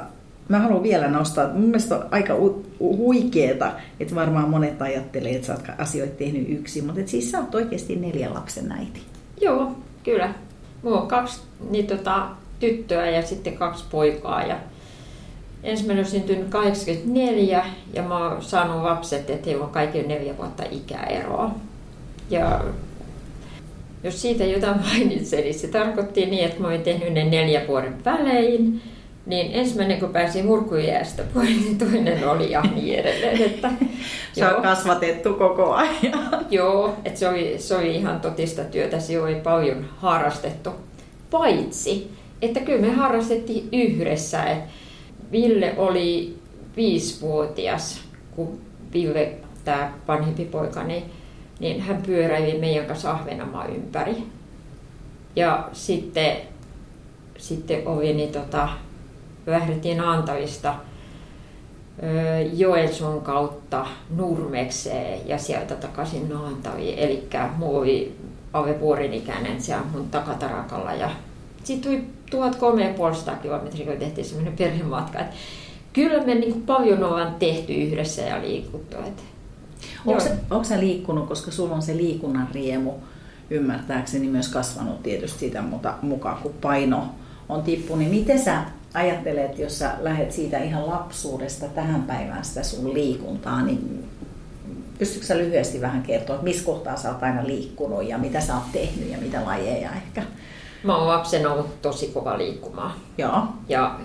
mä 0.49 0.59
haluan 0.59 0.82
vielä 0.82 1.09
nostaa, 1.09 1.53
mun 1.53 1.62
mielestä 1.62 1.96
on 1.96 2.07
aika 2.11 2.34
huikeeta, 2.80 3.72
että 4.01 4.14
varmaan 4.14 4.51
monet 4.51 4.82
ajattelee, 4.82 5.34
että 5.34 5.46
sä 5.46 5.53
oot 5.53 5.62
asioita 5.78 6.14
tehnyt 6.14 6.49
yksin, 6.49 6.84
mutta 6.84 7.01
et 7.01 7.09
siis 7.09 7.30
sä 7.30 7.38
oot 7.38 7.55
oikeasti 7.55 7.96
neljän 7.96 8.34
lapsen 8.34 8.72
äiti. 8.72 9.01
Joo, 9.40 9.72
kyllä. 10.05 10.34
Mulla 10.82 11.01
on 11.01 11.09
kaksi 11.09 11.40
niin 11.70 11.86
tota, 11.86 12.28
tyttöä 12.61 13.11
ja 13.11 13.26
sitten 13.26 13.57
kaksi 13.57 13.84
poikaa. 13.90 14.42
Ja 14.42 14.57
ensimmäinen 15.62 16.05
on 16.05 16.11
syntynyt 16.11 16.49
84 16.49 17.64
ja 17.92 18.03
mä 18.03 18.28
oon 18.28 18.42
saanut 18.42 18.82
lapset, 18.82 19.30
että 19.30 19.46
heillä 19.46 19.64
on 19.64 19.70
kaikki 19.70 20.03
neljä 20.03 20.36
vuotta 20.36 20.62
ikäeroa. 20.70 21.55
Ja 22.30 22.64
jos 24.05 24.22
siitä 24.22 24.44
jotain 24.44 24.80
mainitsen, 24.80 25.40
niin 25.40 25.59
se 25.59 25.68
tarkoitti 25.68 26.26
niin, 26.26 26.44
että 26.44 26.61
mä 26.61 26.68
olin 26.68 26.82
tehnyt 26.82 27.12
ne 27.12 27.24
neljä 27.24 27.62
vuoden 27.68 28.05
välein. 28.05 28.82
Niin 29.29 29.51
ensimmäinen, 29.53 30.01
kun 30.01 30.09
pääsin 30.09 30.47
hurkujäästä 30.47 31.22
pois, 31.35 31.49
niin 31.49 31.79
toinen 31.79 32.29
oli 32.29 32.51
ja 32.51 32.62
niin 32.62 32.99
edelleen. 32.99 33.43
Että, 33.43 33.70
se 34.33 34.47
on 34.47 34.62
kasvatettu 34.62 35.35
koko 35.35 35.72
ajan. 35.72 36.47
Joo, 36.51 36.95
että 37.05 37.18
se 37.18 37.29
oli, 37.29 37.55
se 37.59 37.76
oli 37.76 37.97
ihan 37.97 38.20
totista 38.20 38.64
työtä, 38.64 39.01
se 39.01 39.20
oli 39.20 39.35
paljon 39.35 39.85
harrastettu. 39.97 40.70
Paitsi, 41.31 42.11
että 42.43 42.61
kyllä 42.61 42.81
me 42.81 42.91
harrastettiin 42.91 43.68
yhdessä. 43.72 44.43
Et 44.43 44.59
Ville 45.33 45.74
oli 45.76 46.37
viisivuotias, 46.76 48.01
kun 48.37 48.61
Ville, 48.93 49.33
tämä 49.64 49.93
vanhempi 50.09 50.45
poika, 50.45 50.85
niin, 50.85 51.03
niin 51.61 51.81
hän 51.81 52.03
pyöräili 52.03 52.59
meidän 52.59 52.87
kanssa 52.87 53.11
Ahvenanmaan 53.11 53.76
ympäri. 53.76 54.22
Ja 55.37 55.68
sitten, 55.72 56.37
sitten 57.39 57.89
oli, 57.89 58.12
niin 58.12 58.33
tota, 58.33 58.68
lähdettiin 59.51 60.01
Antavista 60.01 60.74
Joensuun 62.53 63.22
kautta 63.22 63.86
Nurmekseen 64.16 65.28
ja 65.28 65.38
sieltä 65.38 65.74
takaisin 65.74 66.28
Naantaviin. 66.28 66.99
Eli 66.99 67.28
mulla 67.57 67.78
oli 67.78 68.16
Ave 68.53 68.80
vuorin 68.80 69.14
ikäinen 69.14 69.62
siellä 69.62 69.84
mun 69.92 70.09
takatarakalla 70.09 70.94
ja 70.94 71.11
sitten 71.64 71.90
tuli 71.90 72.05
1300 72.30 73.36
kilometriä, 73.36 73.86
kun 73.86 73.96
tehtiin 73.96 74.24
semmoinen 74.24 74.57
perhematka. 74.57 75.18
Et 75.18 75.26
kyllä 75.92 76.24
me 76.24 76.34
niin 76.34 76.62
paljon 76.62 77.05
ollaan 77.05 77.34
tehty 77.34 77.72
yhdessä 77.72 78.22
ja 78.22 78.40
liikuttu. 78.40 78.96
Et, 78.96 79.24
onko, 80.07 80.20
se, 80.20 80.32
onko 80.51 80.64
sä 80.64 80.80
liikkunut, 80.80 81.28
koska 81.28 81.51
sulla 81.51 81.74
on 81.74 81.82
se 81.82 81.96
liikunnan 81.96 82.49
riemu, 82.53 82.92
ymmärtääkseni 83.51 84.28
myös 84.28 84.49
kasvanut 84.49 85.03
tietysti 85.03 85.38
siitä 85.38 85.62
mukaan, 86.03 86.38
kun 86.42 86.55
paino 86.61 87.09
on 87.49 87.62
tippu, 87.62 87.96
niin 87.96 88.11
miten 88.11 88.38
sä 88.38 88.62
ajattelet, 88.95 89.59
jos 89.59 89.78
sä 89.78 89.95
lähdet 90.01 90.32
siitä 90.32 90.59
ihan 90.59 90.86
lapsuudesta 90.86 91.66
tähän 91.66 92.03
päivään 92.03 92.45
sitä 92.45 92.62
sun 92.62 92.95
liikuntaa, 92.95 93.62
niin 93.62 94.09
pystytkö 94.99 95.26
sä 95.26 95.39
lyhyesti 95.39 95.80
vähän 95.80 96.03
kertoa, 96.03 96.34
että 96.34 96.45
missä 96.45 96.64
kohtaa 96.64 96.97
sä 96.97 97.09
oot 97.09 97.22
aina 97.22 97.47
liikkunut 97.47 98.09
ja 98.09 98.18
mitä 98.18 98.41
sä 98.41 98.55
oot 98.55 98.72
tehnyt 98.72 99.11
ja 99.11 99.18
mitä 99.18 99.45
lajeja 99.45 99.91
ehkä? 99.93 100.22
Mä 100.84 100.97
oon 100.97 101.09
lapsena 101.09 101.53
ollut 101.53 101.82
tosi 101.82 102.07
kova 102.07 102.39
liikkumaan. 102.39 102.93
Joo. 103.18 103.43
Ja 103.68 104.01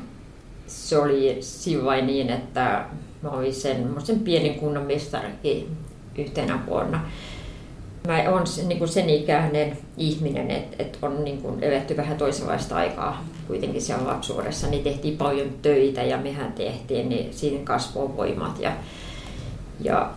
se 0.67 0.97
oli 0.97 1.37
silloin 1.39 2.07
niin, 2.07 2.29
että 2.29 2.85
mä 3.21 3.29
olin 3.29 3.53
sen, 3.53 3.95
sen 4.03 4.19
pienen 4.19 4.55
kunnan 4.55 4.83
mestarikin 4.83 5.77
yhtenä 6.17 6.65
vuonna. 6.67 7.05
Mä 8.07 8.29
oon 8.29 8.43
niin 8.67 8.87
sen 8.87 9.09
ikäinen 9.09 9.77
ihminen, 9.97 10.51
että 10.51 10.75
et 10.79 10.97
on 11.01 11.23
niin 11.23 11.41
kuin 11.41 11.63
eletty 11.63 11.97
vähän 11.97 12.17
toisenlaista 12.17 12.75
aikaa 12.75 13.25
kuitenkin 13.47 13.81
siellä 13.81 14.07
lapsuudessa, 14.07 14.67
niin 14.67 14.83
tehtiin 14.83 15.17
paljon 15.17 15.47
töitä 15.61 16.03
ja 16.03 16.17
mehän 16.17 16.53
tehtiin, 16.53 17.09
niin 17.09 17.33
siinä 17.33 17.59
kasvoi 17.63 18.17
voimat. 18.17 18.59
Ja, 18.59 18.71
ja 19.79 20.11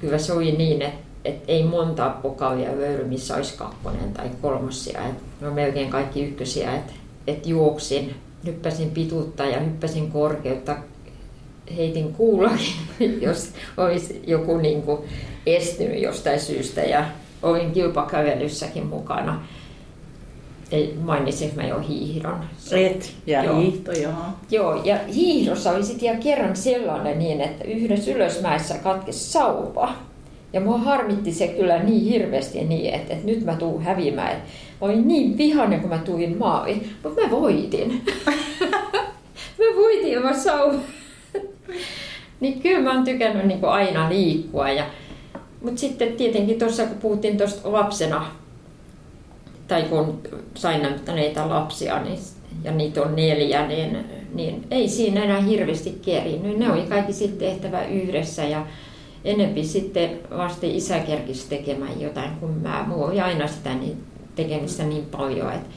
kyllä 0.00 0.18
se 0.18 0.32
oli 0.32 0.52
niin, 0.52 0.82
että 0.82 1.06
et 1.24 1.42
ei 1.48 1.64
monta 1.64 2.14
pokalia 2.22 2.76
löydy, 2.76 3.04
missä 3.04 3.36
olisi 3.36 3.56
kakkonen 3.56 4.12
tai 4.12 4.30
kolmosia. 4.42 5.06
Et 5.06 5.14
ne 5.40 5.48
on 5.48 5.54
melkein 5.54 5.90
kaikki 5.90 6.24
ykkösiä. 6.24 6.76
Et, 6.76 6.92
et 7.26 7.46
juoksin, 7.46 8.14
hyppäsin 8.46 8.90
pituutta 8.90 9.44
ja 9.44 9.60
hyppäsin 9.60 10.10
korkeutta, 10.10 10.76
heitin 11.76 12.12
kuulakin, 12.12 12.74
jos 13.20 13.50
olisi 13.76 14.22
joku 14.26 14.56
niin 14.56 14.82
kuin 14.82 14.98
estynyt 15.46 16.02
jostain 16.02 16.40
syystä. 16.40 16.80
Ja 16.80 17.04
olin 17.42 17.72
kilpakävelyssäkin 17.72 18.86
mukana. 18.86 19.40
Ei, 20.72 20.94
mainitsinko 21.02 21.56
mä 21.56 21.66
jo 21.66 21.80
hiihdon? 21.80 22.44
Et, 22.72 23.14
ja 23.26 23.44
joo. 23.44 23.60
hiihto, 23.60 23.92
joo. 23.92 24.12
Joo, 24.50 24.82
ja 24.84 24.98
hiihdossa 25.14 25.70
oli 25.70 25.82
sitten 25.82 26.08
ihan 26.08 26.22
kerran 26.22 26.56
sellainen 26.56 27.18
niin, 27.18 27.40
että 27.40 27.64
yhdessä 27.64 28.10
ylösmäessä 28.10 28.74
katkesi 28.74 29.18
sauva. 29.18 29.92
Ja 30.52 30.60
mua 30.60 30.78
harmitti 30.78 31.32
se 31.32 31.48
kyllä 31.48 31.82
niin 31.82 32.04
hirveästi 32.04 32.64
niin, 32.64 32.94
että, 32.94 33.14
että 33.14 33.26
nyt 33.26 33.44
mä 33.44 33.56
tuun 33.56 33.82
häviämään. 33.82 34.36
Mä 34.36 34.42
olin 34.80 35.08
niin 35.08 35.38
vihainen, 35.38 35.80
kun 35.80 35.90
mä 35.90 35.98
tuin 35.98 36.38
maaliin, 36.38 36.90
mutta 37.02 37.22
mä 37.22 37.30
voitin. 37.30 38.02
mä 39.58 39.76
voitin 39.76 40.12
ja 40.12 40.20
mä 40.20 40.32
sauva. 40.32 40.78
niin 42.40 42.60
kyllä 42.60 42.80
mä 42.80 42.92
oon 42.94 43.04
tykännyt 43.04 43.46
niin 43.46 43.64
aina 43.64 44.08
liikkua. 44.08 44.70
Ja, 44.70 44.84
mutta 45.66 45.80
sitten 45.80 46.12
tietenkin 46.12 46.58
tuossa, 46.58 46.86
kun 46.86 46.96
puhuttiin 46.96 47.38
tuosta 47.38 47.72
lapsena, 47.72 48.26
tai 49.68 49.82
kun 49.82 50.20
sain 50.54 50.82
näitä 51.06 51.48
lapsia, 51.48 52.02
niin, 52.02 52.18
ja 52.64 52.72
niitä 52.72 53.02
on 53.02 53.16
neljä, 53.16 53.66
niin, 53.66 54.04
niin 54.34 54.66
ei 54.70 54.88
siinä 54.88 55.24
enää 55.24 55.40
hirveästi 55.40 55.98
kerinyt. 56.04 56.58
Ne 56.58 56.72
oli 56.72 56.82
kaikki 56.82 57.12
sitten 57.12 57.38
tehtävä 57.38 57.84
yhdessä 57.84 58.44
ja 58.44 58.66
enempi 59.24 59.64
sitten 59.64 60.18
vasta 60.36 60.66
isä 60.66 60.98
kerkisi 60.98 61.48
tekemään 61.48 62.00
jotain 62.00 62.30
kuin 62.40 62.52
mä. 62.52 62.84
Mulla 62.88 63.06
oli 63.06 63.20
aina 63.20 63.46
sitä 63.46 63.74
niin, 63.74 64.04
tekemistä 64.36 64.84
niin 64.84 65.06
paljon, 65.06 65.52
että 65.52 65.68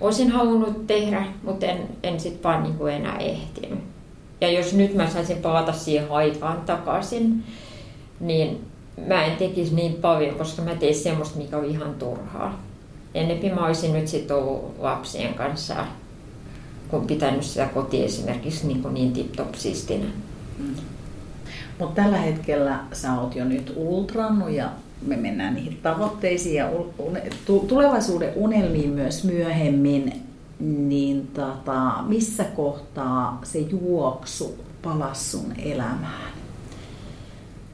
olisin 0.00 0.30
halunnut 0.30 0.86
tehdä, 0.86 1.24
mutta 1.42 1.66
en, 1.66 1.78
en 2.02 2.20
sitten 2.20 2.42
vaan 2.42 2.62
niin 2.62 2.74
kuin 2.74 2.94
enää 2.94 3.18
ehtinyt. 3.18 3.78
Ja 4.40 4.50
jos 4.50 4.72
nyt 4.72 4.94
mä 4.94 5.10
saisin 5.10 5.36
palata 5.36 5.72
siihen 5.72 6.10
aikaan 6.10 6.60
takaisin, 6.66 7.44
niin 8.20 8.67
mä 9.06 9.24
en 9.24 9.36
tekisi 9.36 9.74
niin 9.74 9.94
paljon, 9.94 10.34
koska 10.34 10.62
mä 10.62 10.74
tein 10.74 10.94
semmoista, 10.94 11.38
mikä 11.38 11.56
on 11.56 11.64
ihan 11.64 11.94
turhaa. 11.94 12.62
Enempi 13.14 13.50
mä 13.50 13.66
olisin 13.66 13.92
nyt 13.92 14.08
sitten 14.08 14.36
ollut 14.36 14.74
lapsien 14.78 15.34
kanssa, 15.34 15.74
kun 16.88 17.06
pitänyt 17.06 17.42
sitä 17.42 17.66
kotia 17.74 18.04
esimerkiksi 18.04 18.66
niin, 18.66 18.94
niin 18.94 19.12
tip-top 19.12 19.54
siistinä. 19.54 20.06
Mm. 20.58 20.74
Mutta 21.78 22.02
tällä 22.02 22.16
hetkellä 22.16 22.78
sä 22.92 23.20
oot 23.20 23.36
jo 23.36 23.44
nyt 23.44 23.72
ultrannut 23.76 24.50
ja 24.50 24.70
me 25.06 25.16
mennään 25.16 25.54
niihin 25.54 25.78
tavoitteisiin 25.82 26.54
ja 26.54 26.70
tulevaisuuden 27.68 28.32
unelmiin 28.36 28.90
myös 28.90 29.24
myöhemmin, 29.24 30.12
niin 30.60 31.26
tota, 31.26 32.02
missä 32.02 32.44
kohtaa 32.44 33.40
se 33.42 33.58
juoksu 33.58 34.58
palasi 34.82 35.30
sun 35.30 35.52
elämään? 35.64 36.37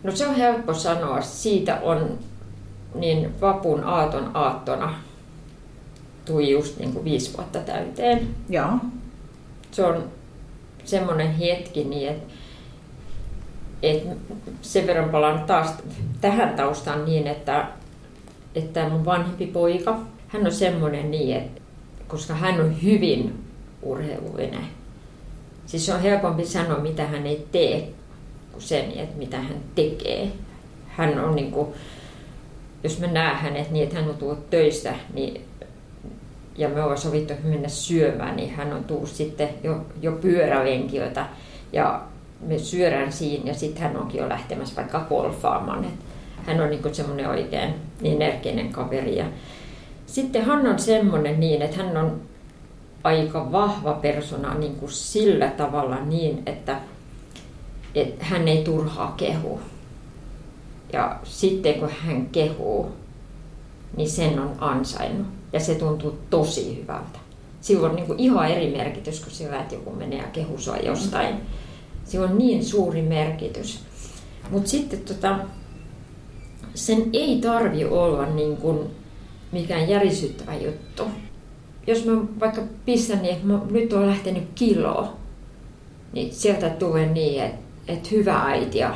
No 0.05 0.17
se 0.17 0.27
on 0.27 0.35
helppo 0.35 0.75
sanoa. 0.75 1.21
Siitä 1.21 1.79
on 1.83 2.19
niin 2.95 3.41
vapun 3.41 3.85
aaton 3.85 4.31
aattona 4.35 4.95
tuli 6.25 6.51
just 6.51 6.79
niin 6.79 6.93
kuin 6.93 7.05
viisi 7.05 7.37
vuotta 7.37 7.59
täyteen. 7.59 8.29
Joo. 8.49 8.71
Se 9.71 9.85
on 9.85 10.05
semmoinen 10.85 11.33
hetki, 11.35 11.85
niin 11.85 12.09
että 12.09 12.35
et 13.83 14.03
sen 14.63 14.87
verran 14.87 15.11
palaan 15.11 15.45
taas 15.45 15.75
tähän 16.21 16.57
taustaan 16.57 17.05
niin, 17.05 17.27
että, 17.27 17.69
että 18.55 18.89
mun 18.89 19.05
vanhempi 19.05 19.47
poika, 19.47 19.99
hän 20.29 20.47
on 20.47 20.53
semmoinen 20.53 21.11
niin, 21.11 21.37
että 21.37 21.61
koska 22.09 22.35
hän 22.35 22.61
on 22.61 22.83
hyvin 22.83 23.45
urheilullinen. 23.83 24.67
Siis 25.67 25.87
se 25.87 25.95
on 25.95 26.01
helpompi 26.01 26.45
sanoa, 26.45 26.79
mitä 26.79 27.07
hän 27.07 27.27
ei 27.27 27.47
tee, 27.53 27.89
kuin 28.55 28.63
sen, 28.63 28.91
että 28.91 29.19
mitä 29.19 29.37
hän 29.37 29.61
tekee. 29.75 30.33
Hän 30.87 31.25
on 31.25 31.37
niin 31.37 31.53
kuin, 31.53 31.69
jos 32.83 33.01
mä 33.01 33.07
näen 33.07 33.37
hänet 33.37 33.71
niin, 33.71 33.83
että 33.83 33.97
hän 33.97 34.11
on 34.11 34.17
tullut 34.17 34.51
töistä, 34.51 34.95
niin 35.15 35.45
ja 36.57 36.69
me 36.69 36.83
ollaan 36.83 36.99
sovittu 36.99 37.35
mennä 37.45 37.69
syömään, 37.69 38.37
niin 38.37 38.51
hän 38.51 38.73
on 38.73 38.85
tullut 38.85 39.09
sitten 39.09 39.49
jo, 39.63 39.87
jo 40.03 40.13
pyörälenkiltä 40.13 41.27
ja 41.73 42.03
me 42.41 42.59
syödään 42.59 43.13
siinä 43.13 43.51
ja 43.51 43.55
sitten 43.55 43.83
hän 43.83 43.97
onkin 43.97 44.21
jo 44.21 44.29
lähtemässä 44.29 44.77
vaikka 44.77 45.07
golfaamaan. 45.09 45.85
Et 45.85 45.91
hän 46.47 46.61
on 46.61 46.71
niin 46.71 46.95
semmoinen 46.95 47.29
oikein 47.29 47.75
energinen 48.03 48.73
kaveri. 48.73 49.17
Ja 49.17 49.25
sitten 50.07 50.45
hän 50.45 50.67
on 50.67 50.79
semmoinen 50.79 51.41
niin, 51.41 51.63
että 51.63 51.77
hän 51.77 51.97
on 51.97 52.21
aika 53.05 53.53
vahva 53.53 53.93
persona 53.93 54.55
niin 54.55 54.77
sillä 54.89 55.49
tavalla 55.49 56.01
niin, 56.01 56.43
että, 56.47 56.77
että 57.95 58.25
hän 58.25 58.49
ei 58.49 58.65
turhaa 58.65 59.15
kehu. 59.17 59.61
Ja 60.93 61.19
sitten 61.25 61.75
kun 61.75 61.91
hän 61.99 62.27
kehuu, 62.27 62.93
niin 63.97 64.11
sen 64.11 64.39
on 64.39 64.53
ansainnut. 64.59 65.27
Ja 65.53 65.61
se 65.61 65.75
tuntuu 65.75 66.19
tosi 66.31 66.81
hyvältä. 66.83 67.19
Sillä 67.61 67.89
on 67.89 67.97
niin 67.97 68.07
kuin 68.07 68.19
ihan 68.19 68.49
eri 68.51 68.71
merkitys 68.71 69.21
kuin 69.21 69.33
sillä, 69.33 69.61
että 69.61 69.75
joku 69.75 69.91
menee 69.91 70.19
ja 70.19 70.29
kehuu 70.33 70.59
jostain. 70.87 71.35
Sillä 72.05 72.27
on 72.27 72.39
niin 72.39 72.65
suuri 72.65 73.03
merkitys. 73.03 73.81
Mutta 74.51 74.71
sitten 74.71 75.01
tota, 75.01 75.39
sen 76.75 77.11
ei 77.13 77.41
tarvi 77.41 77.85
olla 77.85 78.27
niin 78.27 78.57
kuin 78.57 78.79
mikään 79.53 79.89
järisyttävä 79.89 80.55
juttu. 80.55 81.05
Jos 81.87 82.05
mä 82.05 82.13
vaikka 82.41 82.63
pistän 82.85 83.23
niin, 83.23 83.35
että 83.35 83.47
mä 83.47 83.61
nyt 83.71 83.93
on 83.93 84.07
lähtenyt 84.07 84.45
kiloa, 84.55 85.17
niin 86.13 86.35
sieltä 86.35 86.71
tulee 86.71 87.07
niin, 87.07 87.43
että, 87.43 87.64
että 87.89 88.09
hyvä 88.13 88.43
äiti 88.43 88.79
ja 88.79 88.95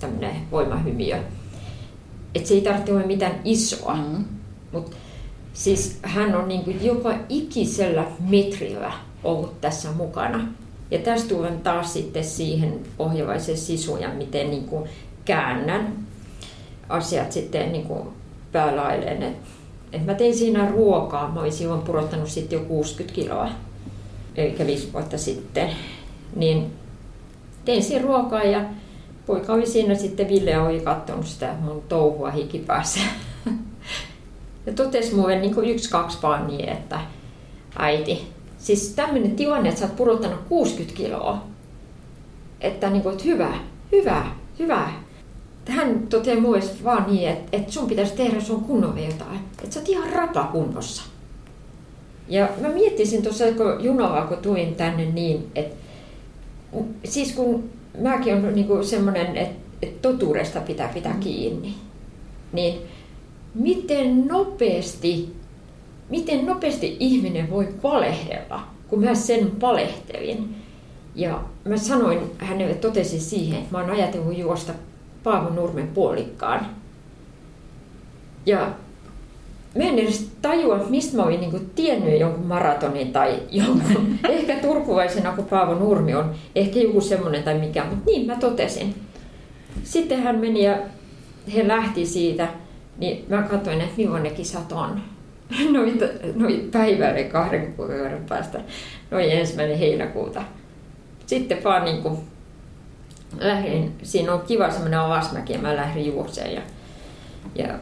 tämmöinen 0.00 0.36
voimahymiö. 0.50 1.18
Että 2.34 2.48
se 2.48 2.54
ei 2.54 2.60
tarvitse 2.60 2.92
olla 2.92 3.06
mitään 3.06 3.40
isoa, 3.44 3.94
mm. 3.94 4.24
mutta 4.72 4.96
siis 5.52 5.98
hän 6.02 6.34
on 6.34 6.48
niin 6.48 6.64
kuin 6.64 6.84
joka 6.84 7.14
ikisellä 7.28 8.06
metrillä 8.28 8.92
ollut 9.24 9.60
tässä 9.60 9.92
mukana. 9.92 10.46
Ja 10.90 10.98
tästä 10.98 11.28
tulen 11.28 11.60
taas 11.60 11.92
sitten 11.92 12.24
siihen 12.24 12.80
ohjavaisen 12.98 13.56
sisuun 13.56 14.00
ja 14.00 14.08
miten 14.08 14.50
niin 14.50 14.64
kuin 14.64 14.90
käännän 15.24 15.98
asiat 16.88 17.32
sitten 17.32 17.72
niin 17.72 17.84
kuin 17.84 18.08
päälailleen. 18.52 19.22
Et, 19.22 19.36
et 19.92 20.06
mä 20.06 20.14
tein 20.14 20.36
siinä 20.36 20.70
ruokaa. 20.70 21.32
Mä 21.32 21.40
olin 21.40 21.52
silloin 21.52 21.82
purottanut 21.82 22.28
sitten 22.28 22.58
jo 22.58 22.64
60 22.64 23.14
kiloa, 23.14 23.48
eli 24.36 24.56
viisi 24.66 24.92
vuotta 24.92 25.18
sitten. 25.18 25.70
Niin 26.36 26.72
tein 27.64 27.82
siinä 27.82 28.04
ruokaa 28.04 28.42
ja 28.42 28.64
poika 29.26 29.52
oli 29.52 29.66
siinä 29.66 29.94
sitten, 29.94 30.28
Ville 30.28 30.58
oli 30.58 30.80
katsonut 30.80 31.26
sitä 31.26 31.54
mun 31.60 31.82
touhua 31.88 32.30
hikipäässä. 32.30 33.00
ja 34.66 34.72
totesi 34.72 35.14
mulle 35.14 35.40
niin 35.40 35.54
kuin 35.54 35.70
yksi, 35.70 35.90
kaksi 35.90 36.18
vaan 36.22 36.46
niin, 36.46 36.68
että 36.68 37.00
äiti, 37.78 38.28
siis 38.58 38.92
tämmöinen 38.96 39.36
tilanne, 39.36 39.68
että 39.68 39.80
sä 39.80 39.86
oot 39.86 39.96
pudottanut 39.96 40.40
60 40.48 40.96
kiloa, 40.96 41.44
että, 42.60 42.90
niin 42.90 43.02
kuin, 43.02 43.12
että 43.12 43.24
hyvä, 43.24 43.54
hyvä, 43.92 44.26
hyvä. 44.58 44.88
Hän 45.68 46.06
toteaa 46.06 46.40
mulle 46.40 46.60
vaan 46.84 47.06
niin, 47.08 47.28
että, 47.28 47.56
että 47.56 47.72
sun 47.72 47.88
pitäisi 47.88 48.14
tehdä 48.14 48.40
sun 48.40 48.64
kunnolla 48.64 49.00
jotain, 49.00 49.40
että 49.62 49.74
sä 49.74 49.80
oot 49.80 49.88
ihan 49.88 50.12
rapakunnossa. 50.12 51.02
Ja 52.28 52.48
mä 52.60 52.68
miettisin 52.68 53.22
tuossa, 53.22 53.44
kun 53.44 53.84
junalla 53.84 54.22
kun 54.22 54.38
tuin 54.38 54.74
tänne 54.74 55.04
niin, 55.04 55.50
että 55.54 55.76
siis 57.04 57.32
kun 57.32 57.70
mäkin 57.98 58.34
on 58.34 58.54
niin 58.54 58.84
semmoinen, 58.84 59.36
että, 59.36 59.56
että 59.82 60.08
totuudesta 60.08 60.60
pitää 60.60 60.88
pitää 60.88 61.16
kiinni, 61.20 61.74
niin 62.52 62.78
miten 63.54 64.26
nopeasti 64.26 65.40
miten 66.10 66.46
nopeasti 66.46 66.96
ihminen 67.00 67.50
voi 67.50 67.68
valehdella, 67.82 68.62
kun 68.88 69.04
mä 69.04 69.14
sen 69.14 69.60
valehtelin. 69.60 70.56
Ja 71.14 71.42
mä 71.64 71.76
sanoin 71.76 72.18
hänelle, 72.38 72.74
totesin 72.74 73.20
siihen, 73.20 73.58
että 73.58 73.72
mä 73.72 73.78
oon 73.78 73.90
ajatellut 73.90 74.38
juosta 74.38 74.72
Paavo 75.22 75.54
Nurmen 75.54 75.88
puolikkaan. 75.88 76.66
Ja 78.46 78.72
mä 79.74 79.84
en 79.84 79.98
edes 79.98 80.30
tajua, 80.42 80.86
mistä 80.88 81.16
mä 81.16 81.22
olin 81.22 81.40
niin 81.40 81.70
tiennyt 81.74 82.20
jonkun 82.20 82.46
maratonin 82.46 83.12
tai 83.12 83.38
jonkun. 83.50 84.18
ehkä 84.28 84.54
turkulaisena, 84.54 85.32
kun 85.32 85.44
Paavo 85.44 85.74
Nurmi 85.74 86.14
on. 86.14 86.34
Ehkä 86.54 86.78
joku 86.78 87.00
semmoinen 87.00 87.42
tai 87.42 87.58
mikä, 87.58 87.84
mutta 87.84 88.10
niin 88.10 88.26
mä 88.26 88.36
totesin. 88.36 88.94
Sitten 89.84 90.22
hän 90.22 90.38
meni 90.38 90.64
ja 90.64 90.78
he 91.54 91.68
lähti 91.68 92.06
siitä, 92.06 92.48
niin 92.98 93.24
mä 93.28 93.42
katsoin, 93.42 93.80
että 93.80 93.94
milloin 93.96 94.22
ne 94.22 94.30
kisat 94.30 94.72
on 94.72 95.00
noin, 95.72 95.98
noin 96.34 96.68
päivälle 96.70 97.24
kahden 97.24 97.72
kuukauden 97.72 98.24
päästä, 98.28 98.60
noin 99.10 99.30
ensimmäinen 99.30 99.78
heinäkuuta. 99.78 100.42
Sitten 101.26 101.64
vaan 101.64 101.84
niin 101.84 102.02
kuin 102.02 102.18
lähdin, 103.38 103.92
siinä 104.02 104.34
on 104.34 104.40
kiva 104.40 104.70
semmoinen 104.70 105.00
alasmäki 105.00 105.52
ja 105.52 105.58
mä 105.58 105.76
lähdin 105.76 106.06
juokseen 106.06 106.54
ja 106.54 106.62
ja 107.54 107.78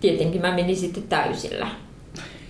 tietenkin 0.00 0.40
mä 0.40 0.54
menin 0.54 0.76
sitten 0.76 1.02
täysillä. 1.02 1.68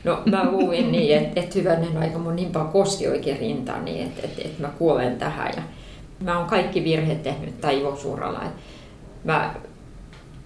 No 0.04 0.22
mä 0.30 0.50
luin 0.50 0.92
niin, 0.92 1.18
että, 1.18 1.40
että 1.40 1.58
hyvänen 1.58 1.96
aika 1.96 2.18
mun 2.18 2.36
niin 2.36 2.50
paljon 2.50 2.72
koski 2.72 3.08
oikein 3.08 3.38
rintaani, 3.38 4.02
että, 4.02 4.20
että, 4.24 4.42
että 4.44 4.62
mä 4.62 4.68
kuolen 4.78 5.18
tähän. 5.18 5.52
Ja 5.56 5.62
mä 6.24 6.38
oon 6.38 6.48
kaikki 6.48 6.84
virheet 6.84 7.22
tehnyt 7.22 7.60
tai 7.60 7.80
juoksuuralla. 7.80 8.42
Mä 9.24 9.54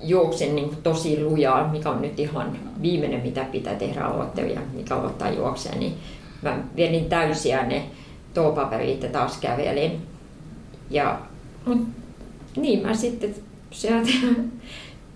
juoksin 0.00 0.56
niin 0.56 0.76
tosi 0.82 1.24
lujaa, 1.24 1.68
mikä 1.68 1.90
on 1.90 2.02
nyt 2.02 2.18
ihan 2.20 2.58
viimeinen, 2.82 3.22
mitä 3.22 3.44
pitää 3.44 3.74
tehdä 3.74 4.00
aloitteja, 4.00 4.60
mikä 4.72 4.96
aloittaa 4.96 5.30
juokseen. 5.30 5.80
Niin 5.80 5.94
mä 6.42 6.58
vedin 6.76 7.04
täysiä 7.04 7.66
ne 7.66 7.82
toopaperit 8.34 9.02
ja 9.02 9.08
taas 9.08 9.38
kävelin. 9.38 10.02
Ja 10.90 11.18
mut, 11.66 11.78
niin 12.56 12.82
mä 12.82 12.94
sitten 12.94 13.34
sieltä 13.70 14.10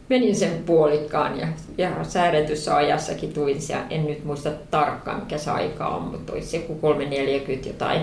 menin 0.09 0.37
sen 0.37 0.63
puolikkaan 0.67 1.39
ja, 1.39 1.49
ja 1.79 2.05
säädetyssä 2.05 2.77
ajassakin 2.77 3.33
tuin 3.33 3.63
siellä. 3.63 3.87
En 3.91 4.07
nyt 4.07 4.25
muista 4.25 4.51
tarkkaan 4.71 5.21
mikä 5.21 5.39
se 5.39 5.51
aika 5.51 5.89
on, 5.89 6.03
mutta 6.03 6.33
olisi 6.33 6.57
joku 6.57 6.75
340 6.75 7.69
jotain. 7.69 8.03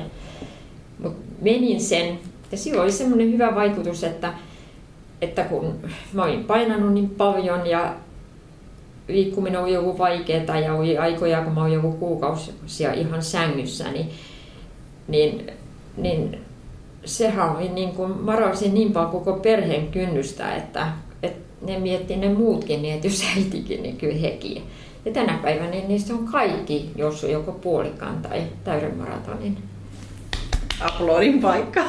Mutta 1.00 1.20
menin 1.42 1.82
sen 1.82 2.20
ja 2.52 2.58
silloin 2.58 2.84
oli 2.84 2.92
semmoinen 2.92 3.32
hyvä 3.32 3.56
vaikutus, 3.56 4.04
että, 4.04 4.34
että 5.22 5.44
kun 5.44 5.80
mä 6.14 6.24
olin 6.24 6.44
painanut 6.44 6.94
niin 6.94 7.10
paljon 7.10 7.68
ja 7.68 7.96
liikkuminen 9.08 9.62
oli 9.62 9.74
joku 9.74 9.98
vaikeaa 9.98 10.60
ja 10.60 10.74
oli 10.74 10.98
aikoja, 10.98 11.44
kun 11.44 11.54
mä 11.54 11.62
olin 11.62 11.74
joku 11.74 11.92
kuukausia 11.92 12.94
ihan 12.94 13.24
sängyssä, 13.24 13.92
niin, 13.92 14.10
niin, 15.08 15.52
niin 15.98 16.42
sehän 17.06 17.56
oli 17.56 17.70
niin 17.70 17.92
kuin, 17.92 18.12
mä 18.12 18.38
niin 18.72 18.94
paljon 18.94 19.12
koko 19.12 19.34
perheen 19.34 19.88
kynnystä, 19.88 20.56
että 20.56 20.88
ne 21.66 21.80
mietti 21.80 22.16
ne 22.16 22.30
muutkin 22.30 22.82
niin, 22.82 22.94
että 22.96 23.08
jos 23.08 23.24
äitikin, 23.36 23.84
niin 23.84 23.98
kyllä 23.98 24.18
hekin. 24.18 24.64
Ja 25.06 25.12
tänä 25.12 25.40
päivänä 25.44 25.70
niin 25.70 25.88
niistä 25.88 26.14
on 26.14 26.26
kaikki, 26.26 26.92
jos 26.96 27.24
on 27.24 27.32
joko 27.32 27.52
puolikkaan 27.52 28.22
tai 28.22 28.42
täyden 28.64 28.98
maratonin. 28.98 29.58
Aplodin 30.82 31.42
paikka. 31.42 31.82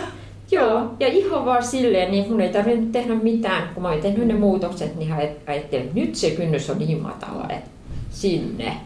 Joo, 0.51 0.95
ja 1.01 1.09
ihan 1.09 1.45
vaan 1.45 1.65
silleen, 1.65 2.11
niin 2.11 2.29
mun 2.29 2.41
ei 2.41 2.49
tarvinnut 2.49 2.93
tehdä 2.93 3.15
mitään. 3.15 3.69
Kun 3.75 3.83
mä 3.83 3.89
olin 3.89 4.03
tehnyt 4.03 4.27
ne 4.27 4.35
muutokset, 4.35 4.97
niin 4.97 5.13
ajattelin, 5.47 5.85
että 5.85 6.01
nyt 6.01 6.15
se 6.15 6.31
kynnys 6.31 6.71
on 6.71 6.79
niin 6.79 7.03
matala, 7.03 7.49
että 7.51 7.71
sinne. 8.11 8.77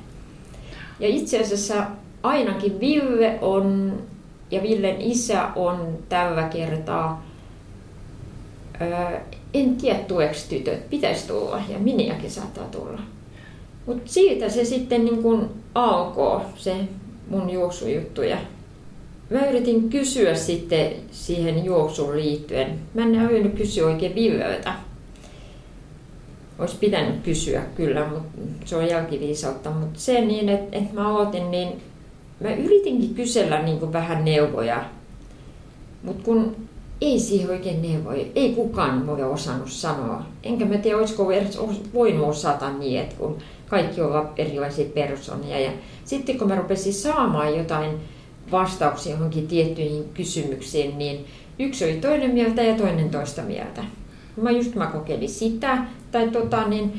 Ja 1.00 1.08
itse 1.08 1.40
asiassa 1.40 1.86
ainakin 2.22 2.80
Ville 2.80 3.38
on, 3.40 3.92
ja 4.50 4.62
Villen 4.62 5.00
isä 5.00 5.48
on 5.56 5.98
tällä 6.08 6.42
kertaa, 6.42 7.26
en 9.54 9.76
tiedä 9.76 9.98
tueksi 9.98 10.48
tytöt, 10.48 10.90
pitäisi 10.90 11.28
tulla, 11.28 11.62
ja 11.68 11.78
miniäkin 11.78 12.30
saattaa 12.30 12.64
tulla. 12.64 13.00
Mutta 13.86 14.02
siitä 14.12 14.48
se 14.48 14.64
sitten 14.64 15.04
niin 15.04 15.22
kun 15.22 15.50
alkoi, 15.74 16.40
se 16.56 16.76
mun 17.28 17.50
juoksujuttu. 17.50 18.22
Ja 18.22 18.36
mä 19.30 19.46
yritin 19.46 19.90
kysyä 19.90 20.34
sitten 20.34 20.92
siihen 21.10 21.64
juoksuun 21.64 22.16
liittyen. 22.16 22.78
Mä 22.94 23.02
en 23.02 23.18
aioinut 23.18 23.54
kysyä 23.54 23.86
oikein 23.86 24.14
Villeltä. 24.14 24.72
Olisi 26.58 26.76
pitänyt 26.76 27.22
kysyä 27.22 27.62
kyllä, 27.74 28.08
mutta 28.08 28.38
se 28.64 28.76
on 28.76 28.88
jälkiviisautta. 28.88 29.70
Mutta 29.70 30.00
se 30.00 30.20
niin, 30.20 30.48
että, 30.48 30.78
että 30.78 30.94
mä 30.94 31.08
aloitin, 31.08 31.50
niin 31.50 31.82
mä 32.40 32.54
yritinkin 32.54 33.14
kysellä 33.14 33.62
niin 33.62 33.92
vähän 33.92 34.24
neuvoja. 34.24 34.84
Mutta 36.02 36.22
kun 36.24 36.56
ei 37.00 37.20
siihen 37.20 37.50
oikein 37.50 37.82
neuvoja, 37.82 38.24
ei 38.34 38.54
kukaan 38.54 39.06
voi 39.06 39.22
osannut 39.22 39.70
sanoa. 39.70 40.22
Enkä 40.42 40.64
mä 40.64 40.78
tiedä, 40.78 40.98
olisiko 40.98 41.32
edes 41.32 41.58
voinut 41.94 42.28
osata 42.28 42.72
niin, 42.72 43.00
että 43.00 43.14
kun 43.16 43.38
kaikki 43.68 44.00
ovat 44.00 44.32
erilaisia 44.36 44.84
persoonia. 44.94 45.60
Ja 45.60 45.70
sitten 46.04 46.38
kun 46.38 46.48
mä 46.48 46.56
rupesin 46.56 46.94
saamaan 46.94 47.56
jotain 47.56 47.90
vastauksia 48.52 49.12
johonkin 49.12 49.48
tiettyihin 49.48 50.04
kysymyksiin, 50.14 50.98
niin 50.98 51.24
yksi 51.58 51.84
oli 51.84 51.96
toinen 51.96 52.30
mieltä 52.30 52.62
ja 52.62 52.76
toinen 52.76 53.10
toista 53.10 53.42
mieltä. 53.42 53.84
Mä 54.36 54.50
just 54.50 54.74
mä 54.74 54.86
kokeilin 54.86 55.28
sitä, 55.28 55.78
tai 56.12 56.28
tota, 56.28 56.68
niin 56.68 56.92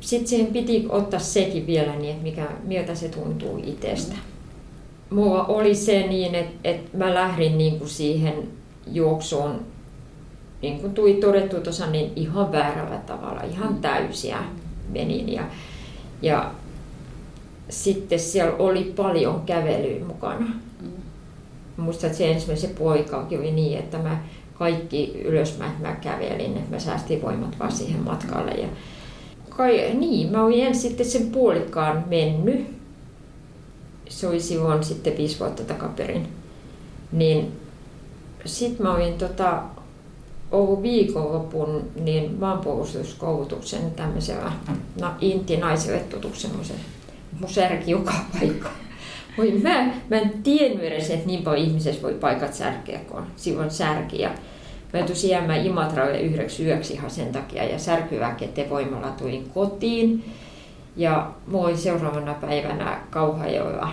sitten 0.00 0.28
siihen 0.28 0.52
piti 0.52 0.86
ottaa 0.88 1.20
sekin 1.20 1.66
vielä 1.66 1.96
niin, 1.96 2.10
että 2.10 2.22
mikä, 2.22 2.46
miltä 2.64 2.94
se 2.94 3.08
tuntuu 3.08 3.62
itsestä. 3.66 4.14
Mulla 5.10 5.44
oli 5.44 5.74
se 5.74 6.06
niin, 6.06 6.34
että, 6.34 6.68
että 6.68 6.98
mä 6.98 7.14
lähdin 7.14 7.58
niin 7.58 7.78
kuin 7.78 7.88
siihen 7.88 8.48
juoksuun, 8.92 9.60
niin 10.62 10.80
kuin 10.80 10.94
tuli 10.94 11.14
todettu 11.14 11.60
tuossa, 11.60 11.86
niin 11.86 12.12
ihan 12.16 12.52
väärällä 12.52 12.98
tavalla, 12.98 13.40
ihan 13.40 13.74
täysiä 13.74 14.38
menin. 14.88 15.32
Ja, 15.32 15.42
ja 16.22 16.50
sitten 17.68 18.18
siellä 18.18 18.56
oli 18.58 18.92
paljon 18.96 19.42
kävelyä 19.46 20.06
mukana. 20.06 20.46
Mm. 20.80 20.90
Muistan, 21.76 22.06
että 22.06 22.18
se 22.18 22.30
ensimmäisen 22.30 22.70
poikaakin 22.70 23.38
oli 23.38 23.52
niin, 23.52 23.78
että 23.78 23.98
mä 23.98 24.20
kaikki 24.54 25.20
ylös 25.24 25.58
mä, 25.58 25.70
mä 25.80 25.94
kävelin, 25.94 26.56
että 26.56 26.70
mä 26.70 26.78
säästin 26.78 27.22
voimat 27.22 27.58
vaan 27.58 27.72
siihen 27.72 28.00
matkalle. 28.00 28.50
Ja 28.50 28.68
kai, 29.48 29.94
niin, 29.94 30.32
mä 30.32 30.44
olin 30.44 30.66
ensin 30.66 30.90
sitten 30.90 31.06
sen 31.06 31.30
puolikkaan 31.30 32.04
mennyt. 32.08 32.76
Se 34.08 34.26
oli 34.26 34.40
silloin 34.40 34.84
sitten 34.84 35.16
viisi 35.16 35.40
vuotta 35.40 35.64
takaperin. 35.64 36.28
Niin 37.12 37.52
sitten 38.46 38.86
mä 38.86 38.94
olin 38.94 39.14
tota, 39.14 39.62
ollut 40.50 40.82
viikonlopun 40.82 41.90
niin 42.00 42.36
maanpuolustuskoulutuksen 42.40 43.90
tämmöisellä 43.90 44.52
no, 45.00 45.08
inti 45.20 45.56
naisille 45.56 45.98
tutun 45.98 46.34
semmoisen 46.34 46.76
mun 47.40 47.50
särki 47.50 47.90
joka 47.90 48.14
paikka. 48.32 48.68
Voi, 49.38 49.50
mä, 49.62 49.84
mä 50.10 50.16
en 50.16 50.42
tiennyt 50.42 50.84
edes, 50.84 51.10
että 51.10 51.26
niin 51.26 51.42
paljon 51.42 51.66
ihmisessä 51.66 52.02
voi 52.02 52.14
paikat 52.14 52.54
särkeä, 52.54 52.98
kun 52.98 53.18
on 53.18 53.26
silloin 53.36 53.70
särki. 53.70 54.20
Ja 54.20 54.30
mä 54.92 55.02
tusin 55.02 55.30
jäämään 55.30 55.66
Imatralle 55.66 56.20
yhdeksi 56.20 56.66
yöksi 56.66 56.92
ihan 56.92 57.10
sen 57.10 57.32
takia 57.32 57.64
ja 57.64 57.78
särkyväkete 57.78 58.70
voimalla 58.70 59.10
tulin 59.10 59.50
kotiin. 59.54 60.24
Ja 60.96 61.30
mulla 61.46 61.68
oli 61.68 61.76
seuraavana 61.76 62.34
päivänä 62.34 63.00
Kauhajoilla 63.10 63.92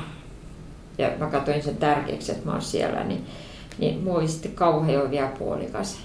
ja 0.98 1.12
mä 1.20 1.26
katsoin 1.26 1.64
sen 1.64 1.78
tärkeäksi, 1.78 2.32
että 2.32 2.46
mä 2.46 2.52
oon 2.52 2.62
siellä, 2.62 3.04
niin, 3.04 3.26
niin 3.78 4.04
mulla 4.04 4.20
oli 4.20 4.28
sitten 4.28 4.52
Kauhajoilla 4.52 5.12
vielä 5.12 5.32
puolikas. 5.40 5.98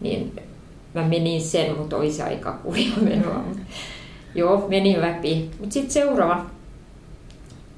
Niin 0.00 0.40
mä 0.94 1.08
menin 1.08 1.40
sen, 1.40 1.78
mutta 1.78 1.96
olisi 1.96 2.22
aika 2.22 2.52
kurja 2.52 2.96
menoa. 3.08 3.44
Joo, 4.34 4.68
menin 4.68 5.00
läpi. 5.00 5.50
Mutta 5.60 5.72
sitten 5.72 5.90
seuraava 5.90 6.46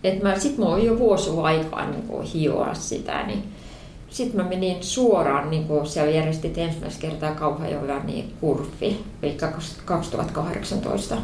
että 0.05 0.29
mä, 0.29 0.39
sit 0.39 0.59
mulla 0.59 0.75
oli 0.75 0.87
jo 0.87 0.99
vuosi 0.99 1.31
aikaa 1.43 1.91
niin 1.91 2.23
hioa 2.23 2.75
sitä, 2.75 3.27
niin 3.27 3.43
sitten 4.11 4.43
mä 4.43 4.49
menin 4.49 4.83
suoraan, 4.85 5.51
niin 5.51 5.65
kuin 5.65 5.87
siellä 5.87 6.11
järjestit 6.11 6.59
ensimmäistä 6.59 7.01
kertaa 7.01 7.35
Kauhajoella 7.35 7.99
niin 7.99 8.33
kurfi, 8.41 9.05
eli 9.23 9.37
2018. 9.85 11.17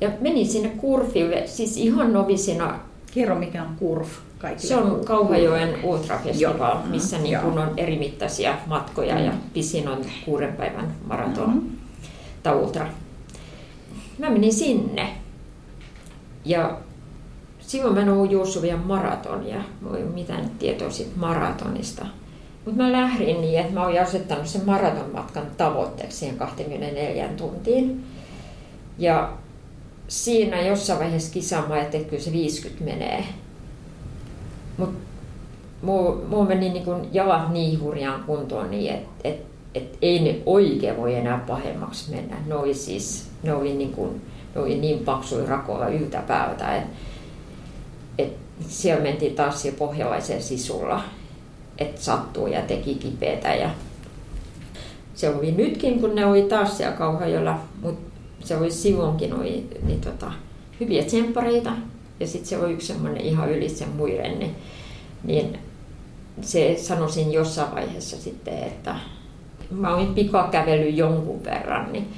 Ja 0.00 0.10
menin 0.20 0.46
sinne 0.46 0.68
kurfille, 0.68 1.46
siis 1.46 1.76
ihan 1.76 2.12
novisina. 2.12 2.78
Kerro 3.14 3.34
mikä 3.34 3.62
on 3.62 3.76
kurf. 3.78 4.08
Kaikille. 4.38 4.68
Se 4.68 4.76
on 4.76 5.04
Kauhajoen 5.04 5.84
ultrafestival, 5.84 6.78
missä 6.90 7.18
niin 7.18 7.38
kun 7.40 7.58
on 7.58 7.72
eri 7.76 7.98
mittaisia 7.98 8.54
matkoja 8.66 9.14
mm. 9.14 9.24
ja 9.24 9.32
pisin 9.52 9.88
on 9.88 10.04
kuuden 10.24 10.52
päivän 10.52 10.94
maraton 11.06 11.50
mm. 11.50 11.70
tai 12.42 12.54
ultra. 12.54 12.86
Mä 14.18 14.30
menin 14.30 14.52
sinne 14.52 15.08
ja 16.44 16.78
silloin 17.60 17.94
mä 17.94 18.00
en 18.00 18.08
ollut 18.08 18.30
juossut 18.30 18.62
vielä 18.62 18.78
maratonia. 18.78 19.60
Mulla 19.80 19.96
ei 19.96 20.04
ole 20.04 20.12
mitään 20.12 20.50
tietoa 20.58 20.90
siitä 20.90 21.16
maratonista. 21.16 22.06
Mutta 22.64 22.82
mä 22.82 22.92
lähdin 22.92 23.40
niin, 23.40 23.60
että 23.60 23.72
mä 23.72 23.86
olin 23.86 24.02
asettanut 24.02 24.46
sen 24.46 24.66
maratonmatkan 24.66 25.46
tavoitteeksi 25.56 26.18
siihen 26.18 26.36
24 26.36 27.28
tuntiin. 27.28 28.04
Ja 28.98 29.32
siinä 30.08 30.60
jossain 30.60 30.98
vaiheessa 30.98 31.32
kisaamaan, 31.32 31.80
että 31.80 31.98
kyllä 31.98 32.22
se 32.22 32.32
50 32.32 32.84
menee. 32.84 33.24
Mutta 34.76 34.98
mulla 35.82 36.44
meni 36.44 36.68
niin 36.68 36.84
jalat 37.12 37.52
niin 37.52 37.80
hurjaan 37.80 38.24
kuntoon 38.24 38.70
niin, 38.70 38.94
että 38.94 39.08
et, 39.24 39.46
et 39.74 39.98
ei 40.02 40.18
ne 40.18 40.42
oikein 40.46 40.96
voi 40.96 41.14
enää 41.14 41.44
pahemmaksi 41.46 42.10
mennä. 42.10 42.36
Ne 42.46 42.54
oli 42.54 42.74
siis, 42.74 43.28
ne 43.42 43.54
oli 43.54 43.74
niin, 43.74 43.92
kun, 43.92 44.20
ne 44.54 44.60
oli 44.60 44.78
niin 44.78 44.98
paksui 44.98 45.46
rakoilla 45.46 45.88
yltäpäältä, 45.88 46.76
että 46.76 46.96
et 48.18 48.32
siellä 48.68 49.02
mentiin 49.02 49.34
taas 49.34 49.64
jo 49.64 49.72
pohjalaisen 49.72 50.42
sisulla, 50.42 51.02
että 51.78 52.00
sattuu 52.00 52.46
ja 52.46 52.62
teki 52.62 52.94
kipeätä. 52.94 53.54
Ja 53.54 53.70
se 55.14 55.28
oli 55.28 55.52
nytkin, 55.52 56.00
kun 56.00 56.14
ne 56.14 56.26
oli 56.26 56.42
taas 56.42 56.76
siellä 56.76 56.96
Kauhajolla, 56.96 57.58
mutta 57.82 58.10
se 58.44 58.56
oli 58.56 58.70
silloinkin 58.70 59.34
oli, 59.34 59.68
niin 59.82 60.00
tota, 60.00 60.32
hyviä 60.80 61.04
tsemppareita. 61.04 61.72
Ja 62.20 62.26
sitten 62.26 62.48
se 62.48 62.58
oli 62.58 62.72
yksi 62.72 62.86
semmoinen 62.86 63.20
ihan 63.20 63.50
yli 63.50 63.68
sen 63.68 63.88
muiden, 63.88 64.38
niin, 64.38 64.56
niin 65.24 65.58
se 66.40 66.76
sanoisin 66.80 67.32
jossain 67.32 67.74
vaiheessa 67.74 68.16
sitten, 68.16 68.58
että 68.58 68.96
mä 69.70 69.94
olin 69.94 70.14
pikakävely 70.14 70.88
jonkun 70.88 71.44
verran, 71.44 71.92
niin 71.92 72.08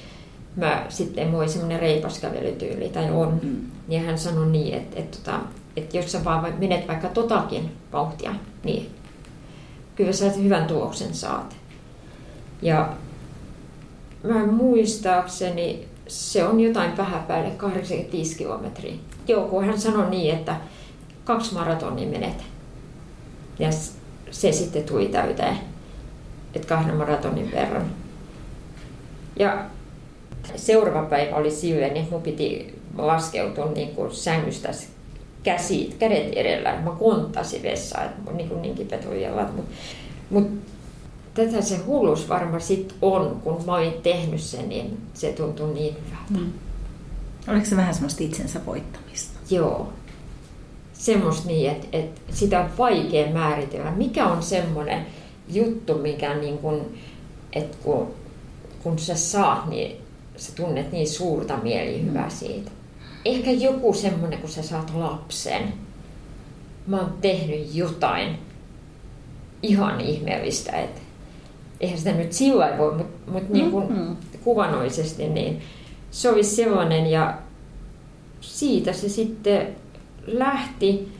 mä 0.56 0.86
sitten 0.88 1.28
mulla 1.28 1.42
oli 1.42 1.48
semmoinen 1.48 1.80
reipas 1.80 2.18
kävelytyyli, 2.18 2.88
tai 2.88 3.10
on, 3.10 3.40
mm. 3.42 3.56
niin 3.88 4.04
hän 4.04 4.18
sanoi 4.18 4.46
niin, 4.46 4.74
että, 4.74 5.00
että, 5.00 5.18
että, 5.18 5.40
että 5.76 5.96
jos 5.96 6.12
sä 6.12 6.24
vaan 6.24 6.54
menet 6.58 6.88
vaikka 6.88 7.08
totakin 7.08 7.72
vauhtia, 7.92 8.34
niin 8.64 8.90
kyllä 9.96 10.12
sä 10.12 10.30
hyvän 10.30 10.66
tuloksen 10.66 11.14
saat. 11.14 11.56
Ja 12.62 12.92
mä 14.22 14.46
muistaakseni 14.46 15.88
se 16.08 16.44
on 16.44 16.60
jotain 16.60 16.96
vähän 16.96 17.22
päälle 17.22 17.50
85 17.50 18.36
kilometriä. 18.36 18.94
Joo, 19.28 19.48
kun 19.48 19.64
hän 19.64 19.80
sanoi 19.80 20.10
niin, 20.10 20.34
että 20.34 20.56
kaksi 21.24 21.54
maratonia 21.54 22.08
menet. 22.08 22.44
Ja 23.58 23.68
se 24.30 24.52
sitten 24.52 24.84
tuli 24.84 25.08
täyteen, 25.08 25.58
että 26.54 26.68
kahden 26.68 26.96
maratonin 26.96 27.50
verran. 27.52 27.90
Ja 29.38 29.64
seuraava 30.56 31.08
päivä 31.08 31.36
oli 31.36 31.50
silleen, 31.50 31.96
että 31.96 32.10
mun 32.10 32.22
piti 32.22 32.78
laskeutua 32.98 33.70
niin 33.74 33.94
kuin 33.94 34.14
sängystä 34.14 34.68
käsit, 35.42 35.94
kädet 35.94 36.32
edellä. 36.32 36.80
Mä 36.80 36.90
konttasin 36.90 37.62
vessaan, 37.62 38.06
että 38.06 38.32
niin, 38.32 38.62
niin 38.62 39.22
jalat. 39.22 39.56
Mutta 39.56 39.72
mut, 40.30 40.48
tätä 41.34 41.62
se 41.62 41.76
hullus 41.76 42.28
varmaan 42.28 42.60
sit 42.60 42.94
on, 43.02 43.40
kun 43.44 43.64
mä 43.66 43.74
olin 43.74 44.02
tehnyt 44.02 44.40
sen, 44.40 44.68
niin 44.68 44.98
se 45.14 45.32
tuntui 45.32 45.74
niin 45.74 45.94
hyvältä. 45.94 46.44
Mm. 46.44 46.52
Oliko 47.48 47.66
se 47.66 47.76
vähän 47.76 47.94
semmoista 47.94 48.24
itsensä 48.24 48.66
voittamista? 48.66 49.38
Joo. 49.50 49.92
Semmoista 50.92 51.48
niin, 51.48 51.70
että, 51.70 51.86
että 51.92 52.20
sitä 52.32 52.60
on 52.60 52.70
vaikea 52.78 53.32
määritellä. 53.32 53.90
Mikä 53.90 54.26
on 54.26 54.42
semmoinen 54.42 55.06
juttu, 55.48 55.98
mikä 55.98 56.34
niin 56.34 56.58
kun, 56.58 56.94
että 57.52 57.76
kun, 57.82 58.14
kun 58.82 58.98
sä 58.98 59.14
saat, 59.14 59.66
niin 59.66 59.96
sä 60.36 60.52
tunnet 60.54 60.92
niin 60.92 61.08
suurta 61.08 61.58
mielihyvää 61.62 62.26
mm. 62.26 62.30
siitä. 62.30 62.70
Ehkä 63.24 63.50
joku 63.50 63.92
semmoinen, 63.92 64.38
kun 64.38 64.50
sä 64.50 64.62
saat 64.62 64.94
lapsen. 64.94 65.72
Mä 66.86 67.00
oon 67.00 67.14
tehnyt 67.20 67.74
jotain 67.74 68.38
ihan 69.62 70.00
ihmeellistä, 70.00 70.72
että 70.72 71.00
eihän 71.80 71.98
sitä 71.98 72.12
nyt 72.12 72.32
sillä 72.32 72.78
voi, 72.78 72.94
mutta 72.94 73.30
mut 73.30 73.48
niin 73.48 73.70
kuin 73.70 73.92
mm-hmm. 73.92 74.16
kuvanoisesti, 74.44 75.28
niin 75.28 75.62
se 76.10 76.28
olisi 76.28 76.56
sellainen 76.56 77.06
ja 77.06 77.38
siitä 78.40 78.92
se 78.92 79.08
sitten 79.08 79.76
lähti. 80.26 81.12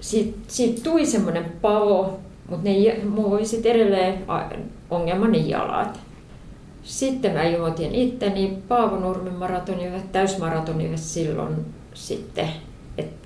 Siitä, 0.00 0.38
siitä 0.48 0.82
tuli 0.82 1.06
semmoinen 1.06 1.52
palo, 1.62 2.18
mutta 2.48 2.68
ne, 2.68 3.04
mulla 3.04 3.36
oli 3.36 3.46
sitten 3.46 3.72
edelleen 3.72 4.24
ongelmani 4.90 5.50
jalat. 5.50 6.00
Sitten 6.82 7.32
mä 7.32 7.48
juotin 7.48 7.94
itteni 7.94 8.58
Paavonurmen 8.68 9.34
maratonille, 9.34 10.02
täysmaratonille 10.12 10.96
silloin 10.96 11.54
sitten. 11.94 12.48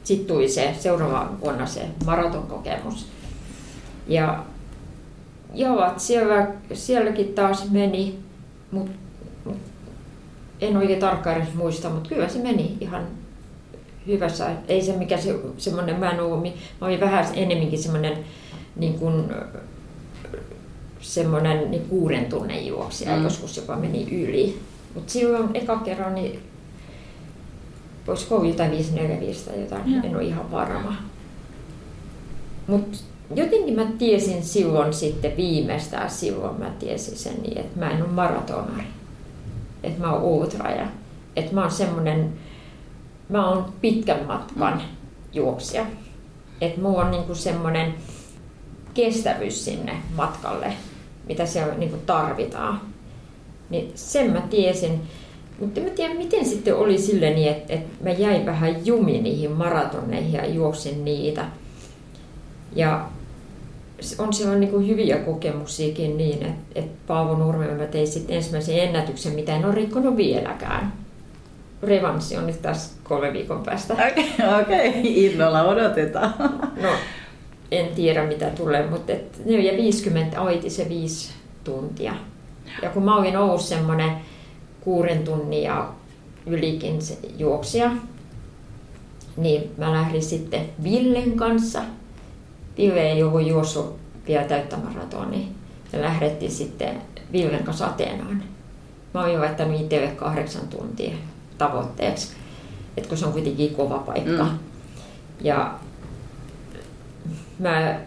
Sitten 0.04 0.26
tuli 0.26 0.48
se 0.48 0.74
seuraava 0.78 1.32
vuonna 1.40 1.66
se 1.66 1.86
maratonkokemus. 2.06 3.06
Ja 4.08 4.44
jalat 5.54 6.00
siellä, 6.00 6.46
sielläkin 6.72 7.34
taas 7.34 7.70
meni, 7.70 8.18
mutta 8.70 8.90
mut, 8.90 9.05
en 10.60 10.76
oikein 10.76 11.00
tarkkaan 11.00 11.36
edes 11.36 11.54
muista, 11.54 11.90
mutta 11.90 12.08
kyllä 12.08 12.28
se 12.28 12.38
meni 12.38 12.76
ihan 12.80 13.06
hyvässä. 14.06 14.50
Ei 14.68 14.82
se 14.82 14.96
mikä 14.96 15.16
se, 15.16 15.38
semmoinen, 15.58 16.00
mä 16.00 16.10
en 16.10 16.20
ollut, 16.20 16.42
mä 16.80 16.86
olin 16.86 17.00
vähän 17.00 17.26
enemminkin 17.34 17.78
semmoinen 17.78 18.18
niin 18.76 18.94
kuin, 18.94 19.24
semmoinen 21.00 21.70
niin 21.70 21.88
kuuden 21.88 22.24
tunnin 22.24 22.66
juoksija, 22.66 23.16
mm. 23.16 23.24
joskus 23.24 23.56
jopa 23.56 23.76
meni 23.76 24.08
yli. 24.12 24.58
Mutta 24.94 25.12
silloin 25.12 25.48
eka 25.54 25.76
kerran, 25.76 26.14
niin 26.14 26.40
voisiko 28.06 28.36
olla 28.36 28.48
jotain 28.48 28.70
545 28.70 29.44
tai 29.44 29.60
jotain, 29.60 29.82
mm. 29.86 30.04
en 30.04 30.16
ole 30.16 30.24
ihan 30.24 30.50
varma. 30.50 30.96
Mutta 32.66 32.98
jotenkin 33.34 33.74
mä 33.74 33.86
tiesin 33.98 34.42
silloin 34.42 34.92
sitten 34.92 35.36
viimeistään 35.36 36.10
silloin 36.10 36.60
mä 36.60 36.70
tiesin 36.78 37.16
sen 37.16 37.42
niin, 37.42 37.58
että 37.58 37.78
mä 37.78 37.90
en 37.90 38.02
ole 38.02 38.10
maratonari. 38.10 38.84
Että 39.82 40.00
mä 40.00 40.12
oon 40.12 40.22
ultraja. 40.22 40.86
Että 41.36 41.54
mä 41.54 41.60
oon 41.60 41.70
semmonen, 41.70 42.32
mä 43.28 43.48
oon 43.48 43.72
pitkän 43.80 44.26
matkan 44.26 44.72
mm. 44.72 44.80
juoksija. 45.32 45.86
Että 46.60 46.80
mulla 46.80 47.00
on 47.00 47.10
niinku 47.10 47.34
semmonen 47.34 47.94
kestävyys 48.94 49.64
sinne 49.64 49.92
matkalle, 50.16 50.72
mitä 51.28 51.46
siellä 51.46 51.74
niinku 51.74 51.96
tarvitaan. 52.06 52.80
Niin 53.70 53.92
sen 53.94 54.30
mä 54.30 54.40
tiesin. 54.40 55.02
Mutta 55.60 55.80
mä 55.80 55.90
tiedä, 55.90 56.14
miten 56.14 56.46
sitten 56.46 56.76
oli 56.76 56.98
sille 56.98 57.30
niin, 57.30 57.48
että, 57.48 57.72
että 57.72 58.04
mä 58.04 58.10
jäin 58.10 58.46
vähän 58.46 58.86
jumi 58.86 59.20
niihin 59.20 59.50
maratoneihin 59.50 60.32
ja 60.32 60.46
juoksin 60.46 61.04
niitä. 61.04 61.44
Ja 62.74 63.08
on 64.18 64.32
siellä 64.32 64.58
niin 64.58 64.88
hyviä 64.88 65.18
kokemuksiakin 65.18 66.16
niin, 66.16 66.46
että, 66.46 66.62
että 66.74 66.96
Paavo 67.06 67.34
Nurmella 67.34 67.74
mä 67.74 67.86
tein 67.86 68.06
sitten 68.06 68.36
ensimmäisen 68.36 68.78
ennätyksen, 68.78 69.32
mitä 69.32 69.56
en 69.56 69.64
ole 69.64 69.74
rikkonut 69.74 70.16
vieläkään. 70.16 70.92
Revanssi 71.82 72.36
on 72.36 72.46
nyt 72.46 72.62
tässä 72.62 72.96
kolme 73.04 73.32
viikon 73.32 73.62
päästä. 73.62 73.94
Okei, 73.94 74.30
okay, 74.38 74.62
okay. 74.62 75.00
innolla 75.04 75.62
odotetaan. 75.62 76.34
No, 76.82 76.88
en 77.70 77.88
tiedä 77.88 78.26
mitä 78.26 78.50
tulee, 78.50 78.90
mutta 78.90 79.12
4.50 80.32 80.40
oiti 80.40 80.70
se 80.70 80.88
viisi 80.88 81.30
tuntia. 81.64 82.14
Ja 82.82 82.90
kun 82.90 83.02
mä 83.02 83.16
olin 83.16 83.36
ollut 83.36 83.60
semmoinen 83.60 84.10
kuuden 84.80 85.24
tunnin 85.24 85.62
ja 85.62 85.88
ylikin 86.46 86.98
juoksija, 87.38 87.90
niin 89.36 89.70
mä 89.76 89.92
lähdin 89.92 90.22
sitten 90.22 90.60
Villen 90.82 91.36
kanssa– 91.36 91.82
Ville 92.76 93.00
ei 93.00 93.22
ollut 93.22 93.46
juossut 93.46 93.98
vielä 94.28 94.44
täyttä 94.44 94.76
maratonia. 94.76 95.46
Ja 95.92 96.02
lähdettiin 96.02 96.50
sitten 96.50 97.02
Villen 97.32 97.64
kanssa 97.64 97.86
Ateenaan. 97.86 98.42
Mä 99.14 99.24
olin 99.24 99.40
laittanut 99.40 99.80
itselle 99.80 100.08
kahdeksan 100.08 100.68
tuntia 100.68 101.14
tavoitteeksi, 101.58 102.32
että 102.96 103.08
kun 103.08 103.18
se 103.18 103.26
on 103.26 103.32
kuitenkin 103.32 103.74
kova 103.74 103.98
paikka. 103.98 104.44
Mm. 104.44 104.58
Ja 105.40 105.74
mä 107.58 108.00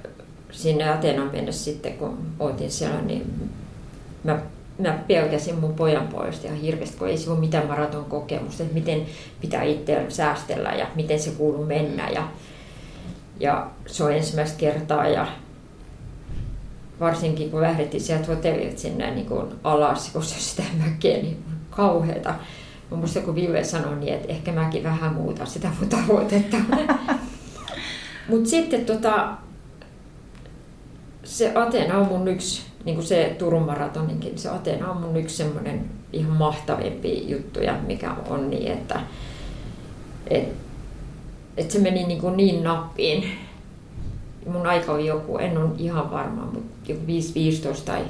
sinne 0.51 0.89
Ateenaan 0.89 1.31
mennessä 1.31 1.63
sitten, 1.63 1.93
kun 1.93 2.17
oltiin 2.39 2.71
siellä, 2.71 3.01
niin 3.01 3.49
mä, 4.23 4.39
mä 4.79 4.99
pelkäsin 5.07 5.59
mun 5.59 5.73
pojan 5.73 6.07
puolesta 6.07 6.47
ihan 6.47 6.59
hirveästi, 6.59 6.97
kun 6.97 7.07
ei 7.07 7.17
se 7.17 7.31
ole 7.31 7.39
mitään 7.39 7.67
maraton 7.67 8.05
kokemusta, 8.05 8.63
että 8.63 8.75
miten 8.75 9.05
pitää 9.41 9.63
itse 9.63 10.05
säästellä 10.09 10.69
ja 10.69 10.87
miten 10.95 11.19
se 11.19 11.31
kuuluu 11.31 11.65
mennä. 11.65 12.09
Ja, 12.09 12.27
ja 13.39 13.67
se 13.87 14.03
on 14.03 14.13
ensimmäistä 14.13 14.57
kertaa 14.57 15.07
ja 15.07 15.27
varsinkin 16.99 17.51
kun 17.51 17.61
lähdettiin 17.61 18.03
sieltä 18.03 18.27
hotellilta 18.27 18.79
sinne 18.79 19.11
niin 19.11 19.25
kuin 19.25 19.47
alas, 19.63 20.09
kun 20.13 20.23
se 20.23 20.39
sitä 20.39 20.63
mäkeä, 20.77 21.17
niin 21.17 21.43
kauheata. 21.69 22.33
Mä 22.91 22.97
muistan, 22.97 23.23
kun 23.23 23.35
Ville 23.35 23.63
sanoi 23.63 23.95
niin, 23.95 24.13
että 24.13 24.27
ehkä 24.27 24.51
mäkin 24.51 24.83
vähän 24.83 25.13
muuta 25.13 25.45
sitä 25.45 25.69
mun 25.79 25.89
tavoitetta. 25.89 26.57
Mutta 28.29 28.49
sitten 28.49 28.85
tota, 28.85 29.37
se 31.23 31.51
Atena 31.55 31.97
on 31.97 32.07
mun 32.07 32.27
yksi, 32.27 32.61
niin 32.85 32.95
kuin 32.95 33.07
se 33.07 33.35
Turun 33.39 33.65
maratoninkin, 33.65 34.37
se 34.37 34.49
Atena 34.49 34.91
on 34.91 35.01
mun 35.01 35.17
yksi 35.17 35.37
semmoinen 35.37 35.85
ihan 36.13 36.37
mahtavimpi 36.37 37.29
juttuja, 37.31 37.77
mikä 37.87 38.11
on 38.29 38.49
niin, 38.49 38.71
että 38.71 38.99
et, 40.27 40.68
että 41.59 41.73
se 41.73 41.79
meni 41.79 42.03
niin, 42.03 42.21
kuin 42.21 42.37
niin 42.37 42.63
nappiin. 42.63 43.23
Mun 44.45 44.67
aika 44.67 44.91
oli 44.91 45.05
joku, 45.05 45.37
en 45.37 45.57
ole 45.57 45.69
ihan 45.77 46.11
varma, 46.11 46.49
mutta 46.53 46.91
joku 46.91 47.01
5-15 47.01 47.81
tai 47.85 48.01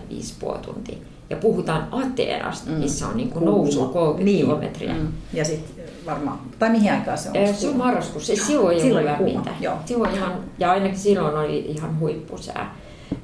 5,5 0.43 0.57
tuntia. 0.57 0.97
Ja 1.29 1.37
puhutaan 1.37 1.87
Ateenasta, 1.91 2.71
mm. 2.71 2.77
missä 2.77 3.07
on 3.07 3.17
niin 3.17 3.29
kuin 3.29 3.45
nousu 3.45 3.85
30 3.85 4.25
niin. 4.25 4.37
kilometriä. 4.37 4.93
Mm. 4.93 5.07
Ja 5.33 5.45
sitten 5.45 5.85
varmaan, 6.05 6.39
tai 6.59 6.69
mihin 6.69 6.91
aikaan 6.91 7.17
se 7.17 7.29
on? 7.29 7.53
Se 7.53 7.69
on 7.69 7.77
marraskuussa, 7.77 8.35
silloin 8.35 8.77
ei 8.77 8.81
silloin 8.83 9.07
ollut 9.07 9.19
lämmintä. 9.19 9.51
Silloin 9.85 10.15
ihan, 10.15 10.33
ja 10.59 10.71
ainakin 10.71 10.99
silloin 10.99 11.37
oli 11.37 11.59
ihan 11.59 11.99
huippusää. 11.99 12.75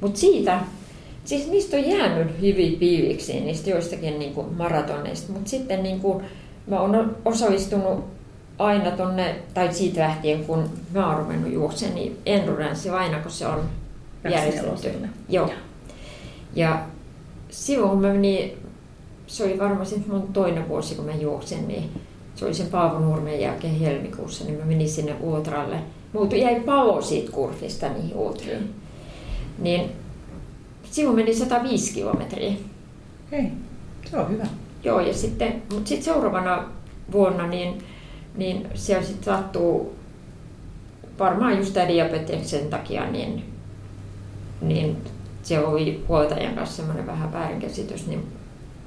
Mutta 0.01 0.19
siitä, 0.19 0.59
siis 1.25 1.47
niistä 1.47 1.77
on 1.77 1.89
jäänyt 1.89 2.41
hyviä 2.41 2.79
piiviksi, 2.79 3.39
niistä 3.39 3.69
joistakin 3.69 4.19
niin 4.19 4.33
kuin 4.33 4.53
maratoneista, 4.53 5.33
mutta 5.33 5.49
sitten 5.49 5.83
niin 5.83 5.99
kuin, 5.99 6.23
mä 6.67 6.79
oon 6.79 7.15
osallistunut 7.25 8.14
aina 8.59 8.91
tonne, 8.91 9.35
tai 9.53 9.73
siitä 9.73 9.99
lähtien 9.99 10.45
kun 10.45 10.69
mä 10.93 11.07
oon 11.07 11.17
ruvennut 11.17 11.53
juoksemaan, 11.53 11.95
niin 11.95 12.17
endurance 12.25 12.89
aina 12.89 13.19
kun 13.19 13.31
se 13.31 13.47
on 13.47 13.59
järjestetty. 14.23 14.91
Joo. 15.29 15.49
Ja 16.55 16.81
silloin 17.49 17.99
mä 17.99 18.07
menin, 18.07 18.57
se 19.27 19.43
oli 19.43 19.59
varmasti 19.59 20.03
mun 20.07 20.33
toinen 20.33 20.69
vuosi 20.69 20.95
kun 20.95 21.05
mä 21.05 21.11
juoksen, 21.11 21.67
niin 21.67 21.89
se 22.35 22.45
oli 22.45 22.53
sen 22.53 22.67
Paavo 22.67 22.99
Nurmen 22.99 23.41
jälkeen 23.41 23.79
helmikuussa, 23.79 24.45
niin 24.45 24.59
mä 24.59 24.65
menin 24.65 24.89
sinne 24.89 25.15
ultralle. 25.19 25.79
Mulla 26.13 26.35
jäi 26.35 26.59
palo 26.59 27.01
siitä 27.01 27.31
kurvista 27.31 27.89
niihin 27.89 28.15
ultriin. 28.15 28.73
Niin 29.59 29.91
silloin 30.91 31.15
meni 31.15 31.33
105 31.33 31.93
kilometriä. 31.93 32.53
Okei, 33.27 33.51
se 34.11 34.17
on 34.17 34.29
hyvä. 34.29 34.47
Joo, 34.83 34.99
ja 34.99 35.13
sitten, 35.13 35.61
mutta 35.73 35.87
sitten 35.87 36.05
seuraavana 36.05 36.63
vuonna 37.11 37.47
niin, 37.47 37.83
niin 38.37 38.67
se 38.73 39.03
sitten 39.03 39.23
sattuu 39.23 39.95
varmaan 41.19 41.57
just 41.57 41.73
tämä 41.73 41.87
diabeteksen 41.87 42.69
takia, 42.69 43.05
niin, 43.11 43.53
niin 44.61 44.97
se 45.43 45.59
oli 45.59 46.03
huoltajan 46.07 46.55
kanssa 46.55 46.75
semmoinen 46.75 47.07
vähän 47.07 47.33
väärinkäsitys, 47.33 48.07
niin 48.07 48.27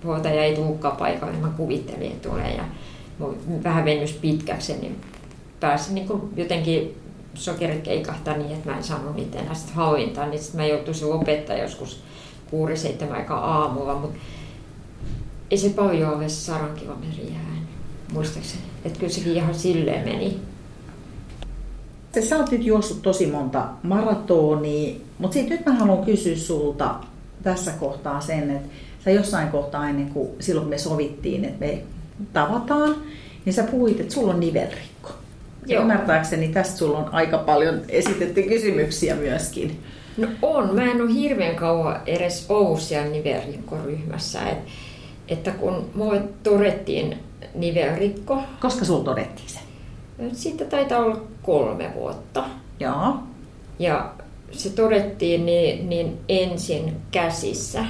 huoltaja 0.04 0.44
ei 0.44 0.54
tulekaan 0.54 0.96
paikalle, 0.96 1.32
niin 1.32 1.44
mä 1.44 1.52
kuvittelin, 1.56 2.12
että 2.12 2.28
tulee 2.28 2.54
ja 2.54 2.64
vähän 3.64 3.84
vennys 3.84 4.12
pitkäksi, 4.12 4.76
niin 4.76 5.00
pääsin 5.60 5.94
niin 5.94 6.06
kuin 6.06 6.22
jotenkin 6.36 6.96
sokerit 7.34 7.82
keikahtaa 7.82 8.36
niin, 8.36 8.52
että 8.52 8.70
mä 8.70 8.76
en 8.76 8.84
saanut 8.84 9.16
niitä 9.16 9.38
enää 9.38 9.54
sitä 9.54 9.72
hallintaa, 9.72 10.26
niin 10.26 10.42
sitten 10.42 10.60
mä 10.60 10.66
joutuisin 10.66 11.10
lopettaa 11.10 11.56
joskus 11.56 12.02
6-7 13.10 13.12
aikaa 13.12 13.60
aamulla, 13.60 13.94
mutta 13.94 14.18
ei 15.50 15.58
se 15.58 15.68
paljon 15.68 16.14
ole 16.16 16.28
sadan 16.28 16.74
kilometriä 16.74 17.38
muistaakseni. 18.12 18.67
Että 18.88 19.00
kyllä 19.00 19.12
sekin 19.12 19.36
ihan 19.36 19.54
silleen 19.54 20.04
meni. 20.04 20.38
Sä 22.28 22.36
oot 22.36 22.50
nyt 22.50 22.64
juossut 22.64 23.02
tosi 23.02 23.26
monta 23.26 23.64
maratonia, 23.82 24.94
mutta 25.18 25.34
sitten 25.34 25.56
nyt 25.56 25.66
mä 25.66 25.74
haluan 25.74 26.04
kysyä 26.04 26.36
sulta 26.36 26.94
tässä 27.42 27.70
kohtaa 27.70 28.20
sen, 28.20 28.50
että 28.50 28.68
sä 29.04 29.10
jossain 29.10 29.48
kohtaa 29.48 29.88
ennen 29.88 30.08
kuin 30.08 30.28
silloin 30.40 30.64
kun 30.64 30.70
me 30.70 30.78
sovittiin, 30.78 31.44
että 31.44 31.66
me 31.66 31.82
tavataan, 32.32 32.96
niin 33.44 33.54
sä 33.54 33.62
puhuit, 33.62 34.00
että 34.00 34.14
sulla 34.14 34.34
on 34.34 34.40
nivelrikko. 34.40 35.10
Ja 35.66 35.80
ymmärtääkseni 35.80 36.48
tästä 36.48 36.76
sulla 36.76 36.98
on 36.98 37.14
aika 37.14 37.38
paljon 37.38 37.80
esitetty 37.88 38.42
kysymyksiä 38.42 39.14
myöskin. 39.14 39.80
No 40.16 40.28
on. 40.42 40.74
Mä 40.74 40.84
en 40.84 41.02
ole 41.02 41.14
hirveän 41.14 41.56
kauan 41.56 42.00
edes 42.06 42.46
ollut 42.48 42.80
siellä 42.80 43.08
nivelrikkoryhmässä. 43.08 44.48
Et, 44.48 44.58
että 45.28 45.50
kun 45.50 45.90
mulle 45.94 46.22
todettiin 46.42 47.16
nivelrikko. 47.60 48.42
Koska 48.60 48.84
sulla 48.84 49.04
todettiin 49.04 49.48
se? 49.48 49.58
Siitä 50.32 50.64
taitaa 50.64 50.98
olla 50.98 51.20
kolme 51.42 51.92
vuotta. 51.94 52.44
Joo. 52.80 53.14
Ja 53.78 54.12
se 54.50 54.70
todettiin 54.70 55.46
niin, 55.46 55.88
niin 55.88 56.18
ensin 56.28 56.96
käsissä. 57.10 57.84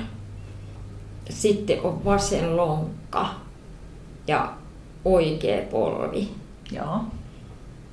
Sitten 1.31 1.81
on 1.83 2.05
vasen 2.05 2.57
lonkka 2.57 3.29
ja 4.27 4.53
oikea 5.05 5.63
polvi. 5.71 6.29
Joo. 6.73 6.99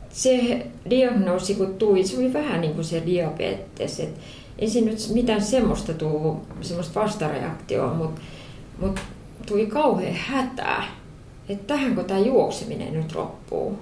Se 0.09 0.67
diagnoosi 0.89 1.55
kun 1.55 1.75
tuli, 1.75 2.07
se 2.07 2.17
oli 2.17 2.33
vähän 2.33 2.61
niin 2.61 2.73
kuin 2.73 2.85
se 2.85 3.03
diabetes. 3.05 3.99
Et 3.99 4.19
ei 4.59 4.69
siinä 4.69 4.91
nyt 4.91 4.99
mitään 5.13 5.41
semmoista 5.41 5.93
tullut, 5.93 6.47
semmoista 6.61 6.99
vastareaktioa, 7.01 7.93
mutta 7.93 8.21
mut 8.81 8.99
tuli 9.45 9.65
kauhean 9.65 10.15
hätää, 10.15 10.83
että 11.49 11.73
tähänkö 11.73 12.03
tämä 12.03 12.19
juokseminen 12.19 12.93
nyt 12.93 13.15
loppuu. 13.15 13.79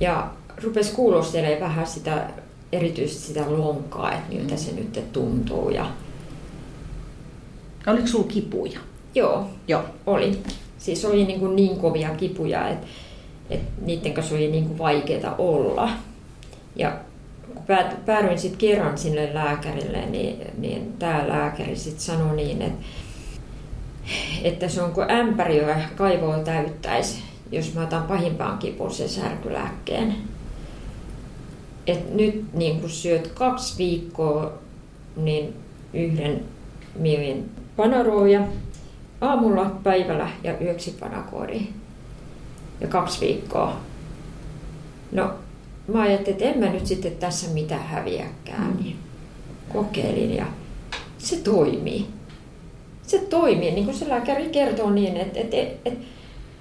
Ja 0.00 0.30
rupesi 0.62 0.92
kuulostelemaan 0.92 1.60
vähän 1.60 1.86
sitä, 1.86 2.30
erityisesti 2.72 3.22
sitä 3.22 3.44
lonkaa, 3.48 4.12
että 4.12 4.34
miltä 4.34 4.54
mm. 4.54 4.58
se 4.58 4.72
nyt 4.72 5.12
tuntuu. 5.12 5.70
Ja... 5.70 5.90
Oliko 7.86 8.06
sinulla 8.06 8.28
kipuja? 8.28 8.80
Joo, 9.14 9.46
Joo. 9.68 9.82
oli. 10.06 10.38
Siis 10.78 11.04
oli 11.04 11.24
niin, 11.24 11.40
kuin 11.40 11.56
niin 11.56 11.76
kovia 11.76 12.10
kipuja, 12.10 12.68
että, 12.68 12.86
että 13.50 13.72
niiden 13.82 14.14
kanssa 14.14 14.34
oli 14.34 14.50
niin 14.50 14.66
kuin 14.66 14.78
vaikeaa 14.78 15.34
olla. 15.38 15.90
Ja 16.76 16.96
kun 17.54 17.62
päädyin 18.06 18.38
sitten 18.38 18.58
kerran 18.58 18.98
sinne 18.98 19.34
lääkärille, 19.34 20.06
niin, 20.06 20.36
niin 20.58 20.92
tämä 20.98 21.28
lääkäri 21.28 21.76
sitten 21.76 22.00
sanoi 22.00 22.36
niin, 22.36 22.62
että, 22.62 22.86
että 24.42 24.68
se 24.68 24.82
on 24.82 24.92
kuin 24.92 25.10
ämpäri, 25.10 25.56
joka 25.56 25.74
kaivoa 25.96 26.38
täyttäisi 26.38 27.22
jos 27.52 27.74
mä 27.74 27.82
otan 27.82 28.02
pahimpaan 28.02 28.58
kipuun 28.58 28.94
sen 28.94 29.08
särkylääkkeen. 29.08 30.16
Et 31.86 32.14
nyt 32.14 32.54
niin 32.54 32.80
kun 32.80 32.90
syöt 32.90 33.26
kaksi 33.28 33.78
viikkoa 33.78 34.52
niin 35.16 35.54
yhden 35.94 36.44
millin 36.98 37.50
panaroja 37.76 38.40
aamulla, 39.20 39.64
päivällä 39.82 40.30
ja 40.44 40.60
yöksi 40.60 40.96
panakoodi. 41.00 41.60
Ja 42.80 42.88
kaksi 42.88 43.20
viikkoa. 43.20 43.80
No, 45.12 45.30
mä 45.92 46.02
ajattelin, 46.02 46.32
että 46.32 46.44
en 46.44 46.58
mä 46.58 46.72
nyt 46.72 46.86
sitten 46.86 47.16
tässä 47.16 47.50
mitään 47.50 47.86
häviäkään. 47.86 48.76
Niin 48.76 48.96
kokeilin 49.72 50.36
ja 50.36 50.46
se 51.18 51.36
toimii. 51.36 52.06
Se 53.06 53.18
toimii, 53.18 53.70
niin 53.70 53.84
kuin 53.84 53.96
se 53.96 54.08
lääkäri 54.08 54.48
kertoo 54.48 54.90
niin, 54.90 55.16
että, 55.16 55.40
että, 55.40 55.56
että 55.84 56.04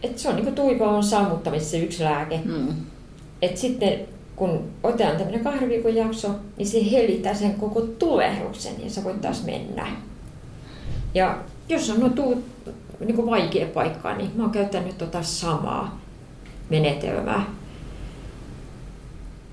että 0.06 0.22
se 0.22 0.30
on 0.30 0.36
niin 0.36 0.56
kuin 0.56 0.82
on 0.82 1.04
sammuttamissa 1.04 1.72
se 1.72 1.80
yksi 1.80 2.04
lääke. 2.04 2.40
Mm. 2.46 2.68
Et 3.42 3.58
sitten 3.58 4.00
kun 4.36 4.70
otetaan 4.84 5.18
tämmöinen 5.18 5.44
kahden 5.44 5.70
viikon 5.70 5.96
jakso, 5.96 6.30
niin 6.58 6.68
se 6.68 6.92
helittää 6.92 7.34
sen 7.34 7.54
koko 7.54 7.82
tulehduksen 7.82 8.74
ja 8.84 8.90
sä 8.90 9.04
voit 9.04 9.22
taas 9.22 9.46
mennä. 9.46 9.88
Ja 11.14 11.38
jos 11.70 11.90
on 11.90 12.14
tuu, 12.14 12.44
niin 13.00 13.16
kuin 13.16 13.30
vaikea 13.30 13.68
paikka, 13.68 14.16
niin 14.16 14.32
mä 14.36 14.44
oon 14.44 14.52
käyttänyt 14.52 14.98
tota 14.98 15.24
samaa 15.24 16.02
menetelmää. 16.70 17.46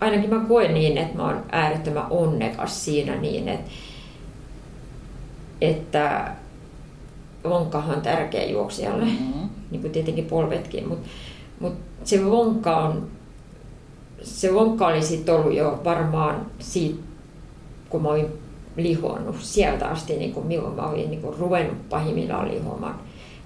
Ainakin 0.01 0.31
mä 0.31 0.45
koen 0.49 0.75
niin, 0.75 0.99
että 0.99 1.17
mä 1.17 1.25
oon 1.25 1.45
äärettömän 1.53 2.07
onnekas 2.11 2.85
siinä 2.85 3.17
niin, 3.17 3.49
että, 3.49 3.71
että 5.61 6.33
lonkkahan 7.45 7.97
on 7.97 8.03
tärkeä 8.03 8.45
juoksijalle, 8.45 9.05
mm-hmm. 9.05 9.49
niin 9.71 9.81
kuin 9.81 9.93
tietenkin 9.93 10.25
polvetkin, 10.25 10.89
mutta 10.89 11.09
mut 11.61 11.75
se 12.05 12.25
lonkka 12.25 12.77
on, 12.77 13.07
se 14.23 14.51
lonkka 14.51 14.87
oli 14.87 15.03
sitten 15.03 15.35
ollut 15.35 15.55
jo 15.55 15.81
varmaan 15.85 16.47
siitä, 16.59 17.03
kun 17.89 18.03
mä 18.03 18.09
olin 18.09 18.27
lihonnut 18.77 19.37
sieltä 19.41 19.87
asti, 19.87 20.17
niin 20.17 20.33
kuin 20.33 20.47
milloin 20.47 20.75
mä 20.75 20.87
olin 20.87 21.11
niin 21.11 21.23
kuin 21.23 21.39
ruvennut 21.39 21.89
pahimmillaan 21.89 22.49
lihomaan. 22.55 22.95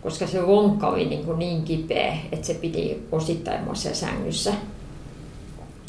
Koska 0.02 0.26
se 0.26 0.42
lonkka 0.42 0.88
oli 0.88 1.06
niin, 1.06 1.24
kuin 1.24 1.38
niin 1.38 1.64
kipeä, 1.64 2.16
että 2.32 2.46
se 2.46 2.54
piti 2.54 3.06
osittain 3.12 3.64
mua 3.64 3.74
siellä 3.74 3.96
sängyssä. 3.96 4.52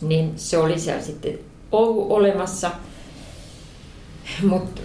Niin 0.01 0.33
se 0.35 0.57
oli 0.57 0.79
siellä 0.79 1.01
sitten 1.01 1.39
ollut 1.71 2.11
olemassa. 2.11 2.71
Mutta 4.49 4.81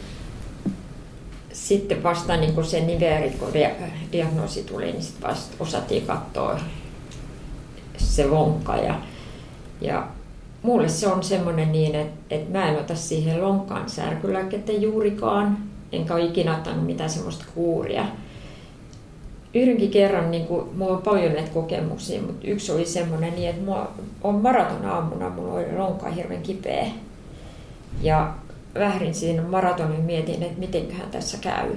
sitten 1.72 2.02
vasta 2.02 2.36
niin 2.36 2.54
kun 2.54 2.64
se 2.64 2.80
nivelrikko-diagnoosi 2.80 4.62
tuli, 4.62 4.84
niin 4.84 5.02
sitten 5.02 5.30
vasta 5.30 5.56
osattiin 5.60 6.06
katsoa 6.06 6.60
se 7.96 8.26
lonkka. 8.26 8.76
Ja, 8.76 8.94
ja 9.80 10.06
mulle 10.62 10.88
se 10.88 11.08
on 11.08 11.22
semmoinen 11.22 11.72
niin, 11.72 11.94
että, 11.94 12.34
että 12.34 12.58
mä 12.58 12.68
en 12.68 12.80
ota 12.80 12.94
siihen 12.94 13.42
lonkkaan 13.42 13.90
särkylääkettä 13.90 14.72
juurikaan, 14.72 15.58
enkä 15.92 16.14
ole 16.14 16.24
ikinä 16.24 16.56
ottanut 16.56 16.86
mitään 16.86 17.10
semmoista 17.10 17.44
kuuria. 17.54 18.04
Yhdenkin 19.54 19.90
kerran, 19.90 20.30
niin 20.30 20.46
kuin, 20.46 20.76
mulla 20.76 20.96
on 20.96 21.02
paljon 21.02 21.32
näitä 21.32 21.50
kokemuksia, 21.50 22.22
mutta 22.22 22.46
yksi 22.46 22.72
oli 22.72 22.86
semmoinen 22.86 23.34
niin, 23.34 23.50
että 23.50 23.62
mulla 23.64 23.90
on 24.22 24.34
maraton 24.34 24.86
aamuna, 24.86 25.30
mulla 25.30 25.54
oli 25.54 25.76
lonkka 25.76 26.10
hirveän 26.10 26.42
kipeä. 26.42 26.86
Ja 28.02 28.34
vährin 28.74 29.14
siinä 29.14 29.42
maratonin 29.42 30.00
mietin, 30.00 30.42
että 30.42 30.60
mitenköhän 30.60 31.10
tässä 31.10 31.38
käy. 31.40 31.70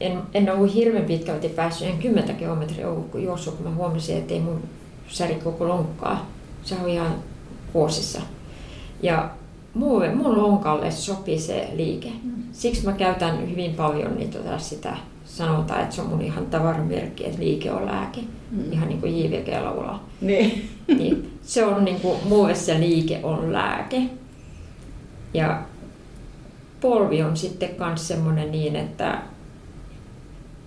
En, 0.00 0.22
en 0.34 0.52
ollut 0.52 0.74
hirveän 0.74 1.04
pitkälti 1.04 1.48
päässyt, 1.48 1.88
en 1.88 1.98
kymmentä 1.98 2.32
kilometriä 2.32 2.90
ollut 2.90 3.10
kun 3.10 3.22
juossut, 3.22 3.54
kun 3.54 3.66
mä 3.66 3.74
huomasin, 3.74 4.16
että 4.16 4.34
ei 4.34 4.40
mun 4.40 4.62
säri 5.08 5.34
koko 5.34 5.68
lonkkaa. 5.68 6.30
Se 6.62 6.74
on 6.82 6.88
ihan 6.88 7.14
vuosissa. 7.74 8.20
Ja 9.02 9.30
mulle, 9.74 10.14
mun 10.14 10.38
lonkalle 10.42 10.90
sopii 10.90 11.38
se 11.38 11.68
liike. 11.74 12.08
Mm. 12.22 12.32
Siksi 12.52 12.84
mä 12.84 12.92
käytän 12.92 13.50
hyvin 13.50 13.74
paljon 13.74 14.16
niin 14.16 14.30
tota 14.30 14.58
sitä 14.58 14.96
sanotaan, 15.24 15.82
että 15.82 15.94
se 15.94 16.02
on 16.02 16.08
mun 16.08 16.20
ihan 16.20 16.46
tavaramerkki, 16.46 17.26
että 17.26 17.38
liike 17.38 17.72
on 17.72 17.86
lääke. 17.86 18.20
Mm. 18.50 18.72
Ihan 18.72 18.88
niin 18.88 19.00
kuin 19.00 19.18
JVG 19.18 19.62
laulaa. 19.62 20.08
Niin. 20.20 20.68
niin. 20.98 21.38
Se 21.42 21.64
on 21.64 21.84
niin 21.84 22.00
kuin, 22.00 22.18
mulle 22.28 22.54
se 22.54 22.80
liike 22.80 23.20
on 23.22 23.52
lääke. 23.52 24.02
Ja 25.34 25.62
polvi 26.80 27.22
on 27.22 27.36
sitten 27.36 27.70
myös 27.78 28.08
semmoinen 28.08 28.52
niin, 28.52 28.76
että 28.76 29.22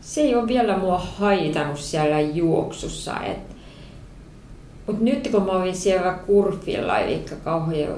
se 0.02 0.22
ei 0.22 0.36
ole 0.36 0.48
vielä 0.48 0.78
mua 0.78 0.98
haitannut 0.98 1.80
siellä 1.80 2.20
juoksussa. 2.20 3.20
Et, 3.20 3.38
mutta 4.88 5.04
nyt 5.04 5.28
kun 5.28 5.44
mä 5.44 5.52
olin 5.52 5.76
siellä 5.76 6.14
Kurfilla, 6.14 7.00
eli 7.00 7.26
kauhean 7.44 7.98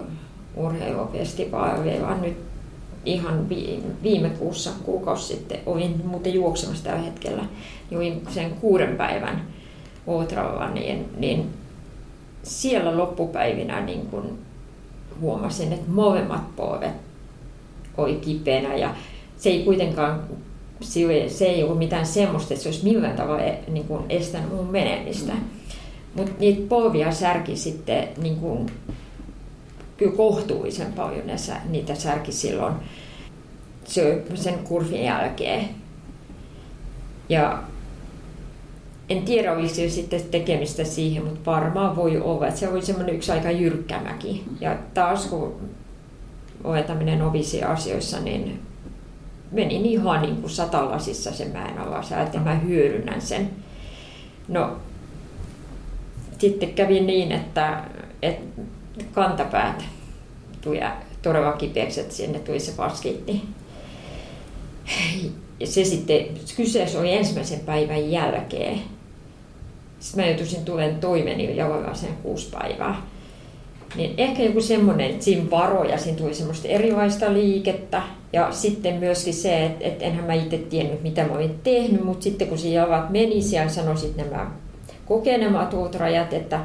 vaan 2.01 2.21
nyt 2.21 2.37
ihan 3.05 3.49
viime 4.03 4.29
kuussa, 4.29 4.71
kuukausi 4.83 5.27
sitten, 5.27 5.59
olin 5.65 6.01
muuten 6.05 6.33
juoksemassa 6.33 6.83
tällä 6.83 7.01
hetkellä, 7.01 7.45
niin 7.89 8.21
sen 8.29 8.51
kuuden 8.51 8.95
päivän 8.95 9.41
Outralla, 10.07 10.69
niin, 10.69 11.09
niin 11.17 11.49
siellä 12.43 12.97
loppupäivinä 12.97 13.81
niin 13.81 14.05
kun 14.05 14.37
huomasin, 15.21 15.73
että 15.73 15.91
molemmat 15.91 16.55
polvet 16.55 16.93
oli 17.97 18.15
kipeänä 18.15 18.75
ja 18.75 18.95
se 19.37 19.49
ei 19.49 19.63
kuitenkaan 19.63 20.23
se 21.27 21.45
ei 21.45 21.63
ole 21.63 21.77
mitään 21.77 22.05
semmoista, 22.05 22.53
että 22.53 22.63
se 22.63 22.69
olisi 22.69 22.83
millään 22.83 23.15
tavalla 23.15 23.43
niin 23.67 23.87
kuin 23.87 24.03
estänyt 24.09 24.53
mun 24.53 24.67
menemistä. 24.67 25.33
Mm. 25.33 25.39
Mutta 26.15 26.31
niitä 26.39 26.61
polvia 26.69 27.11
särki 27.11 27.55
sitten 27.55 28.07
niin 28.21 28.35
kuin, 28.35 28.71
kyllä 29.97 30.15
kohtuullisen 30.15 30.93
paljon 30.93 31.27
ne, 31.27 31.35
niitä 31.69 31.95
särki 31.95 32.31
silloin 32.31 32.73
sen 34.35 34.59
kurvin 34.63 35.03
jälkeen. 35.03 35.69
Ja 37.29 37.63
en 39.09 39.21
tiedä, 39.21 39.53
oliko 39.53 39.73
se 39.73 39.89
sitten 39.89 40.21
tekemistä 40.31 40.83
siihen, 40.83 41.25
mutta 41.25 41.51
varmaan 41.51 41.95
voi 41.95 42.17
olla, 42.17 42.47
että 42.47 42.59
se 42.59 42.69
oli 42.69 42.81
semmoinen 42.81 43.15
yksi 43.15 43.31
aika 43.31 43.51
jyrkkä 43.51 43.99
mäki. 43.99 44.43
Ja 44.61 44.77
taas 44.93 45.25
kun 45.25 45.69
ovetaminen 46.63 47.21
ovisi 47.21 47.63
asioissa, 47.63 48.19
niin 48.19 48.59
menin 49.51 49.85
ihan 49.85 50.21
niin 50.21 50.37
kuin 50.37 50.49
satalasissa 50.49 51.31
sen 51.31 51.51
mäen 51.51 51.77
alas 51.77 52.11
että 52.11 52.39
mä 52.39 52.55
hyödynnän 52.55 53.21
sen. 53.21 53.49
No, 54.47 54.77
sitten 56.39 56.73
kävi 56.73 56.99
niin, 56.99 57.31
että, 57.31 57.83
että 58.21 58.61
kantapäät 59.11 59.83
tuli 60.61 60.79
todella 61.21 61.51
kipeäksi, 61.51 61.99
että 61.99 62.15
sinne 62.15 62.39
tuli 62.39 62.59
se 62.59 62.77
vaskitti. 62.77 63.41
Ja 65.59 65.67
se 65.67 65.83
sitten, 65.83 66.25
kyseessä 66.55 66.99
oli 66.99 67.13
ensimmäisen 67.13 67.59
päivän 67.59 68.11
jälkeen. 68.11 68.79
Sitten 69.99 70.23
mä 70.23 70.29
joutuisin 70.29 70.65
tulen 70.65 70.95
toimeni 70.95 71.57
jaloilla 71.57 71.93
sen 71.93 72.17
kuusi 72.23 72.49
päivää. 72.51 73.01
Niin 73.95 74.13
ehkä 74.17 74.43
joku 74.43 74.61
semmoinen, 74.61 75.09
että 75.09 75.25
siinä 75.25 75.51
varoja, 75.51 75.97
siinä 75.97 76.17
tuli 76.17 76.33
semmoista 76.33 76.67
erilaista 76.67 77.33
liikettä. 77.33 78.01
Ja 78.33 78.51
sitten 78.51 78.95
myöskin 78.95 79.33
se, 79.33 79.65
että, 79.65 79.85
että 79.85 80.05
enhän 80.05 80.25
mä 80.25 80.33
itse 80.33 80.57
tiennyt, 80.57 81.03
mitä 81.03 81.23
mä 81.23 81.33
olin 81.33 81.59
tehnyt, 81.63 82.03
mutta 82.03 82.23
sitten 82.23 82.47
kun 82.47 82.57
siinä 82.57 82.81
jalat 82.81 83.09
meni, 83.09 83.41
siellä 83.41 83.69
sanoisit 83.69 84.17
nämä 84.17 84.51
kokenemat 85.05 85.73
rajat, 85.93 86.33
että 86.33 86.59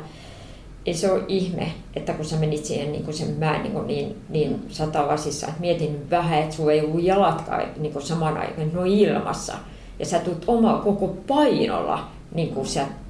ei 0.87 0.95
se 0.95 1.13
ole 1.13 1.23
ihme, 1.29 1.73
että 1.97 2.13
kun 2.13 2.25
sä 2.25 2.37
menit 2.37 2.65
siihen 2.65 2.93
niin 2.93 3.05
kuin 3.05 3.15
sen 3.15 3.37
mä 3.39 3.59
niin, 3.63 3.87
niin, 3.87 4.17
niin 4.29 4.63
satalasissa, 4.69 5.47
että 5.47 5.61
mietin 5.61 6.11
vähän, 6.11 6.39
että 6.39 6.55
sulla 6.55 6.73
ei 6.73 6.81
ollut 6.81 7.03
jalatkaan 7.03 7.63
niin 7.77 7.93
kuin 7.93 8.03
saman 8.03 8.37
aikaan, 8.37 8.71
no 8.73 8.85
ilmassa. 8.85 9.55
Ja 9.99 10.07
sä 10.07 10.19
tulet 10.19 10.45
oma 10.47 10.81
koko 10.85 11.09
painolla 11.27 12.09
niin 12.35 12.49
kuin 12.49 12.67
sieltä 12.67 13.04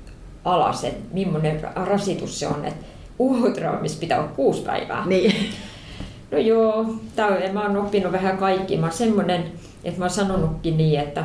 alas, 0.44 0.84
että 0.84 1.14
millainen 1.14 1.60
rasitus 1.74 2.40
se 2.40 2.46
on, 2.46 2.64
että 2.64 2.86
uhotraumissa 3.18 4.00
pitää 4.00 4.18
olla 4.18 4.32
kuusi 4.36 4.62
päivää. 4.62 5.06
Niin. 5.06 5.50
No 6.30 6.38
joo, 6.38 6.86
tää, 7.16 7.52
mä 7.52 7.62
oon 7.62 7.76
oppinut 7.76 8.12
vähän 8.12 8.38
kaikki. 8.38 8.76
Mä 8.76 8.86
oon 8.86 8.92
semmonen, 8.92 9.52
että 9.84 9.98
mä 9.98 10.04
oon 10.04 10.10
sanonutkin 10.10 10.76
niin, 10.76 11.00
että, 11.00 11.24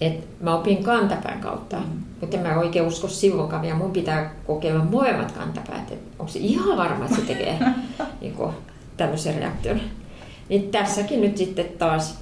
että 0.00 0.26
mä 0.40 0.54
opin 0.54 0.84
kantapään 0.84 1.40
kautta, 1.40 1.76
mm. 1.76 2.02
mutta 2.20 2.36
en 2.36 2.42
mä 2.42 2.58
oikein 2.58 2.86
usko 2.86 3.08
silloinkaan, 3.08 3.64
ja 3.64 3.74
mun 3.74 3.90
pitää 3.90 4.34
kokeilla 4.46 4.84
molemmat 4.84 5.32
kantapäät. 5.32 5.92
Että 5.92 6.16
onko 6.18 6.32
se 6.32 6.38
ihan 6.38 6.76
varma, 6.76 7.04
että 7.04 7.16
se 7.16 7.22
tekee 7.22 7.58
niin 8.20 8.36
tämmöisen 8.96 9.34
reaktion. 9.34 9.80
Niin 10.48 10.70
tässäkin 10.70 11.20
nyt 11.20 11.36
sitten 11.36 11.66
taas 11.78 12.18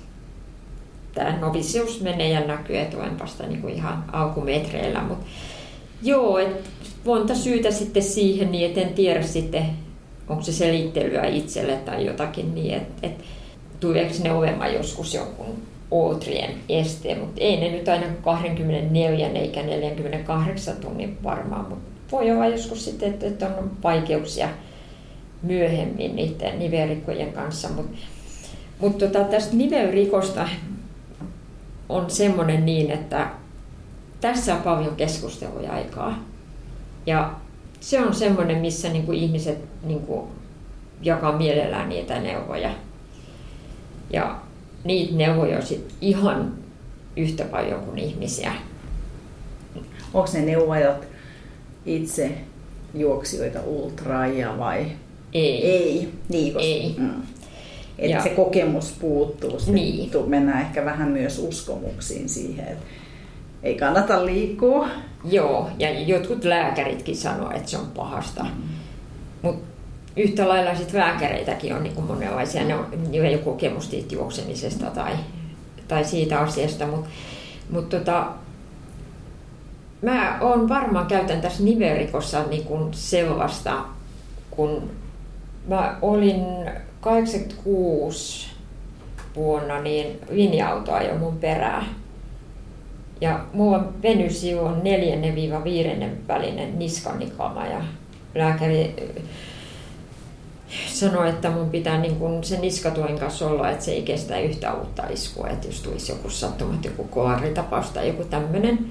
tämä 1.15 1.39
novisius 1.41 2.01
menee 2.01 2.29
ja 2.29 2.41
näkyy, 2.41 2.79
että 2.79 2.97
olen 2.97 3.19
vasta 3.19 3.47
niin 3.47 3.61
kuin 3.61 3.75
ihan 3.75 4.05
alkumetreillä, 4.13 5.03
mutta 5.03 5.27
Joo, 6.03 6.39
että 6.39 6.71
monta 7.05 7.35
syytä 7.35 7.71
sitten 7.71 8.03
siihen, 8.03 8.53
niin 8.53 8.71
et 8.71 8.79
en 8.79 8.95
tiedä 8.95 9.23
sitten, 9.23 9.67
onko 10.29 10.43
se 10.43 10.53
selittelyä 10.53 11.27
itselle 11.27 11.77
tai 11.77 12.07
jotakin 12.07 12.55
niin, 12.55 12.75
että 12.75 13.07
et, 13.07 13.25
tuleeko 13.81 14.15
ne 14.23 14.33
olemaan 14.33 14.75
joskus 14.75 15.15
jonkun 15.15 15.63
ootrien 15.91 16.51
este, 16.69 17.15
mutta 17.15 17.41
ei 17.41 17.57
ne 17.57 17.71
nyt 17.71 17.89
aina 17.89 18.07
24 18.23 19.29
eikä 19.29 19.63
48 19.63 20.77
tunnin 20.77 21.19
varmaan, 21.25 21.69
mutta 21.69 21.91
voi 22.13 22.31
olla 22.31 22.47
joskus 22.47 22.85
sitten, 22.85 23.09
että, 23.09 23.27
että 23.27 23.47
on 23.47 23.71
vaikeuksia 23.83 24.49
myöhemmin 25.43 26.17
niiden 26.17 26.59
nivelrikkojen 26.59 27.33
kanssa, 27.33 27.69
mutta 27.69 27.97
mut 28.81 28.99
tota, 28.99 29.25
tästä 29.25 29.57
nivelrikosta 29.57 30.49
on 31.89 32.11
semmoinen 32.11 32.67
niin, 32.67 32.91
että 32.91 33.31
tässä 34.27 34.55
on 34.55 34.63
paljon 34.63 34.97
keskusteluja 34.97 35.73
aikaa. 35.73 36.25
Ja 37.07 37.35
se 37.81 38.01
on 38.01 38.15
semmoinen, 38.15 38.59
missä 38.59 38.89
niin 38.89 39.07
kuin 39.07 39.19
ihmiset 39.19 39.59
niin 39.83 40.01
kuin 40.01 40.29
jakaa 41.03 41.37
mielellään 41.37 41.89
niitä 41.89 42.21
neuvoja. 42.21 42.71
Ja 44.11 44.39
niitä 44.85 45.15
neuvoja 45.15 45.57
on 45.57 45.63
sit 45.63 45.95
ihan 46.01 46.55
yhtä 47.17 47.45
paljon 47.45 47.81
kuin 47.81 47.99
ihmisiä. 47.99 48.53
Onko 50.15 50.31
ne 50.33 50.41
neuvojat 50.41 51.07
itse 51.87 52.33
juoksijoita 52.95 53.61
ultraajia 53.63 54.59
vai? 54.59 54.87
Ei. 55.33 55.67
Ei, 55.67 56.13
niin, 56.29 56.53
koska, 56.53 56.69
Ei. 56.69 56.95
Mm. 56.99 57.23
Että 57.99 58.23
se 58.23 58.29
kokemus 58.29 58.97
puuttuu. 59.01 59.59
Sitten 59.59 59.75
niin. 59.75 60.11
mennään 60.27 60.61
ehkä 60.61 60.85
vähän 60.85 61.09
myös 61.09 61.39
uskomuksiin 61.39 62.29
siihen, 62.29 62.69
että 62.69 62.85
ei 63.67 63.75
kannata 63.75 64.27
liikkua. 64.27 64.89
Joo, 65.25 65.71
ja 65.79 66.01
jotkut 66.01 66.45
lääkäritkin 66.45 67.17
sanoo, 67.17 67.51
että 67.51 67.71
se 67.71 67.79
on 67.79 67.87
pahasta. 67.97 68.43
Mm. 68.43 68.63
Mutta 69.43 69.67
yhtä 70.17 70.49
lailla 70.49 70.75
sit 70.75 70.93
lääkäreitäkin 70.93 71.75
on 71.75 71.83
niin 71.83 72.05
monenlaisia. 72.05 72.65
Ne 72.65 72.75
on, 72.75 72.87
ole 73.21 73.39
kokemusta 73.39 73.97
juoksemisesta 74.11 74.87
tai, 74.87 75.13
tai 75.89 76.05
siitä 76.05 76.41
asiasta, 76.41 76.87
mutta 76.87 77.09
mut 77.71 77.89
tota, 77.89 78.27
mä 80.03 80.39
oon 80.41 80.69
varmaan 80.69 81.07
käytän 81.07 81.41
tässä 81.41 81.63
niverikossa 81.63 82.43
niin 82.43 82.67
sellaista, 82.93 83.85
kun 84.51 84.91
mä 85.69 85.99
olin 86.03 86.45
86 87.01 88.47
vuonna, 89.37 89.81
niin 89.81 90.21
linja-auto 90.31 90.93
ajoi 90.93 91.19
mun 91.19 91.39
perään 91.39 91.87
ja 93.21 93.41
mulla 93.53 93.93
venysi 94.03 94.55
on 94.55 94.81
neljännen 94.85 95.35
viiva 95.35 95.65
viidennen 95.65 96.19
välinen 96.29 96.79
niskanikama 96.79 97.67
ja 97.67 97.81
lääkäri 98.35 98.95
äh, 99.03 99.23
sanoi, 100.87 101.29
että 101.29 101.51
mun 101.51 101.71
pitää 101.71 102.01
niin 102.01 102.17
kun 102.17 102.45
sen 102.45 102.61
niskatuen 102.61 103.19
kanssa 103.19 103.49
olla, 103.49 103.71
että 103.71 103.85
se 103.85 103.93
ei 103.93 104.03
kestä 104.03 104.39
yhtä 104.39 104.75
uutta 104.75 105.07
iskua, 105.07 105.49
että 105.49 105.69
jos 105.69 105.81
tulisi 105.83 106.13
joku 106.13 106.31
sattumat, 106.31 106.85
joku 106.85 107.05
koaritapaus 107.05 107.91
tai 107.91 108.09
joku 108.09 108.25
tämmöinen, 108.25 108.91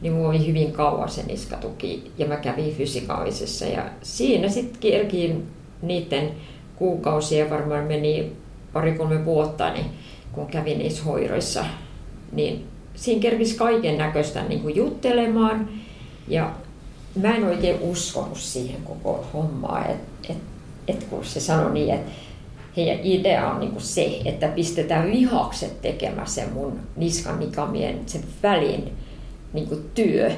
niin 0.00 0.12
mulla 0.12 0.28
oli 0.28 0.46
hyvin 0.46 0.72
kauan 0.72 1.08
se 1.08 1.22
niskatuki 1.22 2.12
ja 2.18 2.26
mä 2.26 2.36
kävin 2.36 2.74
fysikaalisessa 2.74 3.64
ja 3.64 3.84
siinä 4.02 4.48
sitten 4.48 4.80
kerkiin 4.80 5.46
niiden 5.82 6.30
kuukausia, 6.76 7.50
varmaan 7.50 7.84
meni 7.84 8.32
pari-kolme 8.72 9.24
vuotta, 9.24 9.72
niin 9.72 9.86
kun 10.32 10.46
kävin 10.46 10.78
niissä 10.78 11.04
hoiroissa, 11.04 11.64
niin 12.32 12.69
siinä 12.94 13.20
kerkisi 13.20 13.56
kaiken 13.56 13.98
näköistä 13.98 14.42
niin 14.42 14.76
juttelemaan. 14.76 15.68
Ja 16.28 16.50
mä 17.22 17.34
en 17.34 17.44
oikein 17.44 17.80
uskonut 17.80 18.38
siihen 18.38 18.82
koko 18.82 19.26
hommaan, 19.34 19.90
että 19.90 20.32
et, 20.32 20.38
et 20.88 21.04
kun 21.04 21.24
se 21.24 21.40
sanoi 21.40 21.72
niin, 21.72 21.94
että 21.94 22.10
heidän 22.76 22.98
idea 23.02 23.50
on 23.50 23.60
niin 23.60 23.80
se, 23.80 24.20
että 24.24 24.48
pistetään 24.48 25.10
lihakset 25.10 25.82
tekemään 25.82 26.26
sen 26.26 26.52
mun 26.52 26.80
niskan 26.96 27.40
nikamien 27.40 28.00
sen 28.06 28.22
välin 28.42 28.92
niin 29.52 29.90
työ. 29.94 30.30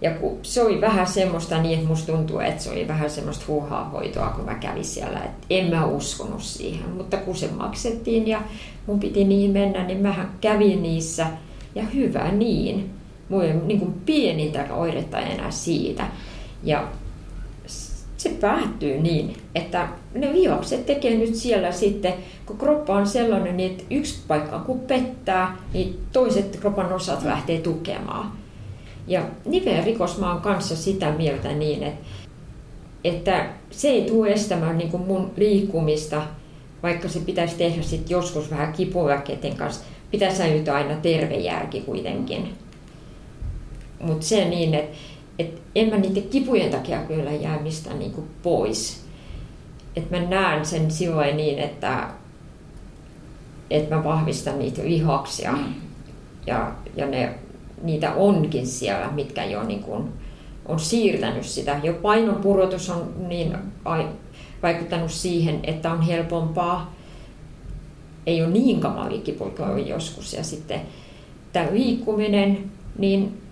Ja 0.00 0.10
kun 0.10 0.38
se 0.42 0.62
oli 0.62 0.80
vähän 0.80 1.06
semmoista 1.06 1.62
niin, 1.62 1.74
että 1.74 1.88
musta 1.88 2.12
tuntuu, 2.12 2.40
että 2.40 2.62
se 2.62 2.70
oli 2.70 2.88
vähän 2.88 3.10
semmoista 3.10 3.44
huuhaa 3.48 3.88
hoitoa, 3.88 4.26
kun 4.26 4.44
mä 4.44 4.54
kävin 4.54 4.84
siellä. 4.84 5.18
Että 5.18 5.46
en 5.50 5.70
mä 5.70 5.86
uskonut 5.86 6.42
siihen, 6.42 6.90
mutta 6.90 7.16
kun 7.16 7.36
se 7.36 7.48
maksettiin 7.48 8.28
ja 8.28 8.42
mun 8.86 9.00
piti 9.00 9.24
niihin 9.24 9.50
mennä, 9.50 9.84
niin 9.84 9.98
mähän 9.98 10.30
kävin 10.40 10.82
niissä– 10.82 11.26
ja 11.74 11.82
hyvä 11.82 12.32
niin. 12.32 12.90
Ei 13.42 13.52
niin 13.52 13.78
kuin 13.78 13.92
pienintä 14.06 14.74
oiretta 14.74 15.18
enää 15.18 15.50
siitä. 15.50 16.06
Ja 16.64 16.88
se 18.16 18.28
päättyy 18.40 19.00
niin, 19.00 19.36
että 19.54 19.88
ne 20.14 20.32
viokset 20.32 20.86
tekee 20.86 21.16
nyt 21.16 21.34
siellä 21.34 21.72
sitten, 21.72 22.14
kun 22.46 22.58
kroppa 22.58 22.94
on 22.94 23.06
sellainen, 23.06 23.56
niin 23.56 23.70
että 23.70 23.84
yksi 23.90 24.20
paikka 24.28 24.58
kun 24.58 24.80
pettää, 24.80 25.56
niin 25.72 25.98
toiset 26.12 26.56
kropan 26.60 26.92
osat 26.92 27.24
lähtee 27.24 27.60
tukemaan. 27.60 28.32
Ja 29.06 29.22
nivelrikos 29.44 30.18
mä 30.18 30.32
oon 30.32 30.42
kanssa 30.42 30.76
sitä 30.76 31.12
mieltä 31.12 31.52
niin, 31.52 31.82
että, 31.82 32.04
että 33.04 33.46
se 33.70 33.88
ei 33.88 34.02
tule 34.02 34.32
estämään 34.32 34.78
niin 34.78 35.00
mun 35.06 35.30
liikkumista, 35.36 36.22
vaikka 36.82 37.08
se 37.08 37.20
pitäisi 37.20 37.56
tehdä 37.56 37.82
sitten 37.82 38.10
joskus 38.10 38.50
vähän 38.50 38.72
kipuväkeiden 38.72 39.56
kanssa 39.56 39.84
pitää 40.10 40.34
säilyttää 40.34 40.74
aina 40.74 40.94
terve 40.94 41.34
järki 41.34 41.80
kuitenkin. 41.80 42.54
Mutta 44.00 44.26
se 44.26 44.44
niin, 44.44 44.74
että 44.74 44.96
et 45.38 45.62
en 45.74 45.88
mä 45.88 45.96
niiden 45.96 46.22
kipujen 46.22 46.70
takia 46.70 46.98
kyllä 46.98 47.30
jää 47.32 47.58
mistään 47.58 47.98
niinku 47.98 48.24
pois. 48.42 49.04
Et 49.96 50.10
mä 50.10 50.20
näen 50.20 50.66
sen 50.66 50.90
silloin 50.90 51.36
niin, 51.36 51.58
että 51.58 52.08
että 53.70 53.94
mä 53.96 54.04
vahvistan 54.04 54.58
niitä 54.58 54.82
lihaksia. 54.84 55.52
Mm. 55.52 55.74
Ja, 56.46 56.72
ja 56.96 57.06
ne, 57.06 57.34
niitä 57.82 58.14
onkin 58.14 58.66
siellä, 58.66 59.10
mitkä 59.10 59.44
jo 59.44 59.62
niin 59.62 59.82
kuin 59.82 60.12
on 60.66 60.80
siirtänyt 60.80 61.46
sitä. 61.46 61.80
Jo 61.82 61.92
painonpurotus 61.92 62.90
on 62.90 63.14
niin 63.28 63.56
ai, 63.84 64.08
vaikuttanut 64.62 65.10
siihen, 65.10 65.60
että 65.62 65.92
on 65.92 66.02
helpompaa. 66.02 66.94
Ei 68.26 68.42
ole 68.42 68.50
niin 68.50 68.80
kamalia 68.80 69.22
kipuja 69.22 69.78
joskus. 69.78 70.32
Ja 70.32 70.44
sitten 70.44 70.80
tämä 71.52 71.66
liikkuminen, 71.70 72.70
niin 72.98 73.42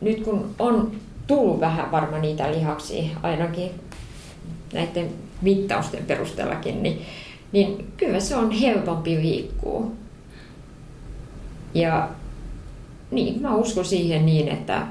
nyt 0.00 0.24
kun 0.24 0.54
on 0.58 0.92
tullut 1.26 1.60
vähän 1.60 1.90
varmaan 1.90 2.22
niitä 2.22 2.52
lihaksia, 2.52 3.04
ainakin 3.22 3.70
näiden 4.72 5.08
mittausten 5.42 6.04
perusteellakin, 6.04 6.82
niin, 6.82 7.02
niin 7.52 7.92
kyllä 7.96 8.20
se 8.20 8.36
on 8.36 8.50
helpompi 8.50 9.16
liikkua. 9.16 9.86
Ja 11.74 12.08
niin, 13.10 13.42
mä 13.42 13.54
uskon 13.54 13.84
siihen 13.84 14.26
niin, 14.26 14.48
että, 14.48 14.86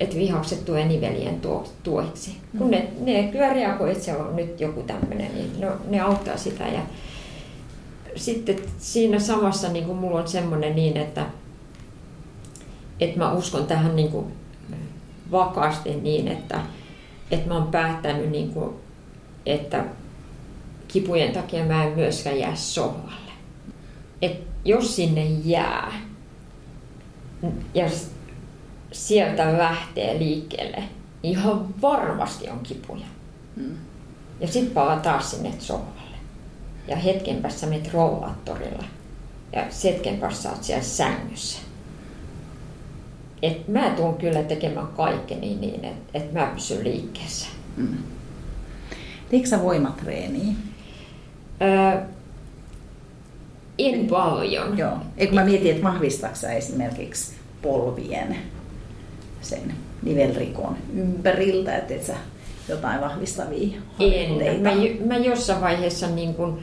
että 0.00 0.16
vihakset 0.16 0.64
tulee 0.64 0.84
nivelien 0.84 1.40
tueksi. 1.82 2.36
Kun 2.58 2.70
ne, 2.70 2.88
ne 3.00 3.28
kyllä 3.32 3.52
reagoi, 3.52 3.90
että 3.92 4.04
se 4.04 4.16
on 4.16 4.36
nyt 4.36 4.60
joku 4.60 4.82
tämmöinen, 4.82 5.34
niin 5.34 5.60
no, 5.60 5.68
ne 5.88 6.00
auttaa 6.00 6.36
sitä. 6.36 6.64
Ja 6.64 6.80
sitten 8.16 8.58
siinä 8.78 9.18
samassa 9.18 9.68
niin 9.68 9.84
kuin 9.84 9.98
mulla 9.98 10.20
on 10.20 10.28
semmoinen 10.28 10.76
niin, 10.76 10.96
että, 10.96 11.26
että 13.00 13.18
mä 13.18 13.32
uskon 13.32 13.66
tähän 13.66 13.96
niin 13.96 14.08
kuin 14.08 14.26
vakaasti 15.30 15.94
niin, 15.94 16.28
että, 16.28 16.60
että 17.30 17.48
mä 17.48 17.54
oon 17.54 17.66
päättänyt, 17.66 18.30
niin 18.30 18.52
kuin, 18.52 18.74
että 19.46 19.84
kipujen 20.88 21.32
takia 21.32 21.64
mä 21.64 21.84
en 21.84 21.92
myöskään 21.92 22.38
jää 22.38 22.54
sohvalle. 22.54 23.32
Et 24.22 24.40
jos 24.64 24.96
sinne 24.96 25.24
jää 25.24 25.92
ja 27.74 27.90
sieltä 28.92 29.58
lähtee 29.58 30.18
liikkeelle, 30.18 30.76
niin 30.76 30.88
ihan 31.22 31.80
varmasti 31.82 32.48
on 32.48 32.60
kipuja. 32.60 33.06
Mm. 33.56 33.76
Ja 34.40 34.48
sitten 34.48 34.74
palaa 34.74 35.00
taas 35.00 35.30
sinne 35.30 35.52
sohvalle. 35.58 36.01
Ja 36.88 36.96
hetken 36.96 37.36
päässä 37.36 37.66
menet 37.66 37.92
rollaattorilla. 37.92 38.84
Ja 39.52 39.66
hetken 39.84 40.16
päässä 40.16 40.50
olet 40.50 40.64
siellä 40.64 40.82
sängyssä 40.82 41.58
et 43.42 43.68
mä 43.68 43.90
tuun 43.90 44.14
kyllä 44.14 44.42
tekemään 44.42 44.86
kaikkeni 44.86 45.54
niin, 45.54 45.84
että 45.84 46.18
et 46.18 46.32
mä 46.32 46.50
pysyn 46.54 46.84
liikkeessä. 46.84 47.46
Mm. 47.76 47.96
Sä 49.44 49.62
voimatreeniä? 49.62 50.54
Öö, 51.62 52.00
en 53.78 54.06
paljon. 54.06 54.78
Joo. 54.78 54.96
Eikö 55.16 55.34
mä 55.34 55.44
mietin, 55.44 55.70
että 55.70 55.82
vahvistatko 55.82 56.36
sä 56.36 56.52
esimerkiksi 56.52 57.32
polvien 57.62 58.36
sen 59.40 59.74
nivelrikon 60.02 60.76
ympäriltä, 60.94 61.76
että 61.76 61.94
et 61.94 62.04
sä 62.04 62.16
jotain 62.74 63.00
vahvistavia 63.00 63.78
En. 64.00 64.62
Mä, 64.62 64.70
mä 65.06 65.16
jossain 65.16 65.60
vaiheessa, 65.60 66.06
niin 66.06 66.34
kun, 66.34 66.60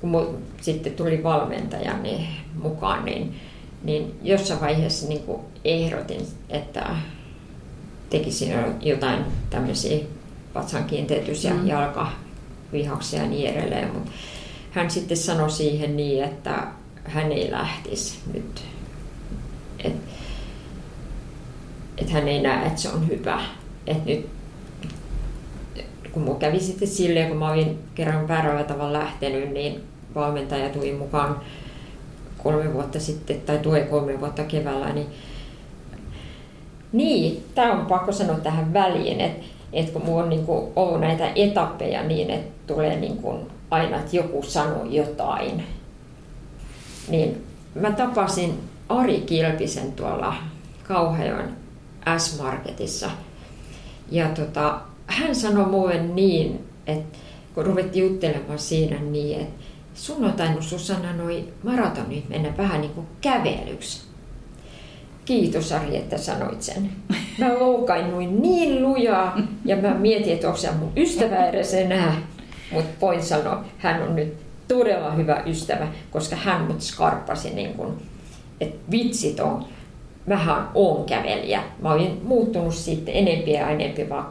kun 0.00 0.38
sitten 0.60 0.92
tuli 0.92 1.22
valmentaja 1.22 1.96
niin 1.96 2.26
mukaan, 2.62 3.04
niin 3.04 3.34
niin 3.82 4.18
jossain 4.22 4.60
vaiheessa 4.60 5.08
niin 5.08 5.22
ehdotin, 5.64 6.26
että 6.48 6.96
tekisin 8.10 8.52
jotain 8.80 9.24
tämmöisiä 9.50 10.04
vatsan 10.54 10.84
kiinteytys- 10.84 11.44
ja 11.44 11.54
mm. 11.54 11.66
jalkavihaksia 11.66 13.22
ja 13.22 13.28
niin 13.28 13.50
edelleen. 13.50 13.94
Mutta 13.94 14.10
hän 14.70 14.90
sitten 14.90 15.16
sanoi 15.16 15.50
siihen 15.50 15.96
niin, 15.96 16.24
että 16.24 16.66
hän 17.04 17.32
ei 17.32 17.50
lähtisi 17.50 18.18
nyt. 18.32 18.64
Että 19.84 20.10
et 21.98 22.10
hän 22.10 22.28
ei 22.28 22.42
näe, 22.42 22.66
että 22.66 22.80
se 22.80 22.88
on 22.88 23.08
hyvä. 23.08 23.40
Että 23.86 24.10
nyt 24.10 24.26
kun 26.12 26.22
mun 26.22 26.38
kävi 26.38 26.60
sitten 26.60 26.88
silleen, 26.88 27.28
kun 27.28 27.36
mä 27.36 27.52
olin 27.52 27.78
kerran 27.94 28.28
väärällä 28.28 28.64
tavalla 28.64 28.98
lähtenyt, 28.98 29.52
niin 29.52 29.80
valmentaja 30.14 30.68
tuli 30.68 30.92
mukaan 30.92 31.40
kolme 32.42 32.72
vuotta 32.74 33.00
sitten, 33.00 33.40
tai 33.40 33.58
tulee 33.58 33.84
kolme 33.84 34.20
vuotta 34.20 34.44
keväällä, 34.44 34.92
niin 34.92 35.06
niin, 36.92 37.44
tämä 37.54 37.72
on 37.72 37.86
pakko 37.86 38.12
sanoa 38.12 38.36
tähän 38.36 38.72
väliin, 38.72 39.20
että, 39.20 39.46
että 39.72 39.92
kun 39.92 40.02
minulla 40.02 40.22
on 40.22 40.28
niin 40.28 40.46
kuin 40.46 40.72
ollut 40.76 41.00
näitä 41.00 41.32
etappeja 41.34 42.02
niin, 42.02 42.30
että 42.30 42.74
tulee 42.74 42.96
niin 42.96 43.16
kuin 43.16 43.46
aina, 43.70 43.96
että 43.96 44.16
joku 44.16 44.42
sanoo 44.42 44.84
jotain, 44.84 45.64
niin 47.08 47.46
mä 47.74 47.92
tapasin 47.92 48.58
Ari 48.88 49.20
Kilpisen 49.20 49.92
tuolla 49.92 50.34
Kauhajoen 50.82 51.56
S-Marketissa. 52.18 53.10
Ja 54.10 54.28
tota, 54.28 54.80
hän 55.10 55.34
sanoi 55.34 55.66
mulle 55.66 56.02
niin, 56.02 56.64
että 56.86 57.18
kun 57.54 57.66
ruvettiin 57.66 58.04
juttelemaan 58.04 58.58
siinä 58.58 59.00
niin, 59.00 59.40
että 59.40 59.64
sun 59.94 60.24
on 60.24 60.32
tainnut 60.32 60.64
Susanna 60.64 61.12
noi 61.12 61.44
maratonit 61.62 62.28
mennä 62.28 62.56
vähän 62.56 62.80
niin 62.80 62.92
kuin 62.92 63.06
kävelyksi. 63.20 64.02
Kiitos 65.24 65.72
Ari, 65.72 65.96
että 65.96 66.18
sanoit 66.18 66.62
sen. 66.62 66.90
Mä 67.38 67.58
loukainuin 67.58 68.42
niin 68.42 68.82
lujaa 68.82 69.38
ja 69.64 69.76
mä 69.76 69.94
mietin, 69.94 70.32
että 70.32 70.46
onko 70.46 70.58
se 70.58 70.70
mun 70.72 70.92
ystävä 70.96 71.46
edes 71.46 71.74
enää. 71.74 72.16
Mutta 72.72 72.90
voin 73.00 73.22
sanoa, 73.22 73.64
hän 73.78 74.02
on 74.02 74.16
nyt 74.16 74.34
todella 74.68 75.10
hyvä 75.10 75.42
ystävä, 75.46 75.88
koska 76.10 76.36
hän 76.36 76.62
mut 76.62 76.80
skarppasi 76.80 77.50
niin 77.50 77.74
kuin, 77.74 77.92
että 78.60 78.78
vitsit 78.90 79.40
on, 79.40 79.64
vähän 80.28 80.68
on 80.74 81.04
kävelijä. 81.04 81.62
Mä 81.82 81.92
olin 81.92 82.20
muuttunut 82.24 82.74
sitten 82.74 83.16
enempiä 83.16 83.60
ja 83.60 83.70
enempi 83.70 84.08
vaan 84.08 84.26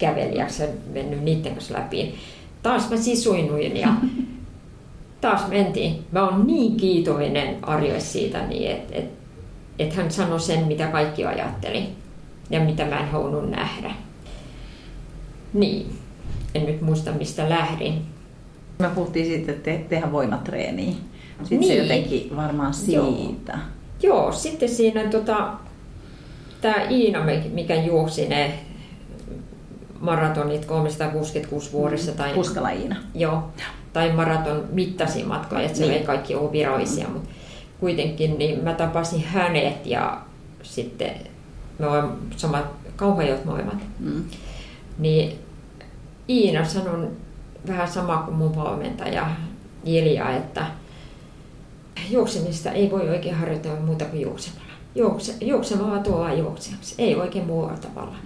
kävelijäksi 0.00 0.62
ja 0.62 0.68
mennyt 0.92 1.22
niiden 1.22 1.52
kanssa 1.52 1.74
läpi. 1.74 2.14
Taas 2.62 2.90
mä 2.90 2.96
sisuinuin 2.96 3.76
ja 3.76 3.88
taas 5.20 5.48
mentiin. 5.48 6.04
Mä 6.12 6.28
oon 6.28 6.46
niin 6.46 6.76
kiitollinen 6.76 7.56
Arjolle 7.62 8.00
siitä, 8.00 8.46
niin 8.46 8.70
että 8.70 8.94
et, 8.94 9.10
et 9.78 9.92
hän 9.92 10.10
sanoi 10.10 10.40
sen, 10.40 10.64
mitä 10.64 10.86
kaikki 10.86 11.24
ajatteli 11.24 11.88
ja 12.50 12.60
mitä 12.60 12.84
mä 12.84 12.98
en 12.98 13.08
halunnut 13.08 13.50
nähdä. 13.50 13.90
Niin, 15.52 15.92
en 16.54 16.66
nyt 16.66 16.80
muista 16.80 17.12
mistä 17.12 17.48
lähdin. 17.48 18.02
Me 18.78 18.88
puhuttiin 18.88 19.26
siitä, 19.26 19.52
että 19.52 19.64
te, 19.64 19.84
tehdään 19.88 20.12
voimatreeniä. 20.12 20.92
Sitten 21.38 21.60
niin. 21.60 21.72
se 21.72 21.82
jotenkin 21.82 22.36
varmaan 22.36 22.74
siitä. 22.74 23.58
Joo, 24.02 24.12
Joo 24.22 24.32
sitten 24.32 24.68
siinä 24.68 25.04
tota, 25.04 25.52
tämä 26.60 26.74
Iina, 26.90 27.24
mikä 27.52 27.74
juoksi 27.74 28.28
ne 28.28 28.54
maratonit 30.00 30.64
366 30.64 31.72
vuodessa. 31.72 32.12
Tai, 32.12 32.34
Puskala 32.34 32.70
Iina. 32.70 32.96
Joo 33.14 33.42
tai 33.92 34.12
maraton 34.12 34.64
mittaisia 34.72 35.26
matkoja, 35.26 35.62
että 35.62 35.78
se 35.78 35.84
niin. 35.84 35.94
ei 35.94 36.04
kaikki 36.04 36.34
ole 36.34 36.52
virallisia, 36.52 37.06
mm. 37.06 37.12
mutta 37.12 37.28
kuitenkin 37.80 38.38
niin 38.38 38.64
mä 38.64 38.74
tapasin 38.74 39.24
hänet 39.24 39.86
ja 39.86 40.20
sitten 40.62 41.14
me 41.78 41.86
olemme 41.86 42.12
samat 42.36 42.64
kauhajot 42.96 43.44
molemmat. 43.44 43.78
Mm. 43.98 44.24
Niin 44.98 45.38
Iina 46.28 46.64
sanoi 46.64 47.08
vähän 47.68 47.88
sama 47.88 48.16
kuin 48.16 48.36
mun 48.36 48.56
valmentaja 48.56 49.30
Ilja, 49.84 50.36
että 50.36 50.66
juoksemista 52.10 52.70
ei 52.70 52.90
voi 52.90 53.08
oikein 53.08 53.34
harjoittaa 53.34 53.76
muuta 53.76 54.04
kuin 54.04 54.22
juoksemalla. 54.22 54.70
Juokse, 54.94 55.34
juoksemalla 55.40 55.98
tuolla 55.98 56.32
juoksejaksi, 56.32 56.94
ei 56.98 57.16
oikein 57.16 57.46
muulla 57.46 57.72
tavalla. 57.72 58.16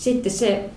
Sitten 0.00 0.32
se 0.32 0.70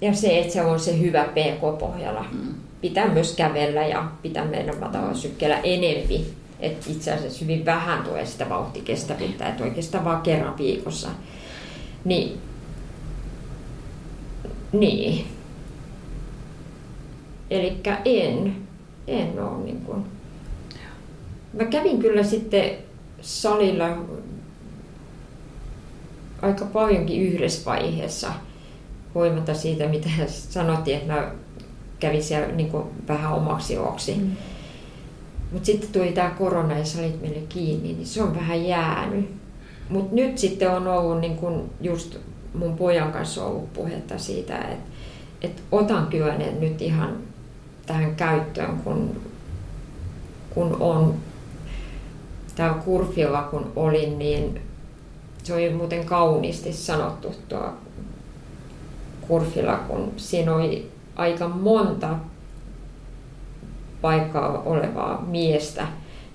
ja 0.00 0.14
se, 0.14 0.38
että 0.38 0.52
se 0.52 0.64
on 0.64 0.80
se 0.80 0.98
hyvä 0.98 1.24
PK-pohjalla. 1.24 2.24
Mm. 2.32 2.54
Pitää 2.80 3.08
myös 3.08 3.34
kävellä 3.36 3.86
ja 3.86 4.10
pitää 4.22 4.44
mennä 4.44 4.72
matalalla 4.72 5.14
sykkeellä 5.14 5.58
enempi. 5.58 6.26
Et 6.60 6.86
itse 6.86 7.12
asiassa 7.12 7.44
hyvin 7.44 7.64
vähän 7.64 8.02
tulee 8.02 8.26
sitä 8.26 8.48
vauhtikestävyyttä, 8.48 9.48
että 9.48 9.64
oikeastaan 9.64 10.04
vaan 10.04 10.22
kerran 10.22 10.58
viikossa. 10.58 11.08
Niin, 12.04 12.38
niin. 14.72 15.26
Eli 17.50 17.76
en, 18.04 18.56
en 19.06 19.42
ole 19.42 19.64
niin 19.64 19.80
kuin. 19.80 20.04
Mä 21.52 21.64
kävin 21.64 21.98
kyllä 21.98 22.22
sitten 22.22 22.70
salilla 23.20 23.88
aika 26.42 26.64
paljonkin 26.64 27.22
yhdessä 27.22 27.70
vaiheessa– 27.70 28.32
huolimatta 29.14 29.54
siitä, 29.54 29.88
mitä 29.88 30.08
sanottiin, 30.26 30.96
että 30.96 31.12
mä 31.12 31.30
kävin 32.00 32.22
siellä 32.22 32.54
niin 32.54 32.70
kuin 32.70 32.84
vähän 33.08 33.34
omaksi 33.34 33.74
juoksi. 33.74 34.14
Mm. 34.14 34.30
Mutta 35.52 35.66
sitten 35.66 35.92
tuli 35.92 36.12
tämä 36.12 36.30
korona 36.30 36.78
ja 36.78 36.84
salit 36.84 37.20
meille 37.20 37.40
kiinni, 37.48 37.92
niin 37.92 38.06
se 38.06 38.22
on 38.22 38.36
vähän 38.36 38.64
jäänyt. 38.64 39.30
Mutta 39.88 40.14
nyt 40.14 40.38
sitten 40.38 40.70
on 40.70 40.86
ollut 40.86 41.20
niin 41.20 41.36
kun 41.36 41.70
just 41.80 42.16
mun 42.54 42.76
pojan 42.76 43.12
kanssa 43.12 43.44
ollut 43.44 43.72
puhetta 43.72 44.18
siitä, 44.18 44.58
että 44.58 44.90
et 45.42 45.62
otan 45.72 46.06
kyllä 46.06 46.38
ne 46.38 46.52
nyt 46.60 46.82
ihan 46.82 47.16
tähän 47.86 48.16
käyttöön, 48.16 48.76
kun 48.84 49.20
kun 50.50 50.76
on 50.80 51.14
tämä 52.54 52.74
kurfilla 52.84 53.42
kun 53.42 53.72
olin, 53.76 54.18
niin 54.18 54.60
se 55.48 55.54
oli 55.54 55.70
muuten 55.70 56.04
kauniisti 56.04 56.72
sanottu 56.72 57.34
tuo 57.48 57.72
kurfilla, 59.28 59.76
kun 59.76 60.12
siinä 60.16 60.54
oli 60.54 60.90
aika 61.16 61.48
monta 61.48 62.08
paikkaa 64.00 64.62
olevaa 64.62 65.24
miestä, 65.26 65.86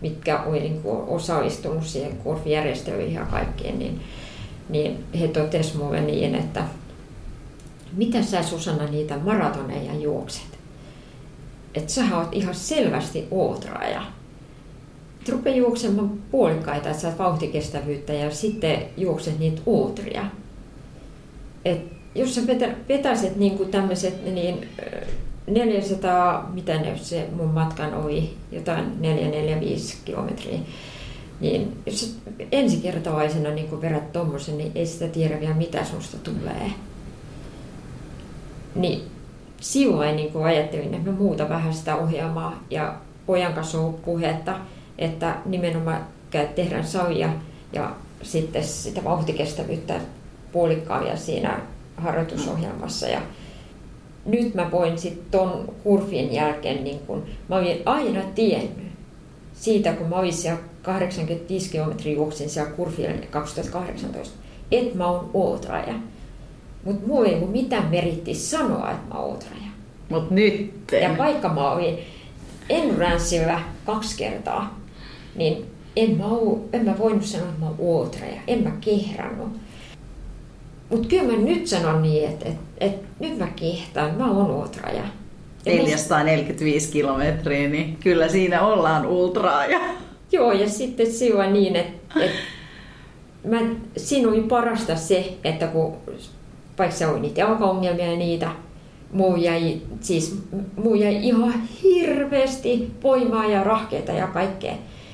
mitkä 0.02 0.44
oli 0.44 0.60
niin 0.60 0.82
kuin 0.82 1.08
osallistunut 1.08 1.86
siihen 1.86 2.18
kurfijärjestelyihin 2.18 3.14
ja 3.14 3.26
kaikkeen, 3.26 3.80
niin, 3.80 4.02
niin 4.70 5.04
he 5.20 5.28
totesivat 5.28 5.84
mulle 5.84 6.02
niin, 6.02 6.36
että 6.36 6.64
mitä 7.94 8.24
sä 8.24 8.44
Susanna 8.44 8.86
niitä 8.86 9.18
maratoneja 9.18 9.94
juokset? 9.94 10.60
Että 11.76 11.92
sä 11.92 12.18
oot 12.18 12.30
ihan 12.32 12.56
selvästi 12.56 13.28
ootraja. 13.32 14.02
Et 15.24 15.30
rupea 15.30 15.56
juoksemaan 15.56 16.10
puolikkaita, 16.32 16.90
että 16.90 17.02
saat 17.02 17.20
vauhtikestävyyttä 17.20 18.14
ja 18.14 18.32
sitten 18.32 18.80
juokset 18.98 19.40
niitä 19.40 19.62
uutria. 19.66 20.26
Et 21.66 21.82
jos 22.16 22.36
sä 22.36 22.42
vetäisit 22.90 23.36
niin 23.36 23.70
tämmöiset 23.72 24.34
niin 24.34 24.68
400, 25.48 26.50
mitä 26.54 26.78
ne, 26.78 26.98
se 26.98 27.28
mun 27.36 27.50
matkan 27.50 27.94
oli, 27.94 28.34
jotain 28.52 29.02
445 29.02 29.98
kilometriä, 30.06 30.60
niin 31.40 31.78
jos 31.86 32.18
ensikertalaisena 32.52 33.50
niin 33.50 33.82
verrat 33.82 34.12
tuommoisen, 34.14 34.58
niin 34.58 34.72
ei 34.76 34.86
sitä 34.86 35.08
tiedä 35.08 35.40
vielä 35.40 35.54
mitä 35.54 35.86
susta 35.86 36.18
tulee. 36.18 36.72
Niin 38.76 39.02
silloin 39.62 40.16
niin 40.16 40.44
ajattelin, 40.44 40.94
että 40.94 41.10
mä 41.10 41.18
muuta 41.18 41.50
vähän 41.50 41.74
sitä 41.74 41.96
ohjelmaa 41.96 42.64
ja 42.70 42.96
pojan 43.26 43.54
kanssa 43.54 43.80
on 43.80 43.94
puhetta, 43.94 44.56
että 44.98 45.36
nimenomaan 45.46 46.08
tehdään 46.56 46.88
salia 46.88 47.30
ja 47.74 47.96
sitten 48.22 48.64
sitä 48.64 49.04
vauhtikestävyyttä 49.04 50.00
puolikkaavia 50.52 51.18
siinä 51.18 51.60
harjoitusohjelmassa. 51.98 53.08
Ja 53.08 53.22
nyt 54.26 54.56
mä 54.56 54.72
voin 54.72 54.98
sitten 54.98 55.26
ton 55.32 55.74
kurfin 55.84 56.34
jälkeen, 56.34 56.84
niin 56.84 57.00
kun, 57.00 57.24
mä 57.50 57.56
olin 57.56 57.82
aina 57.86 58.22
tiennyt 58.36 58.88
siitä, 59.54 59.94
kun 59.94 60.08
mä 60.08 60.16
olin 60.16 60.34
siellä 60.34 60.60
85 60.82 61.70
kilometriä 61.70 62.14
juoksin 62.14 62.50
siellä 62.50 62.72
kurfilla 62.72 63.10
2018, 63.30 64.36
että 64.72 64.98
mä 64.98 65.08
oon 65.08 65.30
ootraja. 65.34 65.94
Mutta 66.84 67.08
mulla 67.08 67.30
ei 67.30 67.36
ole 67.36 67.46
mitään 67.46 67.92
meritti 67.92 68.36
sanoa, 68.36 68.92
että 68.92 69.14
mä 69.14 69.20
oon 69.20 69.32
ootraja. 69.32 69.64
Mut 70.10 70.32
nyt. 70.32 70.74
Ja 71.02 71.18
vaikka 71.18 71.50
mä 71.50 71.72
olin 71.72 72.00
Enduranceilla 72.70 73.60
kaksi 73.86 74.18
kertaa, 74.18 74.80
niin 75.36 75.66
en 75.96 76.18
mä, 76.18 76.26
oo, 76.26 76.66
en 76.74 76.86
mä 76.86 76.98
voinut 76.98 77.24
sanoa, 77.24 77.48
että 77.48 77.60
mä 77.60 77.66
oon 77.66 77.76
ootraja. 77.80 78.42
En 78.48 78.64
mä 78.64 78.72
kehrannut. 78.82 79.50
Mutta 80.90 81.08
kyllä 81.08 81.24
mä 81.24 81.38
nyt 81.38 81.68
sanon 81.68 82.02
niin, 82.02 82.30
että 82.30 82.50
et, 82.50 82.58
et, 82.78 83.20
nyt 83.20 83.38
mä 83.38 83.48
kehtaan, 83.48 84.16
mä 84.18 84.32
oon 84.32 84.52
ultraja. 84.52 85.04
445 85.66 86.92
kilometriä, 86.92 87.70
niin 87.70 87.98
kyllä 88.04 88.30
siinä 88.30 88.62
ollaan 88.62 89.06
ultraaja. 89.06 89.80
Joo, 90.32 90.52
ja 90.52 90.70
sitten 90.70 91.12
silloin 91.12 91.54
niin, 91.54 91.76
että 91.76 92.20
et, 92.20 92.32
mä, 93.44 93.60
siinä 93.98 94.28
oli 94.28 94.42
parasta 94.42 94.96
se, 94.96 95.34
että 95.44 95.68
kun 95.68 95.98
vaikka 96.80 96.96
se 96.96 97.08
oli 97.08 97.20
niitä 97.20 97.40
jalkaongelmia 97.40 98.12
ja 98.12 98.18
niitä, 98.18 98.52
muu 99.12 99.36
jäi, 99.36 99.82
siis, 100.02 100.42
muu 100.84 100.96
jäi 100.96 101.28
ihan 101.28 101.54
hirveästi 101.84 102.92
voimaa 103.04 103.46
ja 103.46 103.64
rahkeita 103.64 104.12
ja 104.12 104.28
kaikkea. 104.28 104.74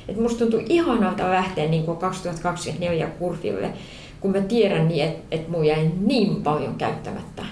Et 0.09 0.19
musta 0.19 0.39
tuntui 0.39 0.65
ihanalta 0.69 1.29
lähteä 1.29 1.67
niin 1.67 1.97
2024 1.97 3.07
kurville 3.07 3.73
kun 4.21 4.31
mä 4.31 4.41
tiedän 4.41 4.87
niin, 4.87 5.05
että 5.05 5.21
et 5.31 5.47
mun 5.47 5.65
jäi 5.65 5.91
niin 5.99 6.43
paljon 6.43 6.75
käyttämättä 6.75 7.43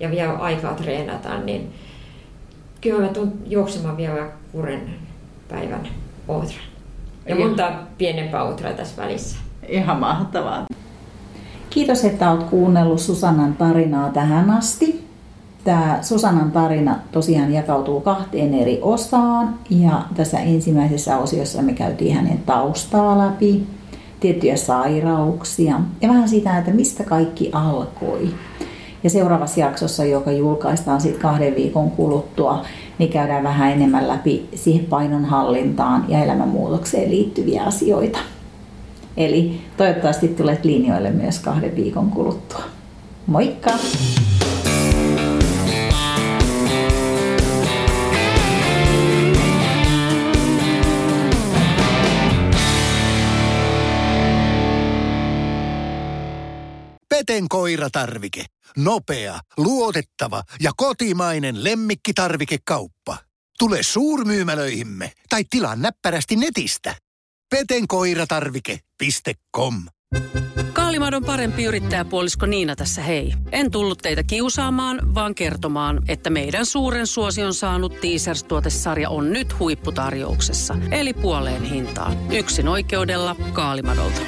ja 0.00 0.10
vielä 0.10 0.32
aikaa 0.32 0.74
treenata, 0.74 1.38
niin 1.38 1.72
kyllä 2.80 3.00
mä 3.00 3.08
tuun 3.08 3.32
juoksemaan 3.46 3.96
vielä 3.96 4.28
kuuden 4.52 4.94
päivän 5.48 5.88
outran. 6.28 6.64
Ja 7.28 7.36
monta 7.36 7.72
pienempää 7.98 8.42
outraa 8.42 8.72
tässä 8.72 9.02
välissä. 9.02 9.38
Ihan 9.68 10.00
mahtavaa. 10.00 10.66
Kiitos, 11.70 12.04
että 12.04 12.30
olet 12.30 12.42
kuunnellut 12.42 13.00
Susannan 13.00 13.54
tarinaa 13.54 14.10
tähän 14.10 14.50
asti. 14.50 15.05
Tämä 15.66 15.98
Susannan 16.02 16.50
tarina 16.50 16.96
tosiaan 17.12 17.52
jakautuu 17.52 18.00
kahteen 18.00 18.54
eri 18.54 18.78
osaan 18.82 19.54
ja 19.70 20.02
tässä 20.14 20.38
ensimmäisessä 20.38 21.18
osiossa 21.18 21.62
me 21.62 21.72
käytiin 21.72 22.14
hänen 22.14 22.38
taustaa 22.46 23.18
läpi 23.18 23.66
tiettyjä 24.20 24.56
sairauksia 24.56 25.80
ja 26.00 26.08
vähän 26.08 26.28
sitä, 26.28 26.58
että 26.58 26.70
mistä 26.70 27.04
kaikki 27.04 27.50
alkoi. 27.52 28.34
Ja 29.04 29.10
seuraavassa 29.10 29.60
jaksossa, 29.60 30.04
joka 30.04 30.32
julkaistaan 30.32 31.00
sitten 31.00 31.22
kahden 31.22 31.54
viikon 31.54 31.90
kuluttua, 31.90 32.64
niin 32.98 33.10
käydään 33.10 33.44
vähän 33.44 33.72
enemmän 33.72 34.08
läpi 34.08 34.48
siihen 34.54 34.86
painonhallintaan 34.86 36.04
ja 36.08 36.24
elämänmuutokseen 36.24 37.10
liittyviä 37.10 37.62
asioita. 37.62 38.18
Eli 39.16 39.60
toivottavasti 39.76 40.28
tulet 40.28 40.64
linjoille 40.64 41.10
myös 41.10 41.38
kahden 41.38 41.76
viikon 41.76 42.10
kuluttua. 42.10 42.62
Moikka! 43.26 43.70
Peten 57.26 57.48
koiratarvike. 57.48 58.44
Nopea, 58.76 59.40
luotettava 59.56 60.42
ja 60.60 60.72
kotimainen 60.76 61.64
lemmikkitarvikekauppa. 61.64 63.16
Tule 63.58 63.82
suurmyymälöihimme 63.82 65.12
tai 65.28 65.44
tilaa 65.50 65.76
näppärästi 65.76 66.36
netistä. 66.36 66.94
petenkoiratarvike.com 67.50 69.82
Kaalimadon 70.72 71.24
parempi 71.24 71.64
yrittäjäpuolisko 71.64 72.46
Niina 72.46 72.76
tässä 72.76 73.02
hei. 73.02 73.34
En 73.52 73.70
tullut 73.70 73.98
teitä 73.98 74.22
kiusaamaan, 74.22 75.14
vaan 75.14 75.34
kertomaan, 75.34 76.02
että 76.08 76.30
meidän 76.30 76.66
suuren 76.66 77.06
suosion 77.06 77.54
saanut 77.54 77.92
Teasers-tuotesarja 78.00 79.08
on 79.08 79.32
nyt 79.32 79.58
huipputarjouksessa. 79.58 80.76
Eli 80.90 81.12
puoleen 81.12 81.64
hintaan. 81.64 82.32
Yksin 82.32 82.68
oikeudella 82.68 83.36
Kaalimadolta. 83.52 84.20